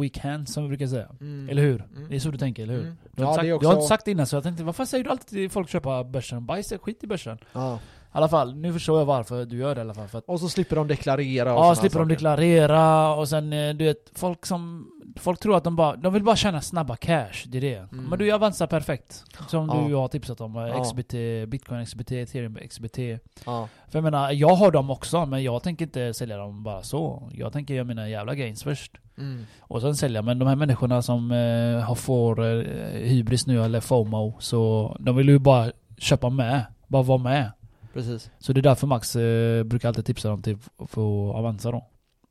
weak 0.00 0.18
hands 0.18 0.52
som 0.52 0.62
vi 0.62 0.68
brukar 0.68 0.86
säga. 0.86 1.08
Mm. 1.20 1.48
Eller 1.48 1.62
hur? 1.62 1.84
Mm. 1.96 2.08
Det 2.08 2.16
är 2.16 2.20
så 2.20 2.30
du 2.30 2.38
tänker, 2.38 2.62
eller 2.62 2.74
hur? 2.74 2.82
Mm. 2.82 2.96
Du, 3.16 3.24
har 3.24 3.30
Ja, 3.30 3.34
inte 3.34 3.46
det 3.46 3.48
är 3.48 3.52
sagt, 3.54 3.60
du 3.60 3.66
har 3.66 3.72
också- 3.74 3.82
inte 3.82 3.88
sagt 3.88 4.08
innan 4.08 4.26
så 4.26 4.36
jag 4.36 4.42
tänkte, 4.42 4.64
varför 4.64 4.84
säger 4.84 5.04
du 5.04 5.10
alltid 5.10 5.26
till 5.28 5.50
folk 5.50 5.68
köpa 5.68 6.04
börsen? 6.04 6.46
Bajs, 6.46 6.72
skit 6.82 7.04
i 7.04 7.06
börsen. 7.06 7.38
Ja. 7.52 7.78
Alla 8.10 8.28
fall, 8.28 8.54
nu 8.56 8.72
förstår 8.72 8.98
jag 8.98 9.06
varför 9.06 9.44
du 9.44 9.56
gör 9.58 9.74
det 9.74 9.78
i 9.78 9.82
alla 9.82 9.94
fall. 9.94 10.08
För 10.08 10.18
att, 10.18 10.24
Och 10.24 10.40
så 10.40 10.48
slipper 10.48 10.76
de 10.76 10.88
deklarera 10.88 11.54
och 11.54 11.64
ja, 11.64 11.74
slipper 11.74 11.98
de 11.98 12.04
saker. 12.04 12.14
deklarera 12.14 13.14
och 13.14 13.28
sen 13.28 13.52
eh, 13.52 13.74
du 13.74 13.84
vet, 13.84 14.10
folk 14.14 14.46
som... 14.46 14.90
Folk 15.16 15.40
tror 15.40 15.56
att 15.56 15.64
de 15.64 15.76
bara, 15.76 15.96
de 15.96 16.12
vill 16.12 16.22
bara 16.24 16.36
tjäna 16.36 16.60
snabba 16.60 16.96
cash, 16.96 17.44
det 17.46 17.58
är 17.58 17.62
det. 17.62 17.76
Mm. 17.92 18.04
Men 18.04 18.18
du 18.18 18.32
Avanza 18.32 18.66
perfekt. 18.66 19.24
Som 19.48 19.68
Ja. 19.74 19.88
du 19.88 19.94
har 19.94 20.08
tipsat 20.08 20.40
om. 20.40 20.56
eh, 20.56 20.62
Ja. 20.66 20.84
XBT, 20.84 21.14
Bitcoin 21.48 21.86
XBT, 21.86 22.12
Ethereum 22.12 22.58
XBT. 22.68 22.98
Ja. 23.46 23.68
För 23.88 23.98
jag 23.98 24.04
menar, 24.04 24.32
jag 24.32 24.54
har 24.54 24.70
dem 24.70 24.90
också, 24.90 25.26
men 25.26 25.42
jag 25.42 25.62
tänker 25.62 25.84
inte 25.84 26.14
sälja 26.14 26.36
dem 26.36 26.62
bara 26.62 26.82
så. 26.82 27.30
Jag 27.32 27.52
tänker 27.52 27.74
göra 27.74 27.84
mina 27.84 28.08
jävla 28.08 28.34
gains 28.34 28.62
först. 28.62 28.92
Mm. 29.18 29.46
Och 29.60 29.80
sen 29.80 29.96
sälja. 29.96 30.22
Men 30.22 30.38
de 30.38 30.48
här 30.48 30.56
människorna 30.56 31.02
som 31.02 31.30
eh, 31.30 31.80
har 31.84 31.94
får 31.94 32.44
eh, 32.44 32.62
hybris 33.02 33.46
nu, 33.46 33.64
eller 33.64 33.80
FOMO, 33.80 34.36
så 34.40 34.96
de 35.00 35.16
vill 35.16 35.28
ju 35.28 35.38
bara 35.38 35.72
köpa 35.98 36.28
med. 36.30 36.64
Bara 36.86 37.02
vara 37.02 37.18
med. 37.18 37.50
Precis. 37.98 38.30
Så 38.38 38.52
det 38.52 38.60
är 38.60 38.62
därför 38.62 38.86
Max 38.86 39.16
eh, 39.16 39.64
brukar 39.64 39.88
alltid 39.88 40.04
tipsa 40.04 40.28
dem 40.28 40.42
till 40.42 40.58
att 40.76 40.90
få 40.90 41.32
Avanza 41.32 41.70
då. 41.70 41.86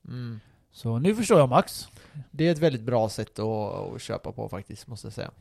Mm. 0.07 0.39
Så 0.71 0.99
nu 0.99 1.15
förstår 1.15 1.39
jag 1.39 1.49
Max. 1.49 1.87
Det 2.31 2.47
är 2.47 2.51
ett 2.51 2.59
väldigt 2.59 2.81
bra 2.81 3.09
sätt 3.09 3.39
att, 3.39 3.45
att 3.45 4.01
köpa 4.01 4.31
på 4.31 4.49
faktiskt, 4.49 4.87
måste 4.87 5.07
jag 5.07 5.13
säga. 5.13 5.31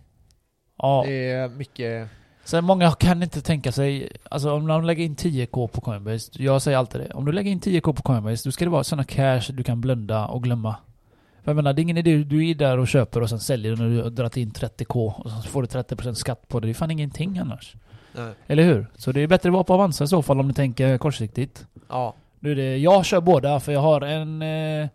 Ja. 0.78 1.02
Det 1.06 1.30
är 1.30 1.48
mycket... 1.48 2.08
Sen 2.44 2.64
många 2.64 2.92
kan 2.92 3.22
inte 3.22 3.40
tänka 3.40 3.72
sig, 3.72 4.12
alltså 4.30 4.52
om 4.52 4.66
de 4.66 4.84
lägger 4.84 5.04
in 5.04 5.16
10k 5.16 5.68
på 5.68 5.80
Coinbase, 5.80 6.30
jag 6.42 6.62
säger 6.62 6.78
alltid 6.78 7.00
det. 7.00 7.10
Om 7.14 7.24
du 7.24 7.32
lägger 7.32 7.50
in 7.50 7.60
10k 7.60 7.92
på 7.92 8.02
Coinbase, 8.02 8.48
då 8.48 8.52
ska 8.52 8.64
det 8.64 8.70
vara 8.70 8.84
sådana 8.84 9.04
cash 9.04 9.52
du 9.52 9.62
kan 9.62 9.80
blunda 9.80 10.26
och 10.26 10.42
glömma. 10.42 10.76
För 11.42 11.50
jag 11.50 11.56
menar, 11.56 11.72
det 11.72 11.80
är 11.80 11.82
ingen 11.82 11.96
idé, 11.96 12.16
du 12.16 12.50
är 12.50 12.54
där 12.54 12.78
och 12.78 12.88
köper 12.88 13.20
och 13.20 13.28
sen 13.28 13.40
säljer 13.40 13.76
du 13.76 13.82
när 13.82 13.90
du 13.90 14.02
har 14.02 14.10
dragit 14.10 14.36
in 14.36 14.50
30k 14.50 15.12
och 15.12 15.30
så 15.30 15.42
får 15.42 15.62
du 15.62 15.68
30% 15.68 16.14
skatt 16.14 16.48
på 16.48 16.60
det. 16.60 16.66
Det 16.66 16.72
är 16.72 16.74
fan 16.74 16.90
ingenting 16.90 17.38
annars. 17.38 17.76
Nej. 18.16 18.32
Eller 18.46 18.62
hur? 18.62 18.86
Så 18.96 19.12
det 19.12 19.20
är 19.20 19.26
bättre 19.26 19.48
att 19.48 19.52
vara 19.52 19.64
på 19.64 19.74
Avanza 19.74 20.04
i 20.04 20.08
så 20.08 20.22
fall 20.22 20.40
om 20.40 20.48
du 20.48 20.54
tänker 20.54 20.98
kortsiktigt. 20.98 21.66
Ja. 21.88 22.14
Nu 22.40 22.52
är 22.52 22.56
det, 22.56 22.76
jag 22.76 23.04
kör 23.04 23.20
båda 23.20 23.60
för 23.60 23.72
jag 23.72 23.80
har 23.80 24.00
en... 24.00 24.42
Eh, 24.42 24.88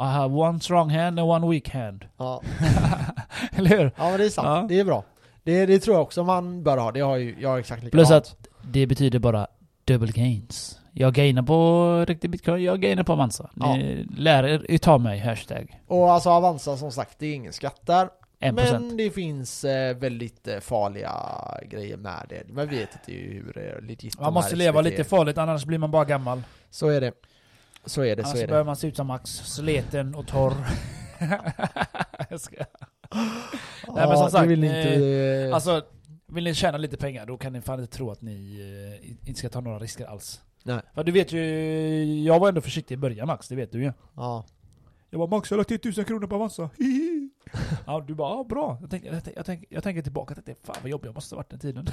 I 0.00 0.04
have 0.04 0.34
one 0.34 0.60
strong 0.60 0.90
hand 0.90 1.18
and 1.20 1.30
one 1.30 1.50
weak 1.50 1.68
hand. 1.68 2.04
Ja. 2.16 2.42
Eller 3.56 3.70
hur? 3.70 3.92
ja, 3.96 4.10
men 4.10 4.18
det 4.18 4.24
är 4.24 4.28
sant. 4.30 4.46
Ja. 4.46 4.66
Det 4.68 4.80
är 4.80 4.84
bra. 4.84 5.04
Det, 5.42 5.66
det 5.66 5.78
tror 5.78 5.96
jag 5.96 6.02
också 6.02 6.24
man 6.24 6.62
bör 6.62 6.76
ha. 6.76 6.92
Det 6.92 7.00
har 7.00 7.16
ju 7.16 7.36
jag 7.40 7.58
exakt 7.58 7.84
likadant. 7.84 8.08
Plus 8.08 8.10
att 8.10 8.36
det 8.62 8.86
betyder 8.86 9.18
bara 9.18 9.46
double 9.84 10.12
gains. 10.12 10.78
Jag 10.92 11.14
gainar 11.14 11.42
på 11.42 12.04
riktig 12.08 12.30
bitcoin, 12.30 12.62
jag 12.62 12.80
gainar 12.80 13.02
på 13.02 13.12
Avanza. 13.12 13.50
Ni 13.54 14.06
lär 14.16 14.44
er 14.44 14.66
utav 14.68 15.00
mig, 15.00 15.18
hashtag. 15.18 15.80
Och 15.86 16.12
alltså 16.12 16.30
Avanza 16.30 16.76
som 16.76 16.92
sagt, 16.92 17.18
det 17.18 17.26
är 17.26 17.34
ingen 17.34 17.52
skatt 17.52 17.80
där. 17.86 18.08
1%. 18.42 18.52
Men 18.52 18.96
det 18.96 19.10
finns 19.10 19.64
eh, 19.64 19.96
väldigt 19.96 20.48
eh, 20.48 20.60
farliga 20.60 21.12
grejer 21.70 21.96
med 21.96 22.26
det. 22.28 22.52
Man 22.52 22.68
vet 22.68 22.88
inte 22.94 23.12
hur 23.12 23.80
legit 23.82 24.20
Man 24.20 24.32
måste 24.32 24.56
leva 24.56 24.82
SVT. 24.82 24.90
lite 24.90 25.04
farligt, 25.04 25.38
annars 25.38 25.64
blir 25.64 25.78
man 25.78 25.90
bara 25.90 26.04
gammal. 26.04 26.42
Så 26.70 26.88
är 26.88 27.00
det. 27.00 27.12
Så 27.84 28.04
är 28.04 28.16
det, 28.16 28.22
så 28.22 28.28
Annars 28.28 28.40
är 28.42 28.46
börjar 28.46 28.60
det. 28.62 28.66
man 28.66 28.76
se 28.76 28.86
ut 28.86 28.96
som 28.96 29.06
Max, 29.06 29.30
sleten 29.30 30.14
och 30.14 30.26
torr. 30.26 30.54
jag 32.30 32.40
ska. 32.40 32.56
Nej, 33.14 34.08
men 34.08 34.16
som 34.18 34.30
sagt, 34.30 34.50
vill 34.50 34.64
inte... 34.64 34.94
eh, 35.48 35.54
Alltså, 35.54 35.82
vill 36.26 36.44
ni 36.44 36.54
tjäna 36.54 36.78
lite 36.78 36.96
pengar, 36.96 37.26
då 37.26 37.36
kan 37.38 37.52
ni 37.52 37.60
fan 37.60 37.80
inte 37.80 37.96
tro 37.96 38.10
att 38.10 38.22
ni 38.22 39.18
inte 39.26 39.38
ska 39.38 39.48
ta 39.48 39.60
några 39.60 39.78
risker 39.78 40.06
alls. 40.06 40.40
Nej. 40.64 40.80
För 40.94 41.04
du 41.04 41.12
vet 41.12 41.32
ju, 41.32 42.22
jag 42.22 42.38
var 42.40 42.48
ändå 42.48 42.60
försiktig 42.60 42.94
i 42.94 42.98
början 42.98 43.26
Max, 43.26 43.48
det 43.48 43.54
vet 43.56 43.72
du 43.72 43.82
ju. 43.82 43.92
ja. 44.16 44.44
Jag 45.12 45.18
bara 45.18 45.36
Max, 45.38 45.50
jag 45.50 45.58
la 45.58 45.64
till 45.64 45.76
1000 45.76 46.04
kronor 46.04 46.26
på 46.26 46.34
Avanza. 46.34 46.70
Ja, 47.86 48.04
du 48.06 48.14
bara, 48.14 48.30
ja 48.30 48.44
bra. 48.44 48.78
Jag 48.80 48.90
tänker, 48.90 49.12
jag, 49.12 49.24
tänker, 49.24 49.38
jag, 49.38 49.46
tänker, 49.46 49.66
jag 49.70 49.82
tänker 49.82 50.02
tillbaka 50.02 50.34
till 50.34 50.42
det. 50.46 50.66
Fan 50.66 50.76
vad 50.82 50.90
jobbig 50.90 51.08
jag 51.08 51.14
måste 51.14 51.34
ha 51.34 51.38
varit 51.38 51.50
den 51.50 51.58
tiden. 51.58 51.86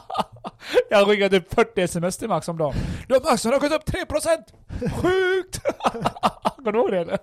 jag 0.90 1.30
typ 1.30 1.54
40 1.54 1.80
sms 1.80 2.16
till 2.16 2.28
Max 2.28 2.48
om 2.48 2.58
dagen. 2.58 2.74
Du 3.08 3.20
Max, 3.20 3.44
har 3.44 3.60
gått 3.60 3.72
upp 3.72 3.88
3%! 3.88 4.38
Sjukt! 5.02 5.62
Kommer 6.56 6.72
du 6.72 6.78
ihåg 6.78 6.90
det 6.90 6.98
eller? 6.98 7.18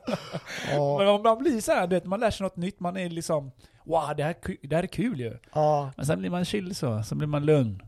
Ja. 0.71 0.97
Men 0.97 1.07
om 1.07 1.23
man 1.23 1.37
blir 1.37 1.61
såhär, 1.61 1.87
du 1.87 1.95
vet, 1.95 2.05
man 2.05 2.19
lär 2.19 2.31
sig 2.31 2.43
något 2.43 2.57
nytt, 2.57 2.79
man 2.79 2.97
är 2.97 3.09
liksom 3.09 3.51
Wow, 3.85 4.13
det 4.17 4.23
här, 4.23 4.35
det 4.67 4.75
här 4.75 4.83
är 4.83 4.87
kul 4.87 5.19
ju. 5.19 5.37
ja. 5.53 5.91
Men 5.97 6.05
sen 6.05 6.19
blir 6.19 6.29
man 6.29 6.45
chill 6.45 6.75
så, 6.75 7.03
sen 7.03 7.17
blir 7.17 7.27
man 7.27 7.45
lugn. 7.45 7.81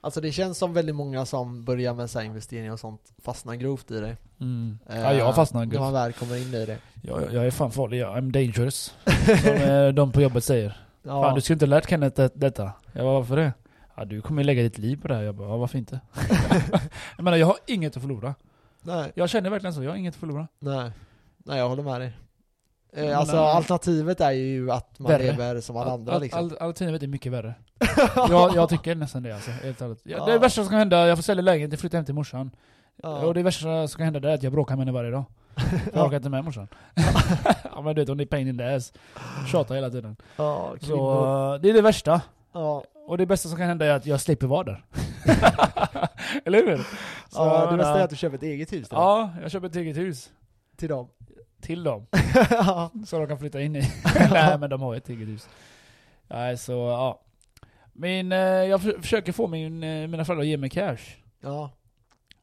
Alltså 0.00 0.20
det 0.20 0.32
känns 0.32 0.58
som 0.58 0.72
väldigt 0.74 0.94
många 0.94 1.26
som 1.26 1.64
börjar 1.64 1.94
med 1.94 2.10
så 2.10 2.20
investeringar 2.20 2.72
och 2.72 2.80
sånt 2.80 3.12
fastnar 3.22 3.54
grovt 3.54 3.90
i 3.90 4.00
det. 4.00 4.16
Mm. 4.40 4.78
Eh, 4.88 5.00
Ja, 5.00 5.12
jag 5.12 5.34
fastnar 5.34 5.66
När 5.66 5.78
man 5.80 5.92
väl 5.92 6.12
kommer 6.12 6.36
in 6.36 6.54
i 6.54 6.66
det. 6.66 6.78
jag, 7.02 7.32
jag 7.32 7.46
är 7.46 7.50
fan 7.50 7.70
farlig, 7.70 7.98
jag 7.98 8.16
I'm 8.18 8.30
dangerous. 8.32 8.94
Som 9.44 9.54
eh, 9.54 9.88
de 9.88 10.12
på 10.12 10.20
jobbet 10.20 10.44
säger. 10.44 10.76
Ja. 11.02 11.22
Fan 11.22 11.34
du 11.34 11.40
skulle 11.40 11.54
inte 11.54 11.66
lärt 11.66 11.88
Kenneth 11.90 12.16
det- 12.16 12.30
detta. 12.34 12.72
Jag 12.92 13.04
bara, 13.04 13.14
varför 13.18 13.36
det? 13.36 13.52
Ja 13.96 14.04
du 14.04 14.20
kommer 14.22 14.44
lägga 14.44 14.62
ditt 14.62 14.78
liv 14.78 14.96
på 15.02 15.08
det 15.08 15.14
här. 15.14 15.22
Jag 15.22 15.34
bara, 15.34 15.48
ja, 15.48 15.56
varför 15.56 15.78
inte? 15.78 16.00
jag 17.16 17.24
menar 17.24 17.36
jag 17.36 17.46
har 17.46 17.56
inget 17.66 17.96
att 17.96 18.02
förlora. 18.02 18.34
Nej, 18.82 19.12
Jag 19.14 19.30
känner 19.30 19.50
verkligen 19.50 19.74
så, 19.74 19.82
jag 19.82 19.90
har 19.90 19.96
inget 19.96 20.14
att 20.14 20.20
förlora. 20.20 20.48
nej. 20.58 20.90
Nej, 21.44 21.58
jag 21.58 21.68
håller 21.68 21.82
med 21.82 22.00
dig. 22.00 22.12
Eh, 22.92 23.18
alltså 23.18 23.36
eh, 23.36 23.56
alternativet 23.56 24.20
är 24.20 24.30
ju 24.30 24.70
att 24.70 24.98
man 24.98 25.12
värre. 25.12 25.22
lever 25.22 25.60
som 25.60 25.76
alla 25.76 25.90
andra 25.92 26.12
All- 26.14 26.20
liksom. 26.20 26.38
all- 26.40 26.56
Alternativet 26.60 27.02
är 27.02 27.06
mycket 27.06 27.32
värre. 27.32 27.54
jag, 28.16 28.54
jag 28.56 28.68
tycker 28.68 28.94
nästan 28.94 29.22
det 29.22 29.32
alltså, 29.34 29.50
helt 29.50 29.80
ärligt. 29.80 30.00
Ja, 30.04 30.26
Det 30.26 30.38
värsta 30.38 30.62
som 30.62 30.70
kan 30.70 30.78
hända, 30.78 31.06
jag 31.06 31.18
får 31.18 31.22
sälja 31.22 31.42
lägenheten 31.42 31.76
och 31.76 31.80
flytta 31.80 31.96
hem 31.96 32.04
till 32.04 32.14
morsan. 32.14 32.50
Ja. 33.02 33.08
Och 33.26 33.34
det 33.34 33.42
värsta 33.42 33.88
som 33.88 33.98
kan 33.98 34.04
hända 34.04 34.20
det 34.20 34.30
är 34.30 34.34
att 34.34 34.42
jag 34.42 34.52
bråkar 34.52 34.76
med 34.76 34.86
henne 34.86 34.92
varje 34.98 35.10
dag. 35.10 35.24
Jag 35.94 36.06
orkar 36.06 36.16
inte 36.16 36.28
med 36.28 36.44
morsan. 36.44 36.68
ja 37.74 37.80
men 37.82 37.94
du 37.94 38.00
vet, 38.00 38.08
hon 38.08 38.20
är 38.20 38.26
pain 38.26 38.48
in 38.48 38.58
the 38.58 38.64
ass. 38.64 38.92
Tjatar 39.52 39.74
hela 39.74 39.90
tiden. 39.90 40.16
ja, 40.36 40.74
Så 40.80 41.58
det 41.62 41.70
är 41.70 41.74
det 41.74 41.82
värsta. 41.82 42.20
Ja, 42.52 42.84
Och 43.06 43.18
det 43.18 43.26
bästa 43.26 43.48
som 43.48 43.58
kan 43.58 43.66
hända 43.66 43.86
är 43.86 43.90
att 43.90 44.06
jag 44.06 44.20
slipper 44.20 44.46
vara 44.46 44.64
där. 44.64 44.84
Eller 46.44 46.66
hur? 46.66 46.76
Så, 46.76 46.84
ja, 47.38 47.68
det 47.70 47.76
bästa 47.76 47.98
är 48.00 48.04
att 48.04 48.10
du 48.10 48.16
köper 48.16 48.36
ett 48.36 48.42
eget 48.42 48.72
hus 48.72 48.88
då, 48.88 48.96
Ja, 48.96 49.30
jag 49.42 49.50
köper 49.50 49.66
ett 49.66 49.76
eget 49.76 49.96
hus. 49.96 50.30
till 50.76 50.88
dem. 50.88 51.08
Till 51.60 51.82
dem. 51.84 52.06
ja. 52.50 52.90
Så 53.06 53.18
de 53.18 53.28
kan 53.28 53.38
flytta 53.38 53.60
in 53.60 53.76
i. 53.76 53.80
Nej 54.30 54.58
men 54.58 54.70
de 54.70 54.80
har 54.82 54.94
ett 54.94 55.08
eget 55.08 55.28
hus. 55.28 55.48
Nej 56.28 56.56
så 56.58 56.72
ja. 56.72 57.20
Min, 57.92 58.32
eh, 58.32 58.38
jag 58.38 58.82
för, 58.82 59.00
försöker 59.00 59.32
få 59.32 59.46
min, 59.46 59.82
eh, 59.82 60.06
mina 60.08 60.24
föräldrar 60.24 60.42
att 60.42 60.48
ge 60.48 60.56
mig 60.56 60.70
cash. 60.70 61.16
ja. 61.40 61.70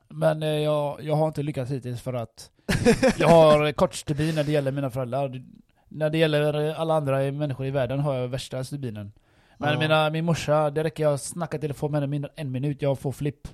Men 0.10 0.44
eh, 0.44 0.50
jag, 0.50 1.04
jag 1.04 1.16
har 1.16 1.28
inte 1.28 1.44
lyckats 1.44 1.72
hittills 1.72 2.02
för 2.02 2.14
att 2.14 2.50
jag 3.18 3.28
har 3.28 3.72
kort 3.72 3.94
stubin 3.96 4.36
när 4.36 4.44
det 4.44 4.52
gäller 4.52 4.72
mina 4.72 4.90
föräldrar. 4.90 5.44
När 5.90 6.10
det 6.10 6.18
gäller 6.18 6.74
alla 6.74 6.94
andra 6.94 7.32
människor 7.32 7.66
i 7.66 7.72
världen 7.72 8.00
har 8.00 8.14
jag 8.16 8.28
värsta 8.28 8.64
stubinen. 8.64 9.12
Men 9.58 9.74
Ja. 9.74 9.80
mina, 9.80 10.10
min 10.10 10.26
morsa, 10.26 10.70
det 10.70 10.84
räcker 10.84 11.04
jag 11.04 11.20
snackar 11.20 11.58
telefon 11.58 11.92
med 11.92 12.02
henne 12.02 12.28
en 12.36 12.52
minut, 12.52 12.82
jag 12.82 13.00
får 13.00 13.12
flipp. 13.12 13.48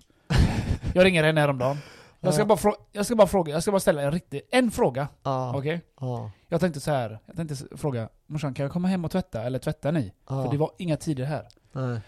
Jag 0.94 1.06
ringer 1.06 1.24
henne 1.24 1.42
häromdagen. 1.42 1.78
Jag 2.26 2.34
ska, 2.34 2.46
bara 2.46 2.58
frå- 2.58 2.76
jag 2.92 3.06
ska 3.06 3.16
bara 3.16 3.28
fråga, 3.28 3.54
jag 3.54 3.62
ska 3.62 3.72
bara 3.72 3.80
ställa 3.80 4.02
en 4.02 4.12
riktig, 4.12 4.42
en 4.52 4.72
fråga. 4.72 5.08
Ja. 5.24 5.58
Okej? 5.58 5.82
Ja. 6.00 6.32
Jag 6.48 6.60
tänkte 6.60 6.80
så 6.80 6.92
här. 6.92 7.20
jag 7.26 7.36
tänkte 7.36 7.78
fråga 7.78 8.10
morsan, 8.28 8.54
kan 8.54 8.64
jag 8.64 8.72
komma 8.74 8.88
hem 8.88 9.06
och 9.06 9.12
tvätta? 9.12 9.44
Eller 9.44 9.60
tvättar 9.60 9.92
ni? 9.92 10.14
Ja. 10.30 10.44
För 10.44 10.52
det 10.52 10.58
var 10.58 10.72
inga 10.78 10.98
tider 10.98 11.26
här. 11.26 11.48
Nej. 11.72 12.00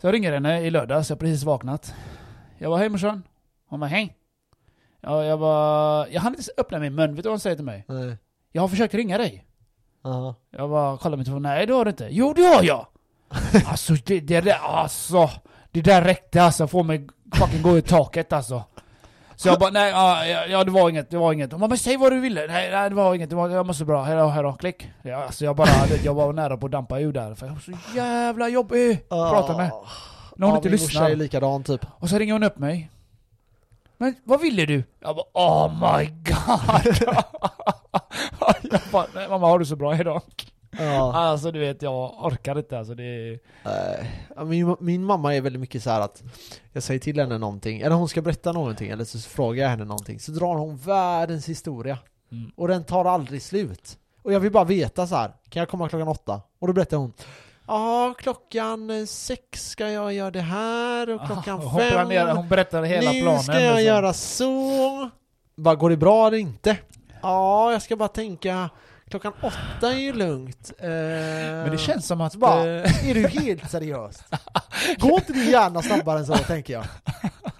Så 0.00 0.06
jag 0.06 0.14
ringer 0.14 0.32
henne 0.32 0.60
i 0.60 0.70
lördags, 0.70 1.10
jag 1.10 1.16
har 1.16 1.20
precis 1.20 1.44
vaknat. 1.44 1.94
Jag 2.58 2.70
var 2.70 2.78
hej 2.78 2.88
morsan. 2.88 3.22
Hon 3.68 3.80
bara 3.80 3.86
hej. 3.86 4.16
Ja, 5.00 5.24
jag 5.24 5.36
var, 5.36 6.06
jag 6.10 6.20
hann 6.20 6.34
inte 6.34 6.50
öppna 6.58 6.78
min 6.78 6.94
mun, 6.94 7.14
vet 7.14 7.22
du 7.22 7.28
vad 7.28 7.32
hon 7.32 7.40
säger 7.40 7.56
till 7.56 7.64
mig? 7.64 7.84
Nej. 7.88 8.16
Jag 8.52 8.62
har 8.62 8.68
försökt 8.68 8.94
ringa 8.94 9.18
dig. 9.18 9.46
Ja. 10.02 10.34
Jag 10.50 10.70
bara 10.70 10.98
kollar 10.98 11.16
min 11.16 11.24
telefon, 11.26 11.42
nej 11.42 11.66
det 11.66 11.72
har 11.74 11.84
du 11.84 11.90
inte. 11.90 12.08
Jo 12.10 12.32
det 12.32 12.42
har 12.42 12.62
jag! 12.62 12.86
Alltså 13.66 13.92
det, 14.06 14.20
det 14.20 14.40
där, 14.40 14.58
alltså. 14.62 15.30
Det 15.70 15.82
där 15.82 16.02
räckte 16.02 16.42
alltså, 16.42 16.66
få 16.66 16.82
mig 16.82 17.06
fucking 17.34 17.62
gå 17.62 17.78
i 17.78 17.82
taket 17.82 18.32
alltså. 18.32 18.64
Så 19.36 19.48
jag 19.48 19.58
bara, 19.58 19.70
nej, 19.70 19.90
ja, 19.90 20.46
ja, 20.46 20.64
det 20.64 20.70
var 20.70 20.90
inget, 20.90 21.10
det 21.10 21.16
var 21.16 21.32
inget. 21.32 21.52
Hon 21.52 21.60
bara, 21.60 21.76
säg 21.76 21.96
vad 21.96 22.12
du 22.12 22.20
ville. 22.20 22.46
Nej, 22.46 22.70
nej 22.70 22.88
det 22.88 22.96
var 22.96 23.14
inget, 23.14 23.30
det 23.30 23.36
var, 23.36 23.48
jag 23.48 23.66
måste 23.66 23.84
bra. 23.84 24.02
Hejdå, 24.02 24.26
hejdå, 24.26 24.52
klick. 24.52 24.90
Ja, 25.02 25.16
alltså 25.16 25.44
jag 25.44 25.56
bara, 25.56 25.68
jag 26.04 26.14
var 26.14 26.32
nära 26.32 26.56
på 26.56 26.66
att 26.66 26.72
dampa 26.72 27.00
ur 27.00 27.12
där. 27.12 27.34
För 27.34 27.46
jag 27.46 27.52
var 27.52 27.60
så 27.60 27.72
jävla 27.96 28.48
jobbig 28.48 28.92
att 28.92 29.08
prata 29.08 29.56
med. 29.56 29.70
När 30.36 30.46
hon 30.46 30.54
ja, 30.54 30.56
inte 30.56 30.68
min 30.68 30.78
lyssnar. 30.78 31.10
är 31.10 31.16
likadan 31.16 31.64
typ. 31.64 31.86
Och 31.98 32.08
så 32.08 32.18
ringer 32.18 32.32
hon 32.32 32.42
upp 32.42 32.58
mig. 32.58 32.90
Men 33.98 34.14
vad 34.24 34.40
ville 34.40 34.66
du? 34.66 34.84
Jag 35.00 35.16
bara 35.16 35.26
oh 35.32 35.98
my 35.98 36.06
god! 36.06 36.96
jag 38.62 38.80
bara, 38.92 39.06
nej 39.14 39.28
mamma 39.28 39.46
har 39.46 39.58
du 39.58 39.64
så 39.64 39.76
bra 39.76 40.00
idag? 40.00 40.22
Ja. 40.78 41.14
Alltså 41.14 41.50
du 41.50 41.58
vet, 41.58 41.82
jag 41.82 42.24
orkar 42.24 42.58
inte 42.58 42.78
alltså 42.78 42.94
det 42.94 43.04
är... 43.04 44.44
Min, 44.44 44.76
min 44.80 45.04
mamma 45.04 45.34
är 45.34 45.40
väldigt 45.40 45.60
mycket 45.60 45.82
så 45.82 45.90
här 45.90 46.00
att 46.00 46.22
jag 46.72 46.82
säger 46.82 47.00
till 47.00 47.20
henne 47.20 47.38
någonting, 47.38 47.80
eller 47.80 47.96
hon 47.96 48.08
ska 48.08 48.22
berätta 48.22 48.52
någonting, 48.52 48.90
eller 48.90 49.04
så 49.04 49.18
frågar 49.18 49.62
jag 49.62 49.70
henne 49.70 49.84
någonting, 49.84 50.20
så 50.20 50.32
drar 50.32 50.54
hon 50.54 50.76
världens 50.76 51.48
historia. 51.48 51.98
Mm. 52.32 52.50
Och 52.56 52.68
den 52.68 52.84
tar 52.84 53.04
aldrig 53.04 53.42
slut. 53.42 53.98
Och 54.22 54.32
jag 54.32 54.40
vill 54.40 54.52
bara 54.52 54.64
veta 54.64 55.06
så 55.06 55.16
här. 55.16 55.32
kan 55.48 55.60
jag 55.60 55.68
komma 55.68 55.88
klockan 55.88 56.08
åtta? 56.08 56.40
Och 56.58 56.66
då 56.66 56.72
berättar 56.72 56.96
hon 56.96 57.12
Ja, 57.66 58.14
klockan 58.18 59.06
sex 59.06 59.70
ska 59.70 59.90
jag 59.90 60.12
göra 60.12 60.30
det 60.30 60.40
här 60.40 61.10
och 61.10 61.26
klockan 61.26 61.58
hon, 61.58 61.80
fem 61.80 61.90
planerar, 61.90 62.34
hon 62.34 62.48
berättar 62.48 62.82
hela 62.82 63.12
nu 63.12 63.20
planen. 63.20 63.42
ska 63.42 63.52
jag 63.52 63.76
liksom. 63.76 63.84
göra 63.84 64.12
så. 64.12 65.10
Bara, 65.56 65.74
går 65.74 65.90
det 65.90 65.96
bra 65.96 66.26
eller 66.26 66.38
inte? 66.38 66.76
Ja, 67.22 67.72
jag 67.72 67.82
ska 67.82 67.96
bara 67.96 68.08
tänka 68.08 68.70
Klockan 69.10 69.32
åtta 69.42 69.92
är 69.92 69.98
ju 69.98 70.12
lugnt. 70.12 70.72
Eh, 70.78 70.88
Men 70.88 71.70
det 71.70 71.78
känns 71.78 72.06
som 72.06 72.20
att... 72.20 72.34
bara, 72.34 72.60
eh, 72.66 73.08
är 73.10 73.14
du 73.14 73.28
helt 73.28 73.70
seriös? 73.70 74.24
Går 74.98 75.12
inte 75.12 75.32
din 75.32 75.50
hjärna 75.50 75.82
snabbare 75.82 76.18
än 76.18 76.26
så, 76.26 76.34
tänker 76.36 76.72
jag. 76.72 76.84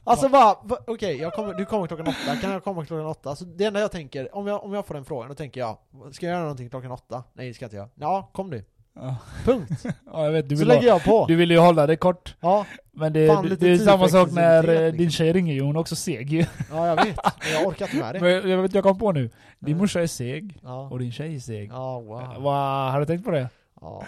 Alltså 0.04 0.28
bara, 0.28 0.56
va- 0.62 0.78
okej, 0.86 1.16
jag 1.16 1.32
kommer, 1.32 1.54
du 1.54 1.64
kommer 1.64 1.86
klockan 1.86 2.06
åtta, 2.08 2.36
kan 2.40 2.50
jag 2.50 2.64
komma 2.64 2.86
klockan 2.86 3.06
åtta? 3.06 3.30
Alltså 3.30 3.44
det 3.44 3.64
enda 3.64 3.80
jag 3.80 3.92
tänker, 3.92 4.34
om 4.36 4.46
jag, 4.46 4.64
om 4.64 4.74
jag 4.74 4.86
får 4.86 4.94
den 4.94 5.04
frågan, 5.04 5.28
då 5.28 5.34
tänker 5.34 5.60
jag, 5.60 5.78
ska 6.12 6.26
jag 6.26 6.32
göra 6.32 6.42
någonting 6.42 6.70
klockan 6.70 6.90
åtta? 6.90 7.24
Nej 7.34 7.48
det 7.48 7.54
ska 7.54 7.64
jag 7.64 7.68
inte 7.68 7.76
göra. 7.76 7.88
Ja, 7.94 8.30
kom 8.32 8.50
du. 8.50 8.64
Ja, 8.96 9.16
Punkt. 9.44 9.70
ja, 10.12 10.24
jag 10.24 10.32
vet, 10.32 10.48
du 10.48 10.56
så 10.56 10.58
vill, 10.58 10.68
lägger 10.68 10.80
ha, 10.82 10.88
jag 10.88 11.04
på. 11.04 11.26
du 11.28 11.36
vill 11.36 11.50
ju 11.50 11.58
hålla 11.58 11.86
det 11.86 11.96
kort. 11.96 12.34
Ja, 12.40 12.66
Men 12.92 13.12
det, 13.12 13.26
Fan, 13.28 13.48
det, 13.48 13.56
det 13.56 13.72
är 13.72 13.78
samma 13.78 14.08
sak 14.08 14.30
när 14.32 14.82
eh, 14.86 14.92
din 14.92 15.10
tjej 15.10 15.32
ringer 15.32 15.54
ju, 15.54 15.60
hon 15.62 15.76
är 15.76 15.80
också 15.80 15.96
seg 15.96 16.30
ju. 16.32 16.44
ja 16.70 16.86
jag 16.86 16.96
vet. 16.96 17.16
Men 17.42 17.52
jag 17.52 17.66
orkar 17.66 17.84
inte 17.86 17.96
med 17.96 18.14
det. 18.14 18.20
Men 18.42 18.50
jag 18.50 18.62
vet, 18.62 18.74
jag 18.74 18.82
kom 18.84 18.98
på 18.98 19.12
nu. 19.12 19.30
Din 19.58 19.68
Mm. 19.74 19.78
morsa 19.78 20.02
är 20.02 20.06
seg, 20.06 20.58
Ja, 20.62 20.88
och 20.90 20.98
din 20.98 21.12
tjej 21.12 21.34
är 21.36 21.40
seg. 21.40 21.70
ja 21.72 22.00
wow. 22.00 22.34
Vad, 22.38 22.92
har 22.92 23.00
du 23.00 23.06
tänkt 23.06 23.24
på 23.24 23.30
det? 23.30 23.48
Ja. 23.80 24.02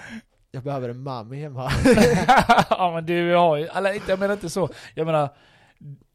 Jag 0.51 0.63
behöver 0.63 0.89
en 0.89 1.03
mami 1.03 1.41
hemma. 1.43 1.71
ja 2.71 2.91
men 2.95 3.07
du 3.07 3.35
har 3.35 3.57
ju, 3.57 3.67
eller 3.67 3.93
inte, 3.95 4.11
jag 4.13 4.19
menar 4.19 4.35
inte 4.35 4.51
så. 4.51 4.69
Jag 4.95 5.07
menar, 5.07 5.29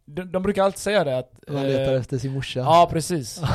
de, 0.05 0.31
de 0.31 0.43
brukar 0.43 0.63
alltid 0.63 0.79
säga 0.79 1.03
det 1.03 1.17
att... 1.17 1.31
Man 1.47 1.57
eh, 1.57 1.63
letar 1.67 1.93
efter 1.93 2.17
sin 2.17 2.33
morsa. 2.33 2.59
Ja 2.59 2.87
precis. 2.91 3.41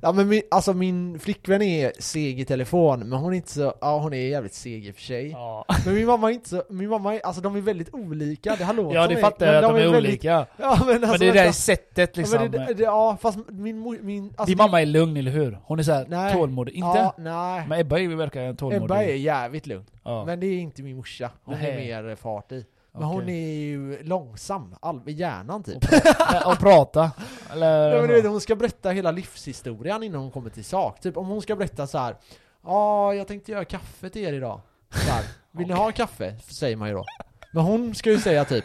Ja, 0.00 0.12
men 0.12 0.28
min, 0.28 0.42
alltså 0.50 0.72
min 0.72 1.18
flickvän 1.18 1.62
är 1.62 1.92
seg 1.98 2.40
i 2.40 2.44
telefon, 2.44 3.00
men 3.08 3.18
hon 3.18 3.32
är 3.32 3.36
inte 3.36 3.52
så, 3.52 3.74
ja 3.80 3.98
hon 3.98 4.12
är 4.12 4.16
jävligt 4.28 4.54
seg 4.54 4.86
i 4.86 4.90
och 4.90 4.94
för 4.94 5.02
sig. 5.02 5.30
Ja, 5.30 5.64
Men 5.84 5.94
min 5.94 6.06
mamma 6.06 6.30
är 6.30 6.34
inte 6.34 6.48
så, 6.48 6.62
min 6.70 6.88
mamma 6.88 7.14
är, 7.14 7.20
alltså 7.26 7.42
de 7.42 7.56
är 7.56 7.60
väldigt 7.60 7.94
olika, 7.94 8.56
det 8.56 8.64
har 8.64 8.74
låtit 8.74 8.94
ja 8.94 9.06
det 9.06 9.16
fattar 9.16 9.46
jag 9.46 9.56
att 9.56 9.62
de 9.62 9.76
är, 9.82 9.90
väldigt- 9.90 10.10
olika. 10.10 10.46
Ja 10.56 10.78
men 10.86 10.94
alltså 10.94 11.10
men 11.10 11.18
det 11.20 11.26
är 11.28 11.32
det 11.32 11.38
vänta. 11.38 11.52
sättet 11.52 12.16
liksom. 12.16 12.42
Ja, 12.42 12.48
det, 12.48 12.74
det, 12.74 12.82
ja 12.82 13.16
fast 13.20 13.38
min, 13.48 13.98
min 14.02 14.24
alltså 14.28 14.44
Din 14.44 14.56
mamma 14.58 14.82
är 14.82 14.86
lugn 14.86 15.16
eller 15.16 15.30
hur? 15.30 15.58
Hon 15.64 15.78
är 15.78 15.82
såhär 15.82 16.32
tålmodig. 16.32 16.72
Inte? 16.74 16.86
Ja, 16.98 17.14
nej. 17.18 17.64
Men 17.68 17.80
Ebba 17.80 17.98
är- 17.98 18.08
verkar 18.08 18.54
tålmodig. 18.54 18.84
Ebba 18.84 19.02
är 19.02 19.14
jävligt 19.14 19.66
lugn. 19.66 19.84
ja. 20.04 20.24
Men 20.24 20.40
det 20.40 20.46
är 20.46 20.58
inte 20.58 20.82
min 20.82 20.96
morsa. 20.96 21.30
Hon 21.44 21.54
är 21.54 21.58
Nej. 21.62 21.76
mer 21.76 22.14
fart 22.16 22.52
i. 22.52 22.64
Men 22.98 23.04
Okej. 23.04 23.18
hon 23.18 23.28
är 23.28 23.54
ju 23.54 24.02
långsam, 24.02 24.74
all, 24.80 25.02
i 25.06 25.12
hjärnan 25.12 25.62
typ. 25.62 25.76
Och, 25.76 25.82
pra- 25.82 26.52
och 26.52 26.58
prata. 26.58 27.10
Eller... 27.52 27.90
Ja, 27.90 27.98
men 27.98 28.08
du 28.08 28.14
vet, 28.14 28.26
hon 28.26 28.40
ska 28.40 28.56
berätta 28.56 28.90
hela 28.90 29.10
livshistorien 29.10 30.02
innan 30.02 30.20
hon 30.20 30.30
kommer 30.30 30.50
till 30.50 30.64
sak. 30.64 31.00
Typ 31.00 31.16
om 31.16 31.26
hon 31.26 31.42
ska 31.42 31.56
berätta 31.56 31.86
så 31.86 31.98
här. 31.98 32.16
Ja, 32.64 33.14
jag 33.14 33.28
tänkte 33.28 33.52
göra 33.52 33.64
kaffe 33.64 34.10
till 34.10 34.22
er 34.22 34.32
idag. 34.32 34.60
Så 34.90 35.10
här, 35.10 35.24
Vill 35.50 35.66
ni 35.66 35.72
ha 35.74 35.92
kaffe? 35.92 36.36
Säger 36.48 36.76
man 36.76 36.88
ju 36.88 36.94
då. 36.94 37.04
Men 37.52 37.64
hon 37.64 37.94
ska 37.94 38.10
ju 38.10 38.18
säga 38.18 38.44
typ. 38.44 38.64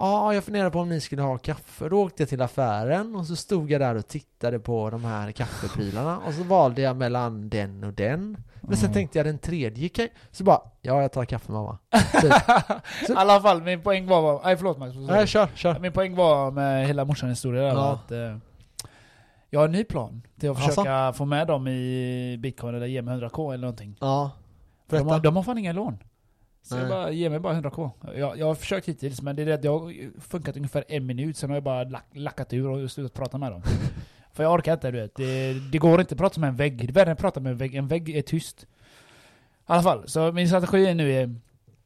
Ja, 0.00 0.34
jag 0.34 0.44
funderar 0.44 0.70
på 0.70 0.80
om 0.80 0.88
ni 0.88 1.00
skulle 1.00 1.22
ha 1.22 1.38
kaffe. 1.38 1.88
Då 1.88 2.02
åkte 2.02 2.22
jag 2.22 2.28
till 2.28 2.42
affären 2.42 3.16
och 3.16 3.26
så 3.26 3.36
stod 3.36 3.70
jag 3.70 3.80
där 3.80 3.94
och 3.94 4.06
tittade 4.08 4.58
på 4.58 4.90
de 4.90 5.04
här 5.04 5.32
kaffeprylarna 5.32 6.18
och 6.18 6.34
så 6.34 6.42
valde 6.42 6.82
jag 6.82 6.96
mellan 6.96 7.48
den 7.48 7.84
och 7.84 7.92
den. 7.92 8.36
Men 8.60 8.76
sen 8.76 8.84
Mm. 8.86 8.94
tänkte 8.94 9.18
jag 9.18 9.26
den 9.26 9.38
tredje 9.38 10.08
Så 10.30 10.44
bara, 10.44 10.60
ja 10.80 11.02
jag 11.02 11.12
tar 11.12 11.24
kaffe 11.24 11.52
mamma. 11.52 11.78
Typ. 12.20 12.32
I 13.08 13.12
alla 13.16 13.40
fall, 13.40 13.62
min 13.62 13.82
poäng 13.82 14.06
var... 14.06 14.40
Nej 14.44 14.56
förlåt 14.56 14.78
Max. 14.78 14.94
Nej, 14.96 15.26
kör, 15.26 15.48
kör. 15.54 15.78
Min 15.78 15.92
poäng 15.92 16.14
var 16.16 16.50
med 16.50 16.86
hela 16.86 17.04
morsans 17.04 17.30
historia 17.38 17.62
där 17.62 17.68
Ja. 17.70 17.92
att 17.92 18.10
eh, 18.12 18.36
jag 19.50 19.60
har 19.60 19.64
en 19.64 19.72
ny 19.72 19.84
plan 19.84 20.22
till 20.40 20.50
att 20.50 20.56
Alltså? 20.56 20.70
försöka 20.70 21.12
få 21.12 21.24
med 21.24 21.46
dem 21.46 21.68
i 21.68 22.36
bitcoin 22.42 22.74
eller 22.74 22.86
ge 22.86 23.02
mig 23.02 23.14
100k 23.18 23.48
eller 23.54 23.60
någonting. 23.62 23.96
Ja. 24.00 24.30
För 24.88 24.98
de, 24.98 25.08
har, 25.08 25.20
de 25.20 25.36
har 25.36 25.42
fan 25.42 25.58
inga 25.58 25.72
lån. 25.72 25.98
Så 26.62 26.74
jag 26.74 26.80
Nej. 26.80 26.90
bara, 26.90 27.10
ge 27.10 27.30
mig 27.30 27.38
bara 27.40 27.60
100k. 27.60 27.90
Jag, 28.16 28.38
jag 28.38 28.46
har 28.46 28.54
försökt 28.54 28.88
hittills 28.88 29.22
men 29.22 29.36
det 29.36 29.42
är 29.42 29.46
det 29.46 29.54
att 29.54 29.64
jag 29.64 29.78
har 29.78 30.20
funkat 30.20 30.56
ungefär 30.56 30.84
en 30.88 31.06
minut, 31.06 31.36
sen 31.36 31.50
har 31.50 31.56
jag 31.56 31.64
bara 31.64 31.84
lack, 31.84 32.04
lackat 32.12 32.52
ur 32.52 32.68
och 32.68 32.90
slutat 32.90 33.14
prata 33.14 33.38
med 33.38 33.52
dem. 33.52 33.62
För 34.32 34.42
jag 34.42 34.52
orkar 34.52 34.72
inte 34.72 34.90
du 34.90 35.00
vet. 35.00 35.14
Det, 35.14 35.52
det 35.72 35.78
går 35.78 36.00
inte 36.00 36.14
att 36.14 36.18
prata 36.18 36.40
med 36.40 36.48
en 36.48 36.56
vägg. 36.56 36.76
Det 36.78 36.84
är 36.90 36.92
värre 36.92 37.06
än 37.06 37.12
att 37.12 37.18
prata 37.18 37.40
med 37.40 37.52
en 37.52 37.58
vägg. 37.58 37.74
En 37.74 37.88
vägg 37.88 38.08
är 38.16 38.22
tyst. 38.22 38.62
I 38.62 38.66
alla 39.66 39.82
fall, 39.82 40.08
så 40.08 40.32
min 40.32 40.48
strategi 40.48 40.94
nu 40.94 41.12
är 41.12 41.34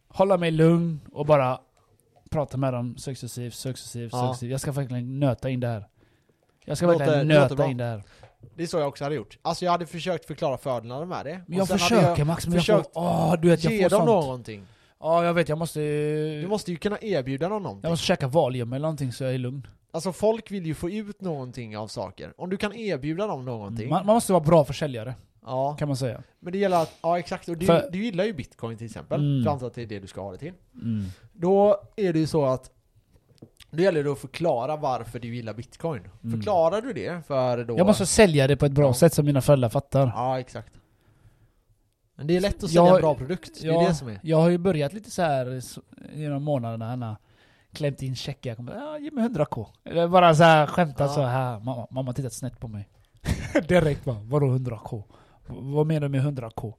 hålla 0.08 0.36
mig 0.36 0.50
lugn 0.50 1.00
och 1.12 1.26
bara 1.26 1.60
prata 2.30 2.56
med 2.56 2.72
dem 2.72 2.96
successivt, 2.96 3.54
successivt, 3.54 4.12
Ja. 4.12 4.26
successivt. 4.28 4.50
Jag 4.50 4.60
ska 4.60 4.72
verkligen 4.72 5.20
nöta 5.20 5.50
in 5.50 5.60
det 5.60 5.68
här. 5.68 5.86
Jag 6.64 6.76
ska 6.76 6.86
Låter- 6.86 6.98
verkligen 6.98 7.28
nöta 7.28 7.66
in 7.66 7.76
det 7.76 7.84
här. 7.84 8.02
Det 8.54 8.62
är 8.62 8.66
så 8.66 8.76
jag 8.78 8.88
också 8.88 9.04
hade 9.04 9.16
gjort. 9.16 9.38
Alltså 9.42 9.64
jag 9.64 9.72
hade 9.72 9.86
försökt 9.86 10.24
förklara 10.26 10.56
fördelarna 10.58 11.04
med 11.06 11.26
det. 11.26 11.40
Men 11.46 11.58
jag 11.58 11.68
försöker 11.68 12.24
Max, 12.24 12.46
men 12.46 12.54
jag 12.54 12.66
får... 12.66 12.84
Åh, 12.94 13.34
du 13.42 13.48
vet 13.50 13.64
jag 13.64 13.72
Ge 13.72 13.82
får 13.82 13.90
dem 13.90 13.98
sånt. 13.98 14.06
någonting. 14.10 14.66
Ja, 15.00 15.24
jag 15.24 15.34
vet. 15.34 15.48
Jag 15.48 15.58
måste... 15.58 15.80
Du 16.42 16.46
måste 16.48 16.70
ju 16.70 16.76
kunna 16.76 16.98
erbjuda 17.00 17.48
dem 17.48 17.62
någonting. 17.62 17.82
Jag 17.82 17.90
måste 17.92 18.06
käka 18.06 18.28
Valium 18.28 18.72
eller 18.72 18.82
någonting 18.82 19.12
så 19.12 19.24
jag 19.24 19.34
är 19.34 19.38
lugn. 19.38 19.66
Alltså 19.92 20.12
folk 20.12 20.50
vill 20.50 20.66
ju 20.66 20.74
få 20.74 20.90
ut 20.90 21.20
någonting 21.20 21.76
av 21.76 21.88
saker. 21.88 22.32
Om 22.36 22.50
du 22.50 22.56
kan 22.56 22.72
erbjuda 22.74 23.26
dem 23.26 23.44
någonting. 23.44 23.88
Man, 23.88 24.06
man 24.06 24.14
måste 24.14 24.32
vara 24.32 24.44
bra 24.44 24.64
försäljare, 24.64 25.14
Ja, 25.46 25.76
kan 25.78 25.88
man 25.88 25.96
säga. 25.96 26.22
men 26.40 26.52
det 26.52 26.58
gäller 26.58 26.82
att, 26.82 26.92
ja 27.02 27.18
exakt. 27.18 27.48
Och 27.48 27.56
du, 27.58 27.66
För- 27.66 27.88
du 27.92 28.04
gillar 28.04 28.24
ju 28.24 28.32
bitcoin 28.32 28.78
till 28.78 28.86
exempel. 28.86 29.20
Mm. 29.20 29.42
För 29.42 29.48
jag 29.48 29.52
antar 29.52 29.66
att 29.66 29.74
det 29.74 29.82
är 29.82 29.86
det 29.86 29.98
du 29.98 30.06
ska 30.06 30.20
ha 30.20 30.32
det 30.32 30.38
till. 30.38 30.52
Mm. 30.74 31.04
Då 31.32 31.76
är 31.96 32.12
det 32.12 32.18
ju 32.18 32.26
så 32.26 32.44
att 32.44 32.70
då 33.76 33.82
gäller 33.82 34.04
det 34.04 34.12
att 34.12 34.18
förklara 34.18 34.76
varför 34.76 35.18
du 35.18 35.34
gillar 35.34 35.54
bitcoin. 35.54 36.02
Mm. 36.24 36.36
Förklarar 36.36 36.80
du 36.82 36.92
det 36.92 37.26
för 37.26 37.64
då... 37.64 37.78
Jag 37.78 37.86
måste 37.86 38.06
sälja 38.06 38.46
det 38.46 38.56
på 38.56 38.66
ett 38.66 38.72
bra 38.72 38.86
Ja. 38.86 38.94
sätt 38.94 39.14
som 39.14 39.26
mina 39.26 39.40
föräldrar 39.40 39.68
fattar. 39.68 40.12
Ja, 40.16 40.40
exakt. 40.40 40.72
Men 42.16 42.26
det 42.26 42.36
är 42.36 42.40
lätt 42.40 42.54
att 42.54 42.60
sälja 42.70 42.82
Jag- 42.86 42.94
en 42.96 43.00
bra 43.00 43.14
produkt. 43.14 43.50
Det 43.60 43.68
är 43.68 43.72
Ja, 43.72 43.88
det 43.88 43.94
som 43.94 44.08
är. 44.08 44.20
Jag 44.22 44.36
har 44.36 44.48
ju 44.50 44.58
börjat 44.58 44.92
lite 44.92 45.10
så 45.10 45.22
här 45.22 45.60
så- 45.60 45.82
genom 46.14 46.42
månaderna, 46.42 46.86
han 46.88 47.02
har 47.02 47.16
klämt 47.72 48.02
in 48.02 48.16
checkar. 48.16 48.50
Jag 48.50 48.56
kommer, 48.56 48.74
ja, 48.76 48.98
ge 48.98 49.10
mig 49.10 49.24
100k. 49.24 49.66
Eller 49.84 50.08
bara 50.08 50.34
så 50.34 50.42
här 50.42 50.66
skämta 50.66 51.04
Ja. 51.04 51.08
så 51.14 51.22
här. 51.22 51.60
Mamma, 51.60 51.86
mamma 51.90 52.08
har 52.08 52.14
tittat 52.14 52.32
snett 52.32 52.60
på 52.60 52.68
mig. 52.68 52.88
Direkt 53.68 54.04
bara, 54.04 54.16
vadå 54.22 54.46
100k? 54.46 55.02
V- 55.46 55.54
Vad 55.60 55.86
menar 55.86 56.00
du 56.00 56.08
med 56.08 56.20
100k? 56.24 56.72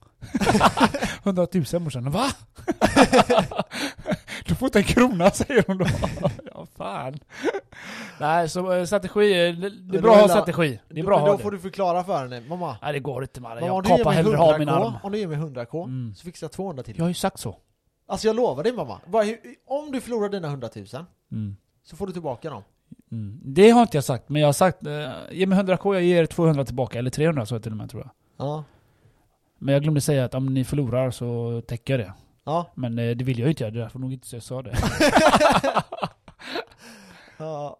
100 1.23 1.47
000 1.73 1.81
morsan. 1.81 2.11
Va? 2.11 2.25
du 4.45 4.55
får 4.55 4.65
inte 4.65 4.79
en 4.79 4.83
krona 4.83 5.31
säger 5.31 5.63
hon 5.67 5.77
då. 5.77 5.85
ja 6.53 6.65
fan. 6.77 7.19
Nej 8.19 8.49
så 8.49 8.73
eh, 8.73 8.85
strategi, 8.85 9.33
är- 9.33 9.53
det 9.53 9.69
det 9.69 9.97
är 9.97 10.01
bra 10.01 10.13
att 10.15 10.21
ha 10.21 10.27
strategi. 10.29 10.79
Det 10.89 10.99
är 10.99 11.03
bra 11.03 11.17
men 11.17 11.25
ha 11.25 11.31
då 11.31 11.37
får 11.37 11.51
du 11.51 11.59
förklara 11.59 12.03
för 12.03 12.17
henne. 12.17 12.41
Mamma, 12.49 12.77
Nej 12.81 12.93
det 12.93 12.99
går 12.99 13.21
inte 13.23 13.41
mannen. 13.41 13.65
Jag 13.65 13.85
kapar 13.85 14.11
hellre 14.11 14.37
av 14.37 14.59
min 14.59 14.69
100k, 14.69 14.85
arm. 14.87 14.93
om 15.03 15.11
du 15.11 15.17
ger 15.17 15.27
mig 15.27 15.37
100k 15.37 15.83
Mm. 15.83 16.13
så 16.15 16.25
fixar 16.25 16.45
jag 16.45 16.51
200 16.51 16.83
till. 16.83 16.97
Jag 16.97 17.03
har 17.03 17.09
ju 17.09 17.13
sagt 17.13 17.39
så. 17.39 17.57
Alltså 18.07 18.27
jag 18.27 18.35
lovar 18.35 18.63
dig 18.63 18.71
mamma. 18.73 18.99
Om 19.67 19.91
du 19.91 20.01
förlorar 20.01 20.29
dina 20.29 20.47
100 20.47 20.69
000 20.75 20.85
Mm. 21.31 21.55
så 21.83 21.95
får 21.95 22.07
du 22.07 22.13
tillbaka 22.13 22.49
dem. 22.49 22.63
Mm. 23.11 23.39
Det 23.43 23.69
har 23.69 23.81
inte 23.81 23.97
jag 23.97 24.03
sagt, 24.03 24.29
men 24.29 24.41
jag 24.41 24.47
har 24.47 24.53
sagt 24.53 24.85
eh, 24.87 25.09
ge 25.31 25.45
mig 25.45 25.59
100k, 25.59 25.93
jag 25.93 26.03
ger 26.03 26.25
200 26.25 26.65
tillbaka. 26.65 26.99
Eller 26.99 27.09
300 27.09 27.45
så 27.45 27.59
till 27.59 27.71
och 27.71 27.77
med 27.77 27.89
tror 27.89 28.01
jag. 28.03 28.11
Ja. 28.47 28.63
Men 29.59 29.73
jag 29.73 29.83
glömde 29.83 30.01
säga 30.01 30.25
att 30.25 30.33
om 30.33 30.53
ni 30.53 30.63
förlorar 30.63 31.11
så 31.11 31.61
täcker 31.67 31.99
jag 31.99 32.07
det. 32.07 32.13
Ja. 32.45 32.71
Men 32.75 32.99
eh, 32.99 33.15
det 33.15 33.23
vill 33.23 33.39
jag 33.39 33.45
ju 33.45 33.49
inte 33.49 33.63
göra, 33.63 33.71
det 33.71 33.79
är 33.79 33.81
därför 33.81 33.99
nog 33.99 34.13
inte 34.13 34.27
så 34.27 34.35
jag 34.35 34.43
sa 34.43 34.61
det. 34.61 34.77
ja. 37.37 37.77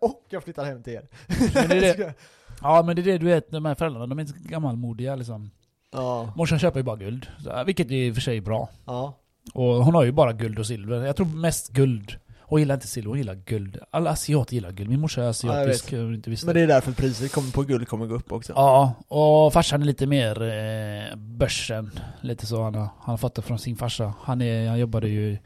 Och 0.00 0.24
jag 0.28 0.42
flyttar 0.44 0.64
hem 0.64 0.82
till 0.82 0.92
er. 0.92 1.08
Men 1.54 1.68
det 1.68 1.88
är 1.88 1.96
det. 1.96 2.14
Ja 2.62 2.82
men 2.82 2.96
det 2.96 3.02
är 3.02 3.04
det 3.04 3.18
du 3.18 3.26
vet, 3.26 3.50
de 3.50 3.64
här 3.64 3.74
föräldrarna, 3.74 4.06
de 4.06 4.18
är 4.18 4.22
inte 4.22 4.38
gammalmodiga 4.38 5.16
liksom. 5.16 5.50
Ja. 5.92 6.32
Morsan 6.36 6.58
köper 6.58 6.80
ju 6.80 6.84
bara 6.84 6.96
guld, 6.96 7.26
vilket 7.66 7.90
är 7.90 7.94
i 7.94 8.10
och 8.10 8.14
för 8.14 8.20
sig 8.20 8.40
bra. 8.40 8.68
Ja. 8.84 9.14
Och 9.54 9.84
hon 9.84 9.94
har 9.94 10.04
ju 10.04 10.12
bara 10.12 10.32
guld 10.32 10.58
och 10.58 10.66
silver. 10.66 11.06
Jag 11.06 11.16
tror 11.16 11.26
mest 11.26 11.72
guld. 11.72 12.16
Hon 12.48 12.60
gillar 12.60 12.74
inte 12.74 12.86
silver, 12.86 13.08
hon 13.08 13.18
gillar 13.18 13.34
guld. 13.34 13.78
Alla 13.90 14.10
asiater 14.10 14.54
gillar 14.54 14.72
guld. 14.72 14.88
Min 14.90 15.00
morsa 15.00 15.20
är 15.20 15.24
Ja, 15.24 15.26
jag 15.26 15.30
asiatisk, 15.30 15.90
du 15.90 16.14
inte 16.14 16.30
visste. 16.30 16.46
Men 16.46 16.54
det 16.54 16.60
är 16.60 16.66
därför 16.66 16.92
priset 16.92 17.32
kommer 17.32 17.50
på 17.52 17.62
guld 17.62 17.88
kommer 17.88 18.06
gå 18.06 18.14
upp 18.14 18.32
också. 18.32 18.52
Ja, 18.56 18.94
och 19.08 19.52
farsan 19.52 19.82
är 19.82 19.86
lite 19.86 20.06
mer 20.06 20.42
eh, 20.42 21.16
börsen. 21.16 21.90
Lite 22.20 22.46
så. 22.46 22.62
Han 22.62 22.74
har, 22.74 22.80
han 22.82 22.90
har 23.12 23.16
fått 23.16 23.34
det 23.34 23.42
från 23.42 23.58
sin 23.58 23.76
farsa. 23.76 24.14
Han, 24.22 24.42
är, 24.42 24.68
han 24.68 24.78
jobbade 24.78 25.08
ju 25.08 25.38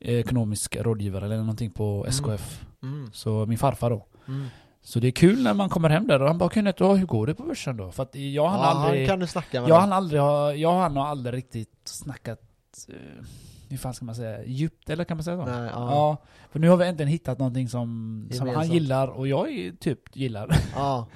ekonomisk 0.00 0.76
rådgivare 0.76 1.24
eller 1.24 1.36
någonting 1.36 1.70
på 1.70 1.94
Mm. 1.94 2.08
SKF. 2.08 2.64
Mm. 2.82 3.10
Så 3.12 3.46
min 3.46 3.58
farfar 3.58 3.90
då. 3.90 4.06
Mm. 4.28 4.46
Så 4.82 5.00
det 5.00 5.06
är 5.06 5.10
kul 5.12 5.42
när 5.42 5.54
man 5.54 5.68
kommer 5.68 5.88
hem 5.90 6.06
där 6.06 6.22
och 6.22 6.28
han 6.28 6.38
bara 6.38 6.58
inte, 6.60 6.84
hur 6.84 7.06
går 7.06 7.26
det 7.26 7.34
på 7.34 7.42
börsen 7.42 7.76
då? 7.76 7.90
För 7.92 8.02
att 8.02 8.14
jag 8.14 8.48
han 8.48 8.60
Ja, 8.60 8.66
aldrig, 8.66 9.08
kan 9.08 9.18
du 9.18 9.26
snacka 9.26 9.60
med. 9.60 9.70
jag 9.70 9.80
han 9.80 9.92
aldrig 9.92 10.20
har, 10.20 10.52
jag 10.52 10.80
han 10.80 10.96
har 10.96 11.06
aldrig 11.06 11.34
riktigt 11.34 11.80
snackat, 11.84 12.40
eh, 12.88 13.24
hur 13.74 13.78
fan 13.78 13.94
ska 13.94 14.04
man 14.04 14.14
säga, 14.14 14.44
djupt 14.44 14.90
eller 14.90 15.04
kan 15.04 15.16
man 15.16 15.24
säga 15.24 15.36
så? 15.36 15.44
Nej, 15.44 15.70
ja. 15.74 15.90
Ja, 15.90 16.16
för 16.50 16.58
nu 16.58 16.68
har 16.68 16.76
vi 16.76 16.86
äntligen 16.86 17.08
hittat 17.12 17.38
någonting 17.38 17.68
som, 17.68 18.28
som 18.32 18.48
han 18.48 18.68
gillar 18.68 19.08
och 19.08 19.28
jag 19.28 19.48
typ 19.80 20.16
gillar. 20.16 20.48
Ja. 20.74 21.06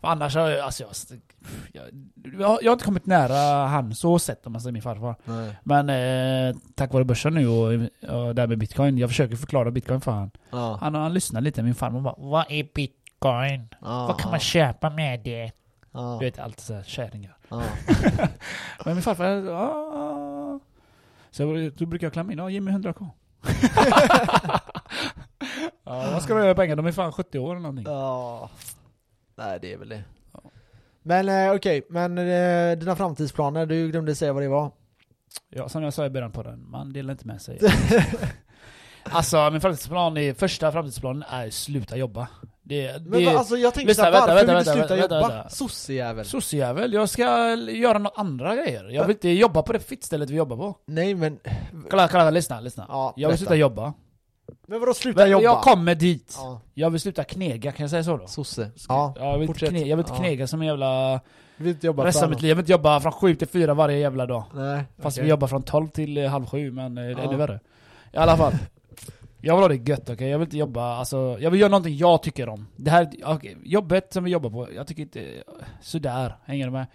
För 0.00 0.08
annars 0.08 0.36
har 0.36 0.48
jag, 0.48 0.60
alltså 0.60 0.82
jag, 0.82 0.92
jag, 1.72 1.84
jag, 2.40 2.48
har- 2.48 2.72
inte 2.72 2.84
kommit 2.84 3.06
nära 3.06 3.66
han 3.66 3.94
så 3.94 4.18
sett 4.18 4.46
om 4.46 4.52
man 4.52 4.60
säger 4.60 4.72
min 4.72 4.82
farfar. 4.82 5.14
Nej. 5.24 5.56
Men 5.62 5.88
eh, 6.50 6.56
tack 6.74 6.92
vare 6.92 7.04
börsen 7.04 7.34
nu 7.34 7.48
och, 7.48 7.64
och 8.18 8.34
det 8.34 8.42
här 8.42 8.46
med 8.46 8.58
bitcoin, 8.58 8.98
jag 8.98 9.10
försöker 9.10 9.36
förklara 9.36 9.70
bitcoin 9.70 10.00
för 10.00 10.12
han. 10.12 10.30
Ja. 10.50 10.78
Han, 10.80 10.94
han 10.94 11.14
lyssnar 11.14 11.40
lite, 11.40 11.62
min 11.62 11.74
farmor 11.74 12.00
bara 12.00 12.14
Vad 12.18 12.44
är 12.48 12.64
bitcoin? 12.74 13.68
Ja. 13.80 14.06
Vad 14.06 14.20
kan 14.20 14.30
man 14.30 14.40
köpa 14.40 14.90
med 14.90 15.20
det? 15.24 15.50
Du 16.18 16.24
vet, 16.24 16.38
allt 16.38 16.60
såhär 16.60 16.82
kärringar. 16.82 17.36
Men 18.84 18.94
min 18.94 19.02
farfar, 19.02 19.24
ja. 19.26 19.84
Så 21.30 21.42
jag- 21.42 21.72
då 21.72 21.86
brukar 21.86 22.06
jag 22.06 22.12
klämma 22.12 22.32
in, 22.32 22.38
ja 22.38 22.50
ge 22.50 22.60
mig 22.60 22.74
100k. 22.74 23.06
ja, 25.84 26.10
vad 26.12 26.22
ska 26.22 26.34
du 26.34 26.38
göra 26.40 26.48
med 26.48 26.56
pengar? 26.56 26.76
De 26.76 26.86
är 26.86 26.92
fan 26.92 27.12
70 27.12 27.38
år 27.38 27.50
eller 27.50 27.60
någonting. 27.62 27.84
Ja. 27.88 28.50
Nej, 29.36 29.58
det 29.62 29.72
är 29.72 29.78
väl 29.78 29.88
det. 29.88 30.04
Ja. 30.32 30.40
Men 31.02 31.28
eh, 31.28 31.54
okej, 31.54 31.82
men 31.90 32.18
eh, 32.18 32.78
dina 32.78 32.96
framtidsplaner, 32.96 33.66
du 33.66 33.90
glömde 33.90 34.14
säga 34.14 34.32
vad 34.32 34.42
det 34.42 34.48
var. 34.48 34.70
Ja, 35.48 35.68
som 35.68 35.82
jag 35.82 35.92
sa 35.94 36.06
i 36.06 36.10
början 36.10 36.32
på 36.32 36.42
den, 36.42 36.70
man 36.70 36.92
delar 36.92 37.12
inte 37.12 37.26
med 37.26 37.42
sig. 37.42 37.58
alltså 39.02 39.50
min 39.50 39.60
framtidsplan, 39.60 40.16
är, 40.16 40.34
första 40.34 40.72
framtidsplanen 40.72 41.22
är 41.30 41.50
sluta 41.50 41.96
jobba. 41.96 42.28
Det, 42.68 43.02
Men 43.06 43.20
det 43.24 43.26
alltså 43.38 43.56
jag 43.56 43.74
tänker 43.74 43.94
såhär, 43.94 44.12
varför 44.12 44.34
vänta, 44.34 44.54
vill 44.54 44.64
du 44.64 44.72
sluta 44.72 44.96
vänta, 44.96 45.20
jobba? 45.20 45.48
Sossejävel. 45.48 46.24
Sossejävel, 46.24 46.92
jag 46.92 47.08
ska 47.08 47.22
göra 47.56 47.98
några 47.98 48.20
andra 48.20 48.56
grejer. 48.56 48.88
Jag 48.88 49.02
vill 49.04 49.16
inte 49.16 49.28
jobba 49.28 49.62
på 49.62 49.72
det 49.72 49.80
fittstället 49.80 50.30
vi 50.30 50.36
jobbar 50.36 50.56
på. 50.56 50.74
Nej 50.86 51.14
men, 51.14 51.38
Kolla, 51.90 52.08
kolla, 52.08 52.30
lyssna, 52.30 52.60
lyssna. 52.60 52.86
ja, 52.88 53.12
Jag 53.16 53.28
vill 53.28 53.38
sluta 53.38 53.54
jobba. 53.56 53.92
Men 54.66 54.80
vadå 54.80 54.94
sluta 54.94 55.20
Men 55.22 55.30
jobba? 55.30 55.44
Jag 55.44 55.60
kommer 55.62 55.94
dit. 55.94 56.34
Ja, 56.38 56.60
Jag 56.74 56.90
vill 56.90 57.00
sluta 57.00 57.24
knega, 57.24 57.72
kan 57.72 57.84
jag 57.84 57.90
säga 57.90 58.04
så 58.04 58.16
då? 58.16 58.26
sosse. 58.26 58.70
Ja, 58.88 59.14
jag 59.18 59.32
vill 59.32 59.42
inte, 59.42 59.46
fortsätt. 59.52 59.68
kne, 59.68 59.78
jag 59.78 59.96
vill 59.96 59.98
inte 60.04 60.12
Ja. 60.12 60.18
knega 60.18 60.46
som 60.46 60.60
en 60.60 60.66
jävla... 60.66 61.12
du 61.56 61.64
vill 61.64 61.72
inte 61.72 61.86
jobba 61.86 62.04
Resten 62.04 62.24
av 62.24 62.30
mitt 62.30 62.42
liv. 62.42 62.48
Jag 62.48 62.56
vill 62.56 62.62
inte 62.62 62.72
jobba 62.72 63.00
från 63.00 63.12
sju 63.12 63.34
till 63.34 63.48
fyra 63.48 63.74
varje 63.74 63.98
jävla 63.98 64.26
dag. 64.26 64.42
Nej, 64.54 64.84
Fast 65.02 65.16
okej. 65.16 65.24
vi 65.24 65.30
jobbar 65.30 65.48
från 65.48 65.62
12 65.62 65.88
till 65.88 66.16
eh, 66.18 66.30
halv 66.30 66.46
sju, 66.46 66.70
men 66.70 66.98
eh, 66.98 67.04
det 67.04 67.10
är 67.10 67.16
Ja. 67.16 67.22
ännu 67.22 67.36
värre. 67.36 67.60
I 68.12 68.16
alla 68.16 68.36
fall. 68.36 68.52
Jag 69.40 69.54
vill 69.54 69.62
ha 69.62 69.68
det 69.68 69.90
gött, 69.90 70.10
okej? 70.10 70.28
Jag 70.28 70.38
vill 70.38 70.46
inte 70.46 70.56
jobba, 70.58 70.82
alltså, 70.82 71.36
jag 71.40 71.50
vill 71.50 71.60
göra 71.60 71.70
någonting 71.70 71.96
jag 71.96 72.22
tycker 72.22 72.48
om. 72.48 72.66
Det 72.76 72.90
här, 72.90 73.10
okej, 73.24 73.56
jobbet 73.64 74.12
som 74.12 74.24
vi 74.24 74.30
jobbar 74.30 74.50
på, 74.50 74.68
jag 74.74 74.86
tycker 74.86 75.02
inte, 75.02 75.42
sådär, 75.80 76.34
hänger 76.44 76.66
du 76.66 76.72
med? 76.72 76.86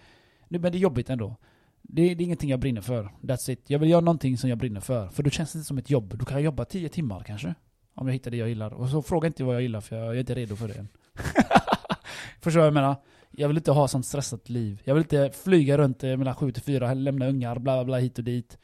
Nu, 0.48 0.58
men 0.58 0.72
det 0.72 0.78
är 0.78 0.80
jobbigt 0.80 1.10
ändå. 1.10 1.36
Det, 1.82 2.14
det 2.14 2.22
är 2.22 2.24
ingenting 2.24 2.50
jag 2.50 2.60
brinner 2.60 2.80
för, 2.80 3.10
that's 3.20 3.50
it. 3.50 3.64
Jag 3.66 3.78
vill 3.78 3.90
göra 3.90 4.00
någonting 4.00 4.38
som 4.38 4.50
jag 4.50 4.58
brinner 4.58 4.80
för, 4.80 5.08
för 5.08 5.22
då 5.22 5.30
känns 5.30 5.52
det 5.52 5.56
inte 5.56 5.66
som 5.66 5.78
ett 5.78 5.90
jobb. 5.90 6.18
Då 6.18 6.24
kan 6.24 6.36
jag 6.36 6.44
jobba 6.44 6.64
10 6.64 6.88
timmar 6.88 7.24
kanske. 7.26 7.54
Om 7.94 8.06
jag 8.06 8.12
hittar 8.12 8.30
det 8.30 8.36
jag 8.36 8.48
gillar. 8.48 8.74
Och 8.74 8.88
så 8.88 9.02
fråga 9.02 9.26
inte 9.26 9.44
vad 9.44 9.54
jag 9.54 9.62
gillar, 9.62 9.80
för 9.80 9.96
jag 9.96 10.14
är 10.16 10.20
inte 10.20 10.34
redo 10.34 10.56
för 10.56 10.68
det 10.68 10.74
än. 10.74 10.88
Förstår 12.40 12.50
du 12.50 12.58
vad 12.58 12.66
jag 12.66 12.74
menar? 12.74 12.96
Jag 13.30 13.48
vill 13.48 13.56
inte 13.56 13.72
ha 13.72 13.88
sånt 13.88 14.06
stressat 14.06 14.48
liv. 14.48 14.82
Jag 14.84 14.94
vill 14.94 15.02
inte 15.02 15.30
flyga 15.44 15.78
runt 15.78 16.04
eh, 16.04 16.16
mellan 16.16 16.34
7 16.34 16.52
till 16.52 16.62
4, 16.62 16.94
lämna 16.94 17.28
ungar, 17.28 17.58
bla 17.58 17.76
bla 17.76 17.84
bla 17.84 17.98
hit 17.98 18.18
och 18.18 18.24
dit. 18.24 18.58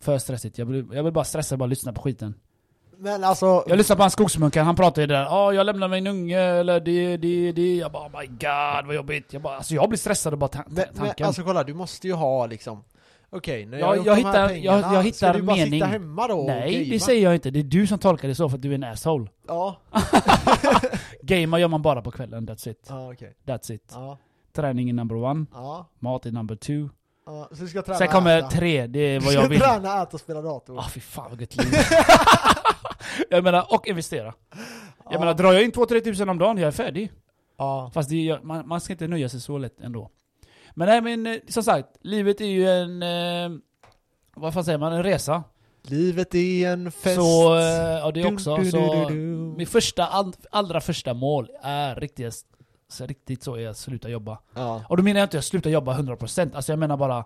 För 0.00 0.18
stressigt. 0.18 0.58
Jag 0.58 0.66
vill, 0.66 0.86
jag 0.92 1.02
vill 1.02 1.12
bara 1.12 1.24
stressa 1.24 1.54
och 1.54 1.58
bara 1.58 1.66
lyssna 1.66 1.92
på 1.92 2.02
skiten. 2.02 2.34
Men 3.02 3.24
alltså, 3.24 3.64
Jag 3.66 3.76
lyssnade 3.78 3.96
på 3.96 4.02
han 4.02 4.10
skogsmunkaren, 4.10 4.66
han 4.66 4.76
pratade 4.76 5.00
ju 5.00 5.06
där. 5.06 5.22
Ja, 5.22 5.52
jag 5.52 5.66
lämnar 5.66 5.88
min 5.88 6.06
unge, 6.06 6.38
eller 6.40 6.80
det, 6.80 7.16
det, 7.16 7.52
det. 7.52 7.76
Jag 7.76 7.92
bara 7.92 8.06
oh 8.06 8.20
my 8.20 8.26
god 8.26 8.86
vad 8.86 8.94
jobbigt. 8.94 9.32
Jag 9.32 9.42
bara, 9.42 9.56
alltså 9.56 9.74
jag 9.74 9.88
blir 9.88 9.98
stressad 9.98 10.38
bara 10.38 10.48
ta- 10.48 10.64
men, 10.66 10.74
men 10.74 10.94
tanken. 10.94 11.26
alltså 11.26 11.42
kolla, 11.42 11.64
du 11.64 11.74
måste 11.74 12.06
ju 12.06 12.12
ha 12.14 12.46
liksom 12.46 12.84
Okej, 13.32 13.66
när 13.66 13.78
jag, 13.78 13.96
Jag- 13.96 14.00
har 14.00 14.06
jag 14.06 14.16
hittar- 14.16 14.48
pengarna, 14.48 14.80
jag- 14.80 14.94
jag 14.94 15.02
hittar 15.02 15.16
ska 15.16 15.32
du 15.32 15.42
bara 15.42 15.56
mening. 15.56 15.72
sitta 15.72 15.86
hemma 15.86 16.28
då 16.28 16.44
Nej, 16.46 16.90
det 16.90 17.00
säger 17.00 17.22
jag 17.24 17.34
inte. 17.34 17.50
Det 17.50 17.58
är 17.58 17.62
du 17.64 17.86
som 17.86 17.98
tolkar 17.98 18.28
det 18.28 18.34
så 18.34 18.48
för 18.48 18.56
att 18.56 18.62
du 18.62 18.70
är 18.70 18.74
en 18.74 18.84
asshole. 18.84 19.28
Ja, 19.48 19.76
Gamea 21.22 21.60
gör 21.60 21.68
man 21.68 21.82
bara 21.82 22.02
på 22.02 22.10
kvällen, 22.10 22.48
that's 22.48 22.68
it. 22.68 22.86
ja 22.88 23.12
okej. 23.12 23.34
That's 23.46 23.72
it. 23.72 23.92
Ja, 23.94 24.18
Träning 24.52 24.88
är 24.90 24.92
number 24.94 25.16
one, 25.16 25.46
ja, 25.54 25.86
mat 25.98 26.26
är 26.26 26.30
number 26.32 26.56
two. 26.56 26.88
Ja. 27.34 27.48
Så 27.56 27.62
du 27.62 27.68
ska 27.68 27.82
träna 27.82 27.98
Sen 27.98 28.08
kommer 28.08 28.38
äta. 28.38 28.48
tre, 28.50 28.86
det 28.86 28.98
är 29.00 29.18
Du 29.20 29.24
vad 29.24 29.32
ska 29.32 29.42
jag 29.42 29.48
vill. 29.48 29.60
träna, 29.60 30.02
äta 30.02 30.08
och 30.12 30.20
spela 30.20 30.42
dator. 30.42 30.78
Ah 30.78 30.88
fy 30.94 31.00
fan 31.00 31.36
gött 31.40 31.56
liv. 31.56 31.72
jag 33.30 33.44
menar, 33.44 33.74
och 33.74 33.86
investera. 33.88 34.24
Jag 35.04 35.14
Ja. 35.14 35.18
menar, 35.18 35.34
drar 35.34 35.52
jag 35.52 35.64
in 35.64 35.72
2-3 35.72 36.00
tusen 36.00 36.28
om 36.28 36.38
dagen, 36.38 36.58
jag 36.58 36.68
är 36.68 36.72
färdig. 36.72 37.12
Ja. 37.58 37.90
Fast 37.94 38.10
det, 38.10 38.28
är- 38.30 38.40
man, 38.42 38.68
man 38.68 38.80
ska 38.80 38.92
inte 38.92 39.06
nöja 39.08 39.28
sig 39.28 39.40
så 39.40 39.58
lätt 39.58 39.80
ändå. 39.80 40.10
Men 40.74 40.88
nej 40.88 41.00
men, 41.00 41.26
eh, 41.26 41.40
som 41.48 41.62
sagt, 41.62 41.88
livet 42.00 42.40
är 42.40 42.44
ju 42.44 42.68
en... 42.70 43.02
Eh, 43.02 43.58
vad 44.36 44.54
fan 44.54 44.64
säger 44.64 44.78
man? 44.78 44.92
En 44.92 45.02
resa. 45.02 45.42
Livet 45.82 46.34
är 46.34 46.68
en 46.72 46.92
fest. 46.92 47.14
Så, 47.16 47.56
eh, 47.56 47.62
ja 47.64 48.10
det 48.14 48.22
Du, 48.22 48.34
också. 48.34 48.56
du, 48.56 48.62
du, 48.62 48.70
så, 48.70 49.08
du, 49.08 49.14
du. 49.14 49.16
mitt 49.56 49.68
första, 49.68 50.06
all, 50.06 50.32
allra 50.50 50.80
första 50.80 51.14
mål 51.14 51.48
är 51.62 51.94
riktigt, 51.94 52.34
så 52.92 53.06
riktigt 53.06 53.42
så 53.42 53.56
är 53.56 53.68
att 53.68 53.76
sluta 53.76 54.08
jobba. 54.08 54.38
Ja, 54.54 54.84
Och 54.88 54.96
då 54.96 55.02
menar 55.02 55.20
jag 55.20 55.26
inte 55.26 55.38
att 55.38 55.44
sluta 55.44 55.70
jobba 55.70 55.98
100%, 55.98 56.54
alltså 56.56 56.72
jag 56.72 56.78
menar 56.78 56.96
bara 56.96 57.24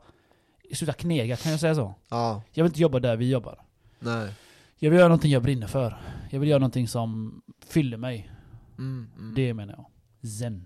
sluta 0.74 0.92
knega, 0.92 1.36
kan 1.36 1.50
jag 1.52 1.60
säga 1.60 1.74
så? 1.74 1.94
ja, 2.08 2.42
Jag 2.52 2.64
vill 2.64 2.70
inte 2.70 2.80
jobba 2.82 3.00
där 3.00 3.16
vi 3.16 3.30
jobbar. 3.30 3.58
nej. 3.98 4.32
Jag 4.78 4.90
vill 4.90 4.98
göra 4.98 5.08
någonting 5.08 5.30
jag 5.32 5.42
brinner 5.42 5.66
för. 5.66 5.96
Jag 6.30 6.40
vill 6.40 6.48
göra 6.48 6.58
någonting 6.58 6.88
som 6.88 7.40
fyller 7.66 7.96
mig. 7.96 8.30
Mm, 8.78 9.10
mm. 9.18 9.34
Det 9.34 9.54
menar 9.54 9.74
jag. 9.76 10.30
Zen. 10.30 10.64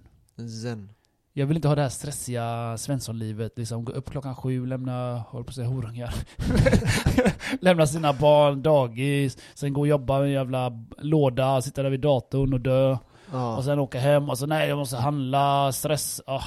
Zen. 0.62 0.90
Jag 1.32 1.46
vill 1.46 1.56
inte 1.56 1.68
ha 1.68 1.74
det 1.74 1.82
här 1.82 1.88
stressiga 1.88 2.76
Svenssonlivet, 2.78 3.58
liksom 3.58 3.84
gå 3.84 3.92
upp 3.92 4.10
klockan 4.10 4.36
sju, 4.36 4.66
lämna, 4.66 5.18
håll 5.18 5.44
på 5.44 5.48
att 5.48 5.54
säga 5.54 5.66
horungar. 5.68 6.14
lämna 7.60 7.86
sina 7.86 8.12
barn 8.12 8.62
dagis, 8.62 9.38
sen 9.54 9.72
gå 9.72 9.80
och 9.80 9.86
jobba 9.88 10.18
med 10.18 10.26
en 10.26 10.32
jävla 10.32 10.72
låda, 10.98 11.62
sitta 11.62 11.82
där 11.82 11.90
vid 11.90 12.00
datorn 12.00 12.52
och 12.52 12.60
dö. 12.60 12.98
Ja. 13.32 13.56
Och 13.56 13.64
sen 13.64 13.78
åka 13.78 13.98
hem 13.98 14.28
och 14.30 14.38
så 14.38 14.46
nej 14.46 14.68
jag 14.68 14.78
måste 14.78 14.96
handla, 14.96 15.72
stress. 15.72 16.20
Ah, 16.26 16.44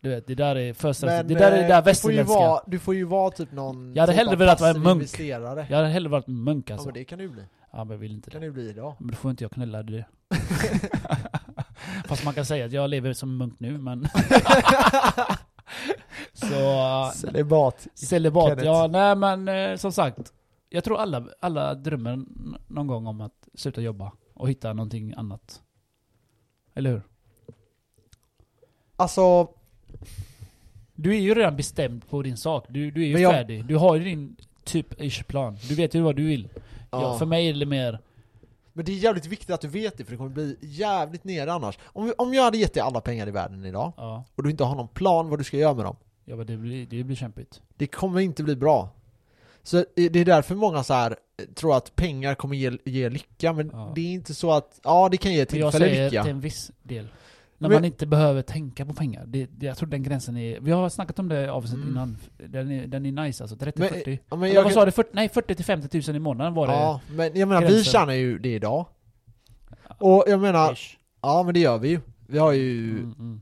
du 0.00 0.08
vet, 0.08 0.26
det 0.26 0.34
där 0.34 0.56
är 0.56 0.72
för 0.72 0.92
stressigt. 0.92 1.28
Det 1.28 1.34
där 1.34 1.52
är 1.52 1.56
det 1.56 1.62
eh, 1.62 1.68
där 1.68 1.82
du 1.82 1.84
västerländska. 1.84 2.38
vara, 2.38 2.60
du 2.66 2.78
får 2.78 2.94
ju 2.94 3.04
vara 3.04 3.30
typ 3.30 3.52
någon 3.52 3.94
Jag 3.94 4.02
hade 4.02 4.12
typ 4.12 4.18
hellre 4.18 4.36
velat 4.36 4.60
vara 4.60 4.70
en 4.70 4.80
munk. 4.82 4.96
investerare. 4.96 5.66
Jag 5.70 5.76
hade 5.76 5.88
hellre 5.88 6.08
varit 6.08 6.26
munk 6.26 6.70
Ja 6.70 6.74
alltså. 6.74 6.86
men 6.88 6.94
det 6.94 7.04
kan 7.04 7.18
du 7.18 7.28
bli. 7.28 7.42
Ja 7.72 7.78
men 7.84 7.90
jag 7.90 7.98
vill 7.98 8.12
inte 8.12 8.30
Det 8.30 8.32
kan 8.32 8.40
du 8.42 8.50
bli 8.50 8.68
idag. 8.68 8.94
Men 8.98 9.08
då 9.08 9.14
får 9.14 9.30
inte 9.30 9.44
jag 9.44 9.50
knulla 9.50 9.82
det. 9.82 10.04
Fast 12.08 12.24
man 12.24 12.34
kan 12.34 12.44
säga 12.44 12.64
att 12.66 12.72
jag 12.72 12.90
lever 12.90 13.12
som 13.12 13.36
munk 13.36 13.60
nu 13.60 13.78
men... 13.78 14.08
så... 16.32 17.10
Celibat. 17.14 17.86
Celibat, 17.94 18.48
Kenneth. 18.48 18.66
ja 18.66 18.86
nej 18.86 19.16
men 19.16 19.48
eh, 19.48 19.76
som 19.76 19.92
sagt. 19.92 20.32
Jag 20.68 20.84
tror 20.84 20.98
alla, 20.98 21.26
alla 21.40 21.74
drömmer 21.74 22.24
någon 22.68 22.86
gång 22.86 23.06
om 23.06 23.20
att 23.20 23.48
sluta 23.54 23.80
jobba 23.80 24.12
och 24.34 24.50
hitta 24.50 24.72
någonting 24.72 25.14
annat. 25.16 25.60
Eller 26.76 26.90
hur? 26.90 27.02
Alltså, 28.96 29.48
Du 30.94 31.14
är 31.14 31.20
ju 31.20 31.34
redan 31.34 31.56
bestämd 31.56 32.08
på 32.08 32.22
din 32.22 32.36
sak. 32.36 32.64
Du, 32.68 32.90
du 32.90 33.02
är 33.02 33.06
ju 33.06 33.18
jag- 33.18 33.32
färdig. 33.32 33.64
Du 33.64 33.76
har 33.76 33.96
ju 33.96 34.04
din 34.04 34.36
typ 34.64 35.26
plan. 35.26 35.56
Du 35.68 35.74
vet 35.74 35.94
ju 35.94 36.00
vad 36.00 36.16
du 36.16 36.26
vill. 36.26 36.48
Ja. 36.90 37.02
ja. 37.02 37.18
för 37.18 37.26
mig 37.26 37.48
är 37.48 37.54
det 37.54 37.66
mer... 37.66 37.98
Men 38.72 38.84
det 38.84 38.92
är 38.92 38.96
jävligt 38.96 39.26
viktigt 39.26 39.50
att 39.50 39.60
du 39.60 39.68
vet 39.68 39.98
det 39.98 40.04
för 40.04 40.10
det 40.12 40.16
kommer 40.16 40.30
bli 40.30 40.56
jävligt 40.60 41.24
nere 41.24 41.52
annars. 41.52 41.78
Om, 41.84 42.12
om 42.18 42.34
jag 42.34 42.42
hade 42.42 42.58
gett 42.58 42.74
dig 42.74 42.82
alla 42.82 43.00
pengar 43.00 43.28
i 43.28 43.30
världen 43.30 43.64
idag 43.64 43.92
Ja, 43.96 44.24
och 44.34 44.42
du 44.42 44.50
inte 44.50 44.64
har 44.64 44.74
någon 44.76 44.88
plan 44.88 45.28
vad 45.28 45.40
du 45.40 45.44
ska 45.44 45.56
göra 45.56 45.74
med 45.74 45.84
dem. 45.84 45.96
ja 46.24 46.36
men 46.36 46.46
det 46.46 46.56
blir, 46.56 46.86
det 46.86 47.04
blir 47.04 47.16
kämpigt. 47.16 47.62
Det 47.76 47.86
kommer 47.86 48.20
inte 48.20 48.42
bli 48.42 48.56
bra. 48.56 48.90
Så 49.66 49.84
det 49.94 50.16
är 50.20 50.24
därför 50.24 50.54
många 50.54 50.82
så 50.82 50.94
här 50.94 51.10
eh, 51.10 51.44
tror 51.54 51.76
att 51.76 51.96
pengar 51.96 52.34
kommer 52.34 52.56
ge, 52.56 52.78
ge 52.84 53.08
lycka, 53.08 53.52
men 53.52 53.70
Ja. 53.72 53.92
det 53.94 54.00
är 54.00 54.12
inte 54.12 54.34
så 54.34 54.52
att, 54.52 54.80
ja 54.84 55.08
det 55.08 55.16
kan 55.16 55.32
ge 55.32 55.46
Men 55.50 55.58
jag 55.60 55.72
tillfällig 55.72 55.94
säger 55.96 56.10
lycka. 56.10 56.22
till 56.22 56.30
en 56.32 56.40
viss 56.40 56.70
del. 56.82 57.08
När 57.58 57.68
Men- 57.68 57.76
man 57.76 57.84
inte 57.84 58.06
behöver 58.06 58.42
tänka 58.42 58.86
på 58.86 58.94
pengar. 58.94 59.24
Det, 59.26 59.48
jag 59.60 59.76
tror 59.76 59.88
den 59.88 60.02
gränsen 60.02 60.36
är... 60.36 60.60
Vi 60.60 60.70
har 60.70 60.88
snackat 60.88 61.18
om 61.18 61.28
det 61.28 61.52
avsnittet 61.52 61.84
Mm. 61.84 61.90
innan. 61.96 62.16
Den 62.50 62.70
är, 62.70 62.86
den 62.86 63.06
är 63.06 63.12
nice 63.24 63.44
alltså. 63.44 63.56
30-40. 63.56 64.04
Men, 64.06 64.18
ja, 64.30 64.36
men 64.36 64.52
jag, 64.52 64.62
vad 64.64 64.72
sa 64.72 64.84
du? 64.84 64.90
40, 64.90 65.10
nej 65.12 65.28
40 65.28 65.54
till 65.54 65.64
50 65.64 65.88
tusen 65.88 66.16
i 66.16 66.18
månaden 66.18 66.54
var 66.54 66.66
det. 66.66 66.72
ja, 66.72 67.00
men 67.10 67.36
jag 67.38 67.48
menar 67.48 67.60
vi 67.62 67.66
gränsen. 67.68 67.92
tjänar 67.92 68.12
ju 68.12 68.38
det 68.38 68.54
idag. 68.54 68.86
Och 69.98 70.24
jag 70.26 70.40
menar, 70.40 70.72
Ish. 70.72 70.98
ja 71.22 71.42
men 71.42 71.54
det 71.54 71.60
gör 71.60 71.78
vi 71.78 71.88
ju. 71.88 72.00
Vi 72.26 72.38
har 72.38 72.52
ju, 72.52 72.90
Mm, 72.90 73.14
mm. 73.18 73.40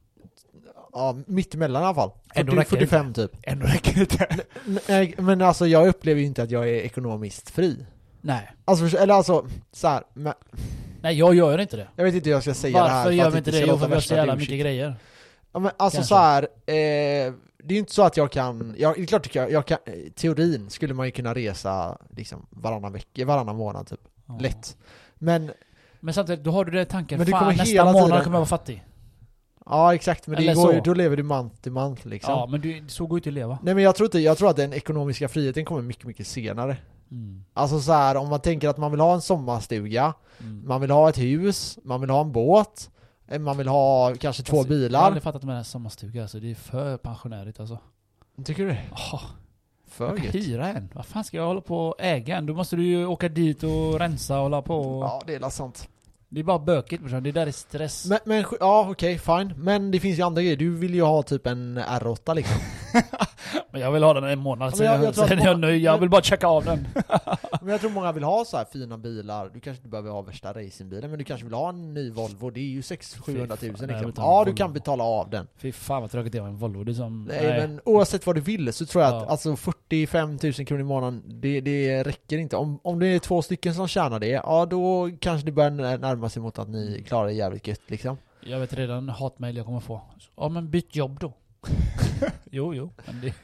Ja 0.94 1.16
mittemellan 1.26 1.82
i 1.82 1.84
alla 1.84 1.94
fall. 1.94 2.10
Ändå 2.34 2.52
40, 2.52 2.60
räcker 2.60 2.76
det 2.76 2.86
45 2.86 3.14
typ. 3.14 3.30
Ändå 3.42 3.66
räcker 3.66 3.94
det 3.94 4.00
inte. 4.00 4.26
Nej, 4.88 5.14
men 5.18 5.42
alltså 5.42 5.66
jag 5.66 5.88
upplever 5.88 6.20
ju 6.20 6.26
inte 6.26 6.42
att 6.42 6.50
jag 6.50 6.68
är 6.68 6.74
ekonomiskt 6.74 7.50
fri. 7.50 7.86
Nej. 8.20 8.50
Alltså, 8.64 8.96
eller 8.98 9.14
alltså, 9.14 9.46
så 9.72 9.88
här, 9.88 10.02
men, 10.14 10.32
Nej, 11.02 11.18
jag 11.18 11.34
gör 11.34 11.58
inte 11.58 11.76
det. 11.76 11.88
jag 11.96 12.04
vet 12.04 12.14
inte 12.14 12.28
hur 12.28 12.34
jag 12.34 12.42
ska 12.42 12.54
säga 12.54 12.82
det 12.82 12.88
här 12.88 12.96
Varför 12.96 13.10
för 13.10 13.16
gör 13.16 13.30
vi 13.30 13.38
inte 13.38 13.50
det? 13.50 13.60
Jo, 13.60 13.78
för 13.78 13.88
vi 13.88 13.94
har 13.94 14.00
så 14.00 14.14
jävla 14.14 14.36
mycket 14.36 14.60
grejer. 14.60 14.94
Ja, 15.52 15.58
men 15.58 15.72
alltså 15.76 15.96
Kanske. 15.96 16.08
så 16.14 16.16
här, 16.20 16.42
eh, 16.42 17.32
det 17.58 17.68
är 17.68 17.72
ju 17.72 17.78
inte 17.78 17.92
så 17.92 18.02
att 18.02 18.16
jag 18.16 18.32
kan, 18.32 18.74
jag, 18.78 18.96
det 18.96 19.02
är 19.02 19.06
klart 19.06 19.34
jag, 19.34 19.50
jag 19.52 19.66
kan, 19.66 19.78
teorin 20.14 20.70
skulle 20.70 20.94
man 20.94 21.06
ju 21.06 21.12
kunna 21.12 21.34
resa 21.34 21.98
liksom 22.16 22.46
varannan 22.50 22.92
vecka, 22.92 23.24
varannan 23.26 23.56
månad 23.56 23.86
typ, 23.86 24.00
Ja. 24.26 24.38
lätt. 24.40 24.76
Men, 25.14 25.50
Men 26.00 26.14
samtidigt, 26.14 26.44
då 26.44 26.50
har 26.50 26.64
du 26.64 26.72
den 26.72 26.86
tanken, 26.86 27.18
Men 27.18 27.26
fan 27.26 27.56
nästa 27.56 27.84
månad 27.84 27.94
tiden- 27.94 28.10
kommer 28.24 28.36
jag 28.36 28.40
vara 28.40 28.46
fattig. 28.46 28.84
Ja 29.66 29.94
exakt, 29.94 30.26
men 30.26 30.36
det 30.46 30.54
går 30.54 30.72
så. 30.72 30.80
då 30.84 30.94
lever 30.94 31.16
du 31.16 31.22
month 31.22 31.56
to 31.56 31.70
month 31.70 32.06
liksom. 32.06 32.32
Ja, 32.32 32.46
men 32.50 32.60
du, 32.60 32.84
så 32.88 33.06
går 33.06 33.16
ju 33.16 33.20
inte 33.20 33.28
att 33.30 33.34
leva. 33.34 33.58
Nej 33.62 33.74
men 33.74 33.84
jag 33.84 33.94
tror 33.96 34.06
inte, 34.06 34.18
jag 34.18 34.38
tror 34.38 34.50
att 34.50 34.56
den 34.56 34.72
ekonomiska 34.72 35.28
friheten 35.28 35.64
kommer 35.64 35.82
mycket, 35.82 36.04
mycket 36.04 36.26
senare. 36.26 36.76
Mm. 37.10 37.44
Alltså 37.54 37.80
så 37.80 37.92
här, 37.92 38.16
om 38.16 38.28
man 38.28 38.40
tänker 38.40 38.68
att 38.68 38.76
man 38.78 38.90
vill 38.90 39.00
ha 39.00 39.14
en 39.14 39.20
sommarstuga, 39.22 40.14
Mm. 40.40 40.62
man 40.68 40.80
vill 40.80 40.90
ha 40.90 41.08
ett 41.08 41.18
hus, 41.18 41.78
man 41.84 42.00
vill 42.00 42.10
ha 42.10 42.20
en 42.20 42.32
båt, 42.32 42.90
eh, 43.28 43.38
man 43.40 43.58
vill 43.58 43.68
ha 43.68 44.14
kanske 44.20 44.42
två 44.42 44.56
Alltså, 44.58 44.72
Jag 44.72 44.78
har 44.80 44.86
bilar. 44.86 45.00
aldrig 45.00 45.22
fattat 45.22 45.42
med 45.42 45.48
den 45.50 45.56
här 45.56 45.64
sommarstugan, 45.64 46.22
alltså. 46.22 46.40
det 46.40 46.50
är 46.50 46.54
för 46.54 46.96
pensionärigt 46.96 47.60
alltså. 47.60 47.78
Tycker 48.44 48.62
du 48.62 48.68
det? 48.68 48.82
Oh, 48.92 49.22
För 49.88 50.06
jag 50.06 50.16
kan 50.16 50.24
gött. 50.26 50.34
hyra 50.34 50.68
en. 50.68 50.88
Vad 50.94 51.06
fan 51.06 51.24
ska 51.24 51.36
jag 51.36 51.46
hålla 51.46 51.60
på 51.60 51.86
och 51.88 51.94
äga 51.98 52.36
en? 52.36 52.46
Då 52.46 52.54
måste 52.54 52.76
du 52.76 52.86
ju 52.86 53.06
åka 53.06 53.28
dit 53.28 53.62
och 53.62 53.98
rensa 53.98 54.36
och 54.36 54.42
hålla 54.42 54.62
på. 54.62 54.76
och- 54.78 55.04
Ja, 55.04 55.22
det 55.26 55.34
är 55.34 55.48
sant. 55.50 55.88
Det 56.34 56.40
är 56.40 56.44
bara 56.44 56.58
bökigt 56.58 57.02
brorsan, 57.02 57.22
det 57.22 57.32
där 57.32 57.46
är 57.46 57.50
stress. 57.50 58.06
Men, 58.06 58.18
men 58.24 58.44
ja 58.60 58.86
okej, 58.90 59.18
fine. 59.18 59.54
Men 59.56 59.90
det 59.90 60.00
finns 60.00 60.18
ju 60.18 60.22
andra 60.22 60.42
grejer. 60.42 60.56
Du 60.56 60.70
vill 60.76 60.94
ju 60.94 61.02
ha 61.02 61.22
typ 61.22 61.46
en 61.46 61.78
R8 61.78 62.34
liksom. 62.34 62.56
Men 63.72 63.80
jag 63.80 63.92
vill 63.92 64.02
ha 64.02 64.14
den 64.14 64.24
en 64.24 64.38
månad, 64.38 64.72
Ja, 64.72 64.76
sen, 64.76 64.86
jag- 64.86 64.94
jag, 64.96 65.04
jag 65.04 65.14
sen 65.14 65.24
att 65.24 65.30
är 65.32 65.46
jag 65.46 65.60
nöjd. 65.60 65.82
Jag 65.82 65.98
vill 65.98 66.08
bara 66.10 66.22
checka 66.22 66.46
av 66.46 66.64
den. 66.64 66.88
men 67.64 67.72
jag 67.72 67.80
tror 67.80 67.90
många 67.90 68.12
vill 68.12 68.22
ha 68.24 68.44
så 68.44 68.56
här 68.56 68.64
fina 68.64 68.98
bilar. 68.98 69.50
Du 69.54 69.60
kanske 69.60 69.78
inte 69.78 69.88
behöver 69.88 70.10
ha 70.10 70.22
värsta 70.22 70.52
racingbilen, 70.52 71.10
men 71.10 71.18
du 71.18 71.24
kanske 71.24 71.44
vill 71.44 71.54
ha 71.54 71.68
en 71.68 71.94
ny 71.94 72.10
Volvo. 72.10 72.50
Det 72.50 72.60
är 72.60 72.64
ju 72.64 72.82
600 72.82 73.24
Fy 73.26 73.32
700 73.32 73.56
fan,000 73.56 73.86
nej, 73.88 73.96
jag 73.96 74.06
liksom. 74.06 74.24
Ja, 74.24 74.44
du 74.44 74.54
kan 74.54 74.72
betala 74.72 75.04
av 75.04 75.30
den. 75.30 75.46
Fy 75.56 75.72
fan 75.72 76.02
vad 76.02 76.10
tråkigt 76.10 76.32
det 76.32 76.40
var 76.40 76.48
en 76.48 76.56
Volvo. 76.56 76.84
Det 76.84 76.92
är 76.92 76.94
som... 76.94 77.24
Nej, 77.24 77.60
men 77.60 77.80
oavsett 77.84 78.26
vad 78.26 78.34
du 78.36 78.40
vill 78.40 78.72
så 78.72 78.86
tror 78.86 79.04
jag 79.04 79.14
att 79.14 79.22
Ja. 79.22 79.28
alltså 79.28 79.56
45 79.56 80.38
000 80.42 80.52
kronor 80.52 80.80
i 80.80 80.84
månaden, 80.84 81.22
det, 81.26 81.60
det 81.60 82.02
räcker 82.02 82.38
inte. 82.38 82.56
Om, 82.56 82.78
om 82.82 82.98
det 82.98 83.06
är 83.06 83.18
två 83.18 83.42
stycken 83.42 83.74
som 83.74 83.88
tjänar 83.88 84.20
det, 84.20 84.28
ja 84.28 84.66
då 84.66 85.10
kanske 85.20 85.46
det 85.46 85.52
börjar 85.52 85.70
närma 85.98 86.28
sig 86.28 86.42
mot 86.42 86.58
att 86.58 86.68
ni 86.68 87.04
klarar 87.06 87.26
det 87.26 87.32
jävligt 87.32 87.66
gött 87.66 87.80
liksom. 87.86 88.16
Jag 88.46 88.60
vet 88.60 88.72
redan 88.72 89.08
hatmail 89.08 89.56
jag 89.56 89.66
kommer 89.66 89.80
få. 89.80 90.00
Ja 90.36 90.48
men 90.48 90.70
byt 90.70 90.96
jobb 90.96 91.18
då. 91.20 91.32
jo, 92.54 92.74
jo. 92.74 92.90
Men 93.06 93.20
det, 93.20 93.34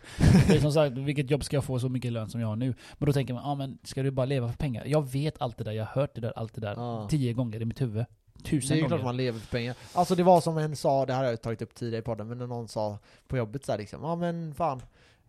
det 0.48 0.56
är 0.56 0.60
som 0.60 0.72
sagt, 0.72 0.92
vilket 0.98 1.30
jobb 1.30 1.44
ska 1.44 1.56
jag 1.56 1.64
få 1.64 1.78
så 1.80 1.88
mycket 1.88 2.12
lön 2.12 2.28
som 2.30 2.40
jag 2.40 2.48
har 2.48 2.56
nu? 2.56 2.74
Men 2.98 3.06
då 3.06 3.12
tänker 3.12 3.34
man, 3.34 3.42
ja 3.44 3.54
men 3.54 3.78
ska 3.82 4.02
du 4.02 4.10
bara 4.10 4.26
leva 4.26 4.48
för 4.48 4.56
pengar? 4.56 4.84
Jag 4.86 5.10
vet 5.12 5.34
allt 5.42 5.56
det 5.58 5.64
där, 5.64 5.72
jag 5.72 5.84
har 5.84 6.00
hört 6.00 6.14
det 6.14 6.20
där, 6.20 6.32
allt 6.36 6.54
det 6.54 6.60
där. 6.60 6.74
Ja. 6.76 7.08
Tio 7.10 7.32
gånger 7.32 7.62
i 7.62 7.64
mitt 7.64 7.80
huvud. 7.80 8.04
Det 8.32 8.44
Tusen 8.50 8.72
är 8.72 8.76
ju 8.76 8.82
gånger. 8.82 8.96
klart 8.96 9.04
man 9.04 9.16
lever 9.16 9.38
för 9.38 9.50
pengar. 9.56 9.74
Alltså 9.92 10.14
det 10.14 10.22
var 10.22 10.40
som 10.40 10.58
en 10.58 10.76
sa, 10.76 11.06
det 11.06 11.12
här 11.12 11.24
har 11.24 11.30
jag 11.30 11.42
tagit 11.42 11.62
upp 11.62 11.74
tidigare 11.74 11.98
i 12.00 12.04
podden, 12.04 12.28
men 12.28 12.38
när 12.38 12.46
någon 12.46 12.68
sa 12.68 12.98
på 13.28 13.36
jobbet 13.36 13.64
så 13.64 13.72
här 13.72 13.78
liksom, 13.78 14.02
ja 14.02 14.16
men 14.16 14.54
fan, 14.54 14.82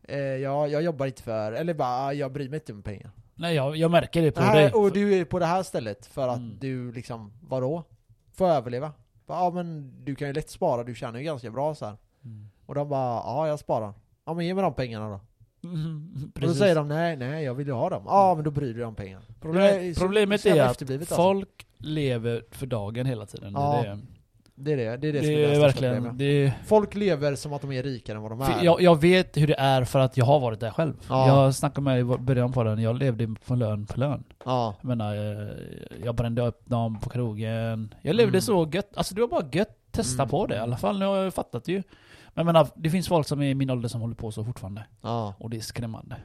eh, 0.03 0.17
jag, 0.19 0.69
jag 0.69 0.82
jobbar 0.84 1.05
inte 1.05 1.23
för, 1.23 1.51
eller 1.51 1.73
bara, 1.73 1.88
"Ah, 1.89 2.13
jag 2.13 2.32
bryr 2.32 2.49
mig 2.49 2.57
inte 2.57 2.73
om 2.73 2.82
pengar. 2.84 3.11
Nej 3.36 3.55
jag, 3.55 3.75
jag 3.77 3.91
märker 3.91 4.21
det 4.21 4.32
på 4.32 4.41
Det 4.41 4.51
dig. 4.51 4.71
och 4.71 4.91
du 4.93 5.13
är 5.19 5.25
på 5.25 5.39
det 5.39 5.45
här 5.45 5.63
stället 5.63 6.05
för 6.05 6.27
att 6.27 6.38
Mm. 6.38 6.57
du 6.59 6.91
liksom, 6.91 7.32
vadå? 7.41 7.84
Får 8.34 8.47
överleva? 8.47 8.91
Ja 9.27 9.49
men 9.49 9.93
du 10.05 10.15
kan 10.15 10.27
ju 10.27 10.34
lätt 10.34 10.49
spara, 10.49 10.84
du 10.84 10.95
tjänar 10.95 11.19
ju 11.19 11.25
ganska 11.25 11.49
bra 11.51 11.75
så 11.75 11.86
här. 11.86 11.97
Mm. 12.25 12.49
Och 12.72 12.76
de 12.76 12.89
bara, 12.89 13.15
ja 13.26 13.47
jag 13.47 13.59
sparar. 13.59 13.93
Ja 14.26 14.34
men 14.34 14.45
ge 14.45 14.53
mig 14.53 14.61
de 14.63 14.74
pengarna 14.74 15.09
då. 15.09 15.19
Mm, 15.69 16.32
Och 16.36 16.41
då 16.41 16.53
säger 16.53 16.76
de, 16.76 16.88
nej 16.88 17.15
nej 17.17 17.43
jag 17.43 17.53
vill 17.53 17.67
ju 17.67 17.74
ha 17.74 17.89
dem. 17.89 18.03
Ja 18.05 18.36
men 18.36 18.43
då 18.43 18.51
bryr 18.51 18.67
du 18.67 18.74
dig 18.74 18.84
om 18.86 18.95
pengar. 18.95 19.22
Problemet, 19.41 19.99
problemet 19.99 20.45
är 20.45 20.61
att 20.61 20.82
alltså. 20.91 21.15
folk 21.15 21.65
lever 21.78 22.43
för 22.51 22.65
dagen 22.65 23.05
hela 23.05 23.26
tiden. 23.26 23.53
Ja, 23.53 23.82
det, 23.84 23.88
är, 23.89 23.97
Det 24.55 24.74
är 24.74 24.78
det, 24.78 24.84
det 24.97 25.07
är 25.07 25.13
det, 25.13 25.19
det, 25.19 25.26
som 25.26 25.34
är 25.34 25.55
är 25.55 25.59
verkligen... 25.59 26.17
Det 26.17 26.53
Folk 26.65 26.95
lever 26.95 27.36
som 27.36 27.53
att 27.53 27.61
de 27.61 27.72
är 27.72 27.84
rikare 27.84 28.15
än 28.15 28.22
vad 28.22 28.32
de 28.32 28.41
är. 28.41 28.63
jag, 28.63 28.82
jag 28.82 29.01
vet 29.01 29.38
hur 29.38 29.47
det 29.47 29.59
är 29.59 29.84
för 29.84 29.99
att 29.99 30.17
jag 30.17 30.26
har 30.26 30.39
varit 30.39 30.59
där 30.59 30.72
själv. 30.72 30.93
Ja. 31.09 31.28
Jag 31.28 31.55
snackade 31.55 31.82
med 31.86 31.99
i 31.99 32.03
början 32.03 32.51
på 32.51 32.63
den, 32.63 32.80
jag 32.82 32.95
levde 32.99 33.36
på 33.47 33.55
lön 33.55 33.86
på 33.86 33.99
lön. 33.99 34.24
Ja. 34.45 34.76
Jag 34.82 34.88
menar, 34.88 35.15
eh, 35.15 35.49
jag 36.03 36.15
brände 36.15 36.41
upp 36.41 36.61
dem 36.65 36.99
på 36.99 37.09
krogen. 37.09 37.93
Jag 38.01 38.15
levde 38.15 38.32
Mm. 38.38 38.41
så 38.41 38.69
gött. 38.74 38.97
Alltså 38.97 39.15
det 39.15 39.22
var 39.22 39.28
bara 39.28 39.49
gött. 39.51 39.78
Testa 39.91 40.24
Mm. 40.24 40.30
på 40.30 40.45
det 40.47 40.55
i 40.55 40.59
alla 40.59 40.78
fall. 40.78 40.99
Nu 40.99 41.05
har 41.05 41.17
jag 41.17 41.34
fattat 41.34 41.67
ju. 41.67 41.84
Men 42.34 42.45
jag 42.45 42.53
menar, 42.53 42.67
det 42.75 42.89
finns 42.89 43.07
folk 43.07 43.27
som 43.27 43.41
är 43.41 43.45
i 43.49 43.55
min 43.55 43.69
ålder 43.69 43.89
som 43.89 44.01
håller 44.01 44.15
på 44.15 44.32
så 44.32 44.43
fortfarande. 44.45 44.84
Ja. 45.01 45.34
Och 45.39 45.49
det 45.49 45.57
är 45.57 45.61
skrämmande. 45.61 46.15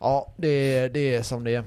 Ja, 0.00 0.32
det 0.36 0.48
är, 0.48 0.88
det 0.88 1.14
är 1.14 1.22
som 1.22 1.44
det 1.44 1.54
är. 1.54 1.64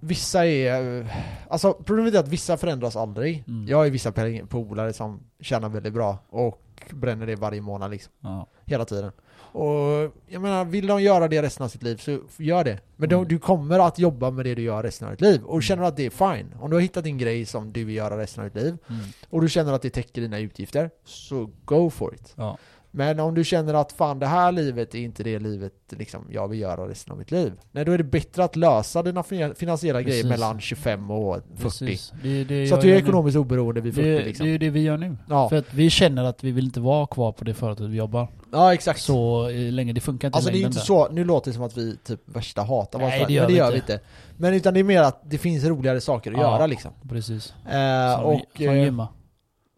Vissa 0.00 0.46
är... 0.46 1.06
Alltså 1.48 1.72
problemet 1.84 2.14
är 2.14 2.18
att 2.18 2.28
vissa 2.28 2.56
förändras 2.56 2.96
aldrig. 2.96 3.44
Mm. 3.48 3.68
Jag 3.68 3.76
har 3.78 3.86
vissa 3.90 4.12
polare 4.48 4.92
som 4.92 5.20
tjänar 5.40 5.68
väldigt 5.68 5.92
bra 5.92 6.18
och 6.28 6.62
bränner 6.90 7.26
det 7.26 7.36
varje 7.36 7.60
månad 7.60 7.90
liksom. 7.90 8.12
Ja. 8.20 8.46
Hela 8.64 8.84
tiden. 8.84 9.12
Och 9.52 10.12
jag 10.26 10.42
menar, 10.42 10.64
vill 10.64 10.86
de 10.86 11.02
göra 11.02 11.28
det 11.28 11.42
resten 11.42 11.64
av 11.64 11.68
sitt 11.68 11.82
liv 11.82 11.96
så 11.96 12.20
gör 12.36 12.64
det. 12.64 12.80
Men 12.96 13.08
de, 13.08 13.14
Mm. 13.14 13.28
du 13.28 13.38
kommer 13.38 13.78
att 13.78 13.98
jobba 13.98 14.30
med 14.30 14.44
det 14.46 14.54
du 14.54 14.62
gör 14.62 14.82
resten 14.82 15.08
av 15.08 15.12
ditt 15.12 15.20
liv. 15.20 15.42
Och 15.44 15.52
Mm. 15.52 15.62
känner 15.62 15.82
att 15.82 15.96
det 15.96 16.06
är 16.06 16.10
fine. 16.36 16.54
Om 16.60 16.70
du 16.70 16.76
har 16.76 16.80
hittat 16.80 17.04
din 17.04 17.18
grej 17.18 17.46
som 17.46 17.72
du 17.72 17.84
vill 17.84 17.96
göra 17.96 18.18
resten 18.18 18.44
av 18.44 18.50
ditt 18.50 18.62
liv 18.62 18.76
Mm. 18.88 19.00
och 19.30 19.40
du 19.40 19.48
känner 19.48 19.72
att 19.72 19.82
det 19.82 19.90
täcker 19.90 20.20
dina 20.22 20.38
utgifter, 20.38 20.90
så 21.04 21.50
go 21.64 21.90
for 21.90 22.14
it. 22.14 22.32
Ja. 22.36 22.58
Men 22.98 23.20
om 23.20 23.34
du 23.34 23.44
känner 23.44 23.74
att 23.74 23.92
fan 23.92 24.18
det 24.18 24.26
här 24.26 24.52
livet 24.52 24.94
är 24.94 24.98
inte 24.98 25.22
det 25.22 25.38
livet 25.38 25.72
liksom, 25.88 26.26
jag 26.30 26.48
vill 26.48 26.60
göra 26.60 26.88
resten 26.88 27.12
av 27.12 27.18
mitt 27.18 27.30
liv. 27.30 27.52
Nej 27.72 27.84
då 27.84 27.92
är 27.92 27.98
det 27.98 28.04
bättre 28.04 28.44
att 28.44 28.56
lösa 28.56 29.02
dina 29.02 29.22
fin- 29.22 29.54
finansiella 29.54 30.02
grejer 30.02 30.22
Precis. 30.22 30.30
mellan 30.30 30.60
25 30.60 31.10
och 31.10 31.36
40. 31.56 31.62
Precis. 31.62 32.12
Det, 32.22 32.44
det 32.44 32.66
Så 32.66 32.74
att 32.74 32.80
du 32.80 32.86
är 32.88 32.92
gör 32.92 33.00
nu. 33.00 33.02
ekonomiskt 33.08 33.36
oberoende 33.36 33.80
vid 33.80 33.94
40 33.94 34.08
det, 34.08 34.24
liksom. 34.24 34.44
det 34.44 34.50
är 34.50 34.52
ju 34.52 34.58
det 34.58 34.70
vi 34.70 34.80
gör 34.80 34.96
nu. 34.96 35.16
Ja. 35.28 35.48
För 35.48 35.56
att 35.56 35.74
vi 35.74 35.90
känner 35.90 36.24
att 36.24 36.44
vi 36.44 36.50
vill 36.50 36.64
inte 36.64 36.80
vara 36.80 37.06
kvar 37.06 37.32
på 37.32 37.44
det 37.44 37.54
företaget 37.54 37.90
vi 37.92 37.96
jobbar. 37.96 38.28
ja 38.52 38.74
exakt. 38.74 39.00
Så 39.00 39.48
eh, 39.48 39.72
länge, 39.72 39.92
det 39.92 40.00
funkar 40.00 40.28
inte 40.28 40.36
Alltså 40.36 40.50
det 40.50 40.56
är 40.56 40.60
ju 40.60 40.66
inte 40.66 40.78
där. 40.78 40.84
så, 40.84 41.08
nu 41.08 41.24
låter 41.24 41.50
det 41.50 41.54
som 41.54 41.64
att 41.64 41.76
vi 41.78 41.96
typ 41.96 42.20
värsta 42.24 42.62
hatar 42.62 42.98
vad 42.98 43.08
Nej, 43.08 43.24
det 43.28 43.32
gör 43.32 43.48
gör 43.48 43.70
vi 43.70 43.76
inte. 43.76 43.92
inte. 43.92 44.04
Men 44.36 44.54
utan 44.54 44.74
det 44.74 44.80
är 44.80 44.84
mer 44.84 45.02
att 45.02 45.20
det 45.30 45.38
finns 45.38 45.64
roligare 45.64 46.00
saker 46.00 46.30
att 46.32 46.36
Ja. 46.40 46.42
göra 46.42 46.66
liksom. 46.66 46.90
Precis. 47.08 47.54
Eh, 47.70 48.16
Som, 48.16 48.24
och... 48.24 48.40
som 48.56 48.66
eh, 48.66 48.84
gymma. 48.84 49.08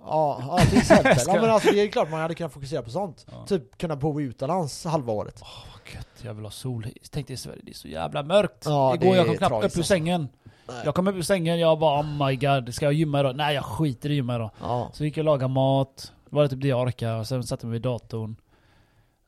Ja, 0.04 0.42
ja 0.46 0.58
till 0.58 0.78
exempel. 0.78 1.16
Ja 1.26 1.34
men 1.40 1.50
alltså 1.50 1.70
det 1.72 1.80
är 1.80 1.88
klart 1.88 2.10
man 2.10 2.20
hade 2.20 2.34
kunnat 2.34 2.52
fokusera 2.52 2.82
på 2.82 2.90
sånt. 2.90 3.26
Ja. 3.30 3.46
Typ 3.46 3.78
kunna 3.78 3.96
bo 3.96 4.20
utomlands 4.20 4.84
halva 4.84 5.12
året. 5.12 5.40
Vad 5.40 5.94
gött, 5.94 6.08
jag 6.22 6.34
vill 6.34 6.44
ha 6.44 6.50
sol. 6.50 6.86
Tänk 7.10 7.26
dig 7.26 7.34
i 7.34 7.36
Sverige, 7.36 7.60
det 7.64 7.70
är 7.70 7.74
så 7.74 7.88
jävla 7.88 8.22
mörkt. 8.22 8.62
Ja, 8.64 8.94
Igår 8.94 9.10
det 9.10 9.16
jag 9.16 9.26
kom 9.26 9.36
knappt 9.36 9.52
upp 9.52 9.60
ur 9.60 9.64
alltså. 9.64 9.82
sängen. 9.82 10.28
Nej. 10.68 10.82
Jag 10.84 10.94
kom 10.94 11.08
upp 11.08 11.16
ur 11.16 11.22
sängen, 11.22 11.58
jag 11.58 11.78
bara 11.78 12.00
oh 12.00 12.26
my 12.26 12.36
god, 12.36 12.74
ska 12.74 12.84
jag 12.86 12.92
gymma 12.92 13.20
idag? 13.20 13.36
Nej 13.36 13.54
jag 13.54 13.64
skiter 13.64 14.10
i 14.10 14.14
gymma 14.14 14.34
idag. 14.34 14.50
Ja. 14.60 14.90
Så 14.92 15.04
gick 15.04 15.16
jag 15.16 15.22
och 15.22 15.24
lagade 15.24 15.52
mat, 15.54 16.12
det 16.30 16.36
var 16.36 16.48
typ 16.48 16.60
det 16.60 16.68
jag 16.68 16.80
orkade, 16.80 17.14
och 17.20 17.26
sen 17.26 17.42
satte 17.44 17.64
jag 17.64 17.68
mig 17.68 17.72
vid 17.74 17.82
datorn. 17.82 18.36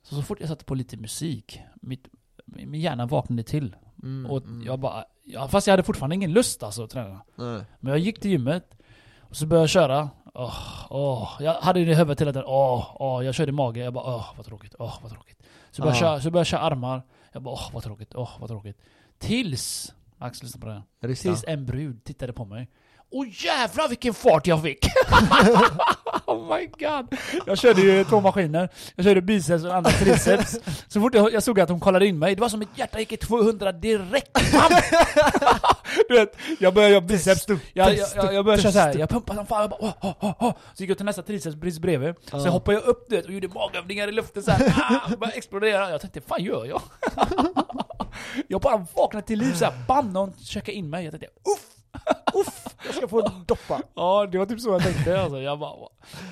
Så, 0.03 0.15
så 0.15 0.23
fort 0.23 0.41
jag 0.41 0.49
satte 0.49 0.65
på 0.65 0.75
lite 0.75 0.97
musik, 0.97 1.61
mitt, 1.75 2.09
min 2.47 2.81
hjärna 2.81 3.07
vaknade 3.07 3.43
till. 3.43 3.77
Mm, 4.03 4.31
Och 4.31 4.45
mm. 4.45 4.67
jag 4.67 4.81
bara, 4.81 5.05
ja, 5.25 5.49
fast 5.49 5.67
jag 5.67 5.73
hade 5.73 5.83
fortfarande 5.83 6.15
ingen 6.15 6.33
lust 6.33 6.63
alltså 6.63 6.85
att 6.85 6.91
träna. 6.91 7.21
Nej. 7.35 7.63
Men 7.81 7.91
jag 7.91 7.99
gick 7.99 8.21
till 8.21 8.31
gymmet, 8.31 8.75
och 9.21 9.37
så 9.37 9.47
började 9.47 9.63
jag 9.63 9.71
köra. 9.71 10.11
Åh, 10.35 10.87
åh. 10.91 11.31
Jag 11.41 11.55
hade 11.55 11.85
det 11.85 11.91
i 11.91 11.95
huvudet 11.95 12.21
hela 12.21 12.33
tiden. 12.33 12.45
Åh, 12.47 12.97
åh. 12.99 13.25
Jag 13.25 13.35
körde 13.35 13.49
i 13.49 13.53
magen. 13.53 13.85
Jag 13.85 13.93
bara 13.95 14.05
åh 14.17 14.27
vad 14.37 14.47
tråkigt, 14.47 14.75
åh 14.79 14.99
vad 15.03 15.13
tråkigt. 15.13 15.43
Så 15.71 15.83
började, 15.83 15.97
Ja. 15.99 16.01
köra, 16.01 16.21
så 16.21 16.31
började 16.31 16.39
jag 16.41 16.47
köra 16.47 16.61
armar. 16.61 17.03
Jag 17.33 17.43
bara 17.43 17.55
åh 17.55 17.71
vad 17.73 17.83
tråkigt, 17.83 18.15
åh 18.15 18.31
vad 18.41 18.49
tråkigt. 18.49 18.79
Tills, 19.19 19.95
Max 20.17 20.43
lyssna 20.43 20.61
på 20.61 20.67
det 20.67 20.73
här. 20.73 21.15
Tills 21.15 21.45
en 21.49 21.67
brud 21.67 22.05
tittade 22.05 22.33
på 22.33 22.45
mig. 22.45 22.69
Åh 23.15 23.27
jävlar 23.31 23.89
vilken 23.89 24.15
fart 24.15 24.47
jag 24.47 24.63
fick! 24.63 24.87
oh 26.27 26.57
my 26.57 26.67
god! 26.67 27.19
Jag 27.47 27.59
körde 27.59 27.81
ju 27.81 28.05
två 28.05 28.21
maskiner. 28.21 28.69
Jag 28.97 29.05
körde 29.05 29.21
biceps 29.23 29.65
och 29.65 29.75
andra 29.75 29.91
triceps. 29.91 30.59
Så 30.89 31.01
fort 31.01 31.15
jag, 31.15 31.33
jag 31.33 31.43
såg 31.43 31.61
att 31.61 31.69
hon 31.69 31.81
kollade 31.81 32.07
in 32.07 32.19
mig, 32.19 32.35
det 32.35 32.41
var 32.41 32.49
som 32.49 32.63
ett 32.63 32.69
hjärta 32.75 32.99
gick 32.99 33.13
i 33.13 33.17
200 33.17 33.73
direkt. 33.73 34.39
Du 36.09 36.15
vet, 36.15 36.37
jag 36.59 36.75
började 36.75 36.93
göra 36.95 37.01
biceps. 37.01 37.47
Jag, 37.49 37.59
jag, 37.73 38.09
jag, 38.17 38.35
jag 38.35 38.45
började 38.45 38.63
köra 38.63 38.73
såhär, 38.73 38.99
jag 38.99 39.09
pumpade 39.09 39.37
som 39.37 39.47
fan, 39.47 39.61
jag 39.61 39.71
bara 39.71 39.81
åh, 39.81 40.15
åh, 40.21 40.35
åh. 40.41 40.53
Så 40.75 40.83
gick 40.83 40.91
jag 40.91 40.97
till 40.97 41.07
nästa 41.07 41.23
triceps 41.23 41.61
precis 41.61 41.79
bredvid. 41.81 42.15
Så 42.31 42.37
Ja. 42.45 42.51
hoppade 42.51 42.77
jag 42.77 42.85
upp 42.87 43.07
du 43.09 43.17
vet, 43.17 43.25
och 43.25 43.33
gjorde 43.33 43.49
magövningar 43.49 44.09
i 44.09 44.13
luften 44.13 44.43
såhär, 44.43 44.75
ah, 44.77 45.17
började 45.17 45.37
explodera. 45.37 45.91
Jag 45.91 46.01
tänkte, 46.01 46.21
fan 46.21 46.45
gör 46.45 46.65
jag? 46.67 46.83
jag 48.49 48.61
bara 48.61 48.87
vaknade 48.95 49.27
till 49.27 49.39
liv 49.39 49.53
såhär, 49.55 49.75
bam, 49.89 50.13
någon 50.13 50.33
checkade 50.39 50.73
in 50.77 50.91
mig. 50.91 51.05
Jag 51.05 51.13
tänkte, 51.13 51.29
uff! 51.29 51.82
Jag 52.87 52.95
ska 52.95 53.09
få 53.09 53.21
doppa. 53.47 53.83
Ja, 53.95 54.27
det 54.33 54.39
var 54.39 54.47
typ 54.47 54.61
så 54.61 54.71
jag 54.71 54.83
tänkte 54.83 55.21
alltså. 55.21 55.41
Jag 55.41 55.59
bara, 55.59 55.89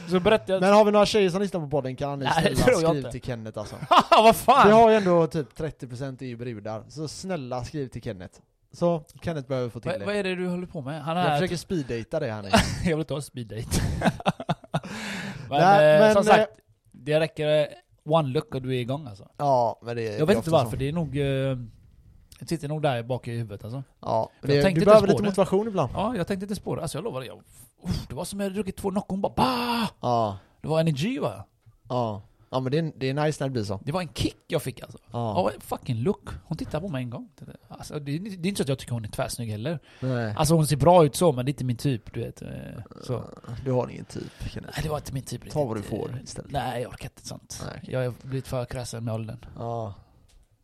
så 0.09 0.21
berättade 0.21 0.53
jag, 0.53 0.61
Men 0.61 0.73
har 0.73 0.85
vi 0.85 0.91
några 0.91 1.07
tjejer 1.07 1.31
som 1.31 1.43
lyssnar 1.43 1.61
på 1.61 1.69
podden 1.69 1.97
kan 1.97 2.19
ni 2.19 2.25
Nej, 2.25 2.57
snälla 2.57 2.71
jag 2.71 2.79
skriv 2.81 2.97
inte. 2.97 3.11
till 3.11 3.23
Kenneth 3.23 3.59
alltså. 3.59 3.77
vad 4.11 4.37
fan! 4.37 4.67
Vi 4.67 4.73
har 4.73 4.91
ju 4.91 4.97
ändå 4.97 5.27
typ 5.27 5.59
30% 5.59 6.23
är 6.23 6.27
ju 6.27 6.37
brudar, 6.37 6.85
så 6.89 7.09
snälla 7.09 7.65
skriv 7.65 7.89
till 7.89 8.03
Kenneth. 8.03 8.41
Så, 8.73 9.05
Kenneth 9.23 9.49
behöver 9.49 9.69
få 9.69 9.81
till 9.81 9.91
vad, 9.91 10.01
det. 10.01 10.07
vad 10.07 10.15
är 10.17 10.25
det 10.25 10.35
du 10.35 10.49
håller 10.49 10.67
på 10.67 10.81
med? 10.81 11.03
Han 11.03 11.17
Jag 11.17 11.27
är... 11.27 11.37
försöker 11.37 11.57
speeddata 11.57 12.21
det 12.21 12.33
här 12.33 12.43
nu. 12.43 12.49
jag 12.85 12.97
vill 12.97 12.99
inte 13.01 13.15
ha 13.15 13.21
speeddate. 13.21 13.83
men, 15.49 15.61
Nej, 15.61 15.95
eh, 15.95 16.01
men, 16.01 16.13
som 16.15 16.21
eh, 16.21 16.37
sagt, 16.37 16.51
det 16.93 17.21
räcker 17.21 17.61
eh, 17.61 17.67
one 18.05 18.29
look 18.29 18.55
och 18.55 18.63
du 18.63 18.69
är 18.69 18.81
igång 18.81 19.07
alltså. 19.07 19.29
Ja, 19.37 19.81
men 19.83 19.97
det 19.97 20.03
Jag 20.03 20.27
vet 20.27 20.37
inte 20.37 20.51
varför, 20.51 20.77
det 20.77 20.89
är 20.89 20.93
nog... 20.93 21.19
Eh, 21.19 21.57
Det 22.41 22.47
sitter 22.49 22.69
nog 22.69 22.83
där 22.83 23.03
bak 23.03 23.29
i 23.29 23.31
huvudet 23.37 23.65
alltså. 23.65 23.83
Ja, 24.01 24.31
Jag 24.41 24.51
det, 24.51 24.63
tänkte 24.63 24.69
du 24.69 24.69
inte 24.81 24.85
behöver 24.87 25.07
lite 25.09 25.23
det. 25.23 25.27
motivation 25.27 25.69
ibland. 25.69 25.91
Ja, 25.95 26.17
jag 26.17 26.27
tänkte 26.27 26.45
inte 26.45 26.55
spåra. 26.55 26.83
Alltså 26.83 26.99
jag 26.99 27.05
lovar, 27.05 27.23
jag, 27.23 27.39
uff, 27.85 28.07
det 28.09 28.15
var 28.15 28.25
som 28.25 28.41
jag 28.41 28.45
hade 28.45 28.55
druckit 28.55 28.77
två 28.77 28.91
Nocco, 28.91 29.17
bara 29.17 29.33
bah! 29.37 29.89
Ja, 30.01 30.39
Det 30.61 30.69
var 30.69 30.81
energy 30.81 31.19
va? 31.19 31.45
ja. 31.89 32.23
Ja 32.53 32.61
men 32.61 32.73
det 32.73 32.79
är, 32.79 32.93
det 32.97 33.09
är 33.11 33.15
nice 33.15 33.45
när 33.45 33.49
det 33.49 33.53
blir 33.53 33.65
så. 33.65 33.81
Det 33.85 33.93
var 33.93 34.01
en 34.01 34.09
kick 34.15 34.37
jag 34.49 34.63
fick 34.63 34.83
alltså. 34.83 34.99
Ja. 35.13 35.51
En 35.55 35.61
fucking 35.61 35.97
look. 35.97 36.29
Hon 36.45 36.57
tittade 36.57 36.81
på 36.87 36.89
mig 36.93 37.03
en 37.03 37.11
gång. 37.11 37.29
Alltså, 37.69 37.99
det, 38.01 38.15
är- 38.15 38.19
det 38.19 38.29
är 38.29 38.49
inte 38.49 38.57
så 38.59 38.63
att 38.63 38.69
jag 38.69 38.79
tycker 38.79 38.93
hon 38.93 39.05
är 39.05 39.09
tvärsnygg 39.09 39.51
heller. 39.51 39.79
Nej. 40.01 40.35
Alltså 40.37 40.55
hon 40.55 40.67
ser 40.67 40.77
bra 40.77 41.05
ut 41.05 41.17
så, 41.17 41.33
men 41.33 41.45
det 41.45 41.49
är 41.49 41.53
inte 41.53 41.65
min 41.65 41.77
typ, 41.77 42.15
du 42.15 42.21
vet. 42.21 42.43
eh, 42.43 42.49
Så. 43.03 43.25
Du 43.65 43.73
har 43.73 43.89
ingen 43.89 44.05
typ, 44.05 44.33
Kenneth. 44.51 44.73
Nej, 44.77 44.83
det 44.83 44.89
var 44.89 44.97
inte 44.97 45.13
min 45.13 45.23
typ 45.23 45.51
Ta 45.51 45.65
vad 45.65 45.77
du 45.77 45.83
får 45.83 46.21
istället. 46.25 46.51
Nej, 46.53 46.83
jag 46.83 46.91
orkar 46.91 47.05
inte 47.17 47.27
sånt. 47.29 47.63
Nej, 47.67 47.79
okej. 47.83 47.95
Jag 47.95 48.05
har 48.05 48.15
blivit 48.23 48.49
för 48.49 48.65
kräsen 48.65 49.05
med 49.05 49.15
åldern. 49.15 49.45
Ja. 49.59 49.95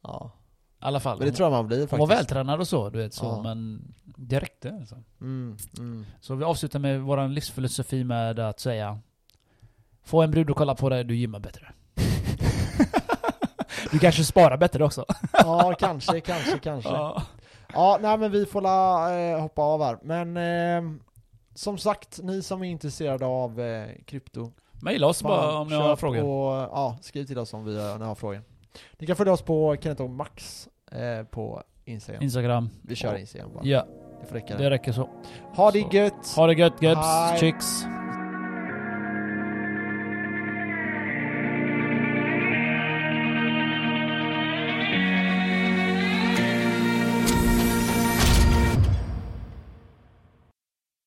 Ja. 0.03 0.31
Alla 0.79 1.01
fall. 1.01 1.18
Men 1.18 1.27
det 1.27 1.33
tror 1.33 1.47
jag 1.47 1.53
man 1.53 1.66
blir 1.66 1.79
hon 1.79 1.89
faktiskt. 1.89 2.09
var 2.09 2.16
vältränad 2.16 2.61
och 2.61 2.68
så, 2.68 2.91
du 2.91 2.99
vet 2.99 3.14
så, 3.14 3.24
Ja. 3.24 3.43
men 3.43 3.83
det 4.05 4.41
räckte 4.41 4.72
alltså. 4.81 4.97
Mm, 5.20 5.57
mm. 5.79 6.07
Så 6.20 6.35
vi 6.35 6.45
avslutar 6.45 6.79
med 6.79 7.01
vår 7.01 7.29
livsfilosofi 7.29 8.05
med 8.05 8.39
att 8.39 8.61
säga 8.61 8.99
Få 10.07 10.22
en 10.22 10.31
brud 10.31 10.51
att 10.51 10.57
kolla 10.57 10.74
på 10.74 10.89
dig, 10.89 11.05
du 11.05 11.16
gymmar 11.16 11.39
bättre. 11.39 11.72
du 13.91 13.99
kanske 13.99 14.24
sparar 14.24 14.57
bättre 14.57 14.85
också. 14.85 15.05
Ja, 15.33 15.74
kanske, 15.79 16.20
kanske, 16.20 16.59
kanske. 16.59 16.91
Ja. 16.91 17.22
Ja. 17.72 17.99
nej 18.01 18.18
men 18.18 18.31
vi 18.31 18.47
får 18.47 18.61
la, 18.61 19.12
eh, 19.18 19.41
hoppa 19.41 19.62
av 19.62 19.83
här. 19.83 19.99
Men 20.03 20.37
eh, 20.37 20.93
som 21.55 21.79
sagt, 21.79 22.20
ni 22.22 22.43
som 22.43 22.62
är 22.62 22.70
intresserade 22.70 23.27
av 23.27 23.61
eh, 23.61 23.89
krypto. 24.05 24.53
Maila 24.83 25.07
oss 25.07 25.22
bara 25.22 25.59
om 25.59 25.68
ni 25.68 25.74
har 25.74 25.97
frågor. 25.97 26.22
Och, 26.24 26.53
ja, 26.53 26.99
skriv 27.03 27.24
till 27.24 27.39
oss 27.39 27.55
om 27.55 27.64
vi, 27.64 27.72
ni 27.72 28.05
har 28.05 28.14
frågor. 28.14 28.43
Ni 28.99 29.07
kan 29.07 29.16
följa 29.16 29.33
oss 29.33 29.43
på 29.43 29.77
Kenneth 29.81 30.03
och 30.03 30.11
Max 30.11 30.68
eh, 30.93 31.22
på 31.24 31.62
Instagram. 31.85 32.22
Instagram. 32.22 32.70
vi 32.83 32.95
kör 32.95 33.16
Instagram 33.16 33.51
bara. 33.55 33.64
Ja, 33.64 33.87
Det 34.20 34.27
får 34.27 34.35
räcka. 34.35 34.57
det 34.57 34.70
räcker 34.70 34.93
så. 34.93 35.09
Ha 35.55 35.70
det 35.70 35.83
Så. 35.83 35.89
gött! 35.97 36.33
Ha 36.37 36.47
det 36.47 36.53
gött 36.55 36.81
Hej. 36.99 37.39
chicks. 37.39 37.85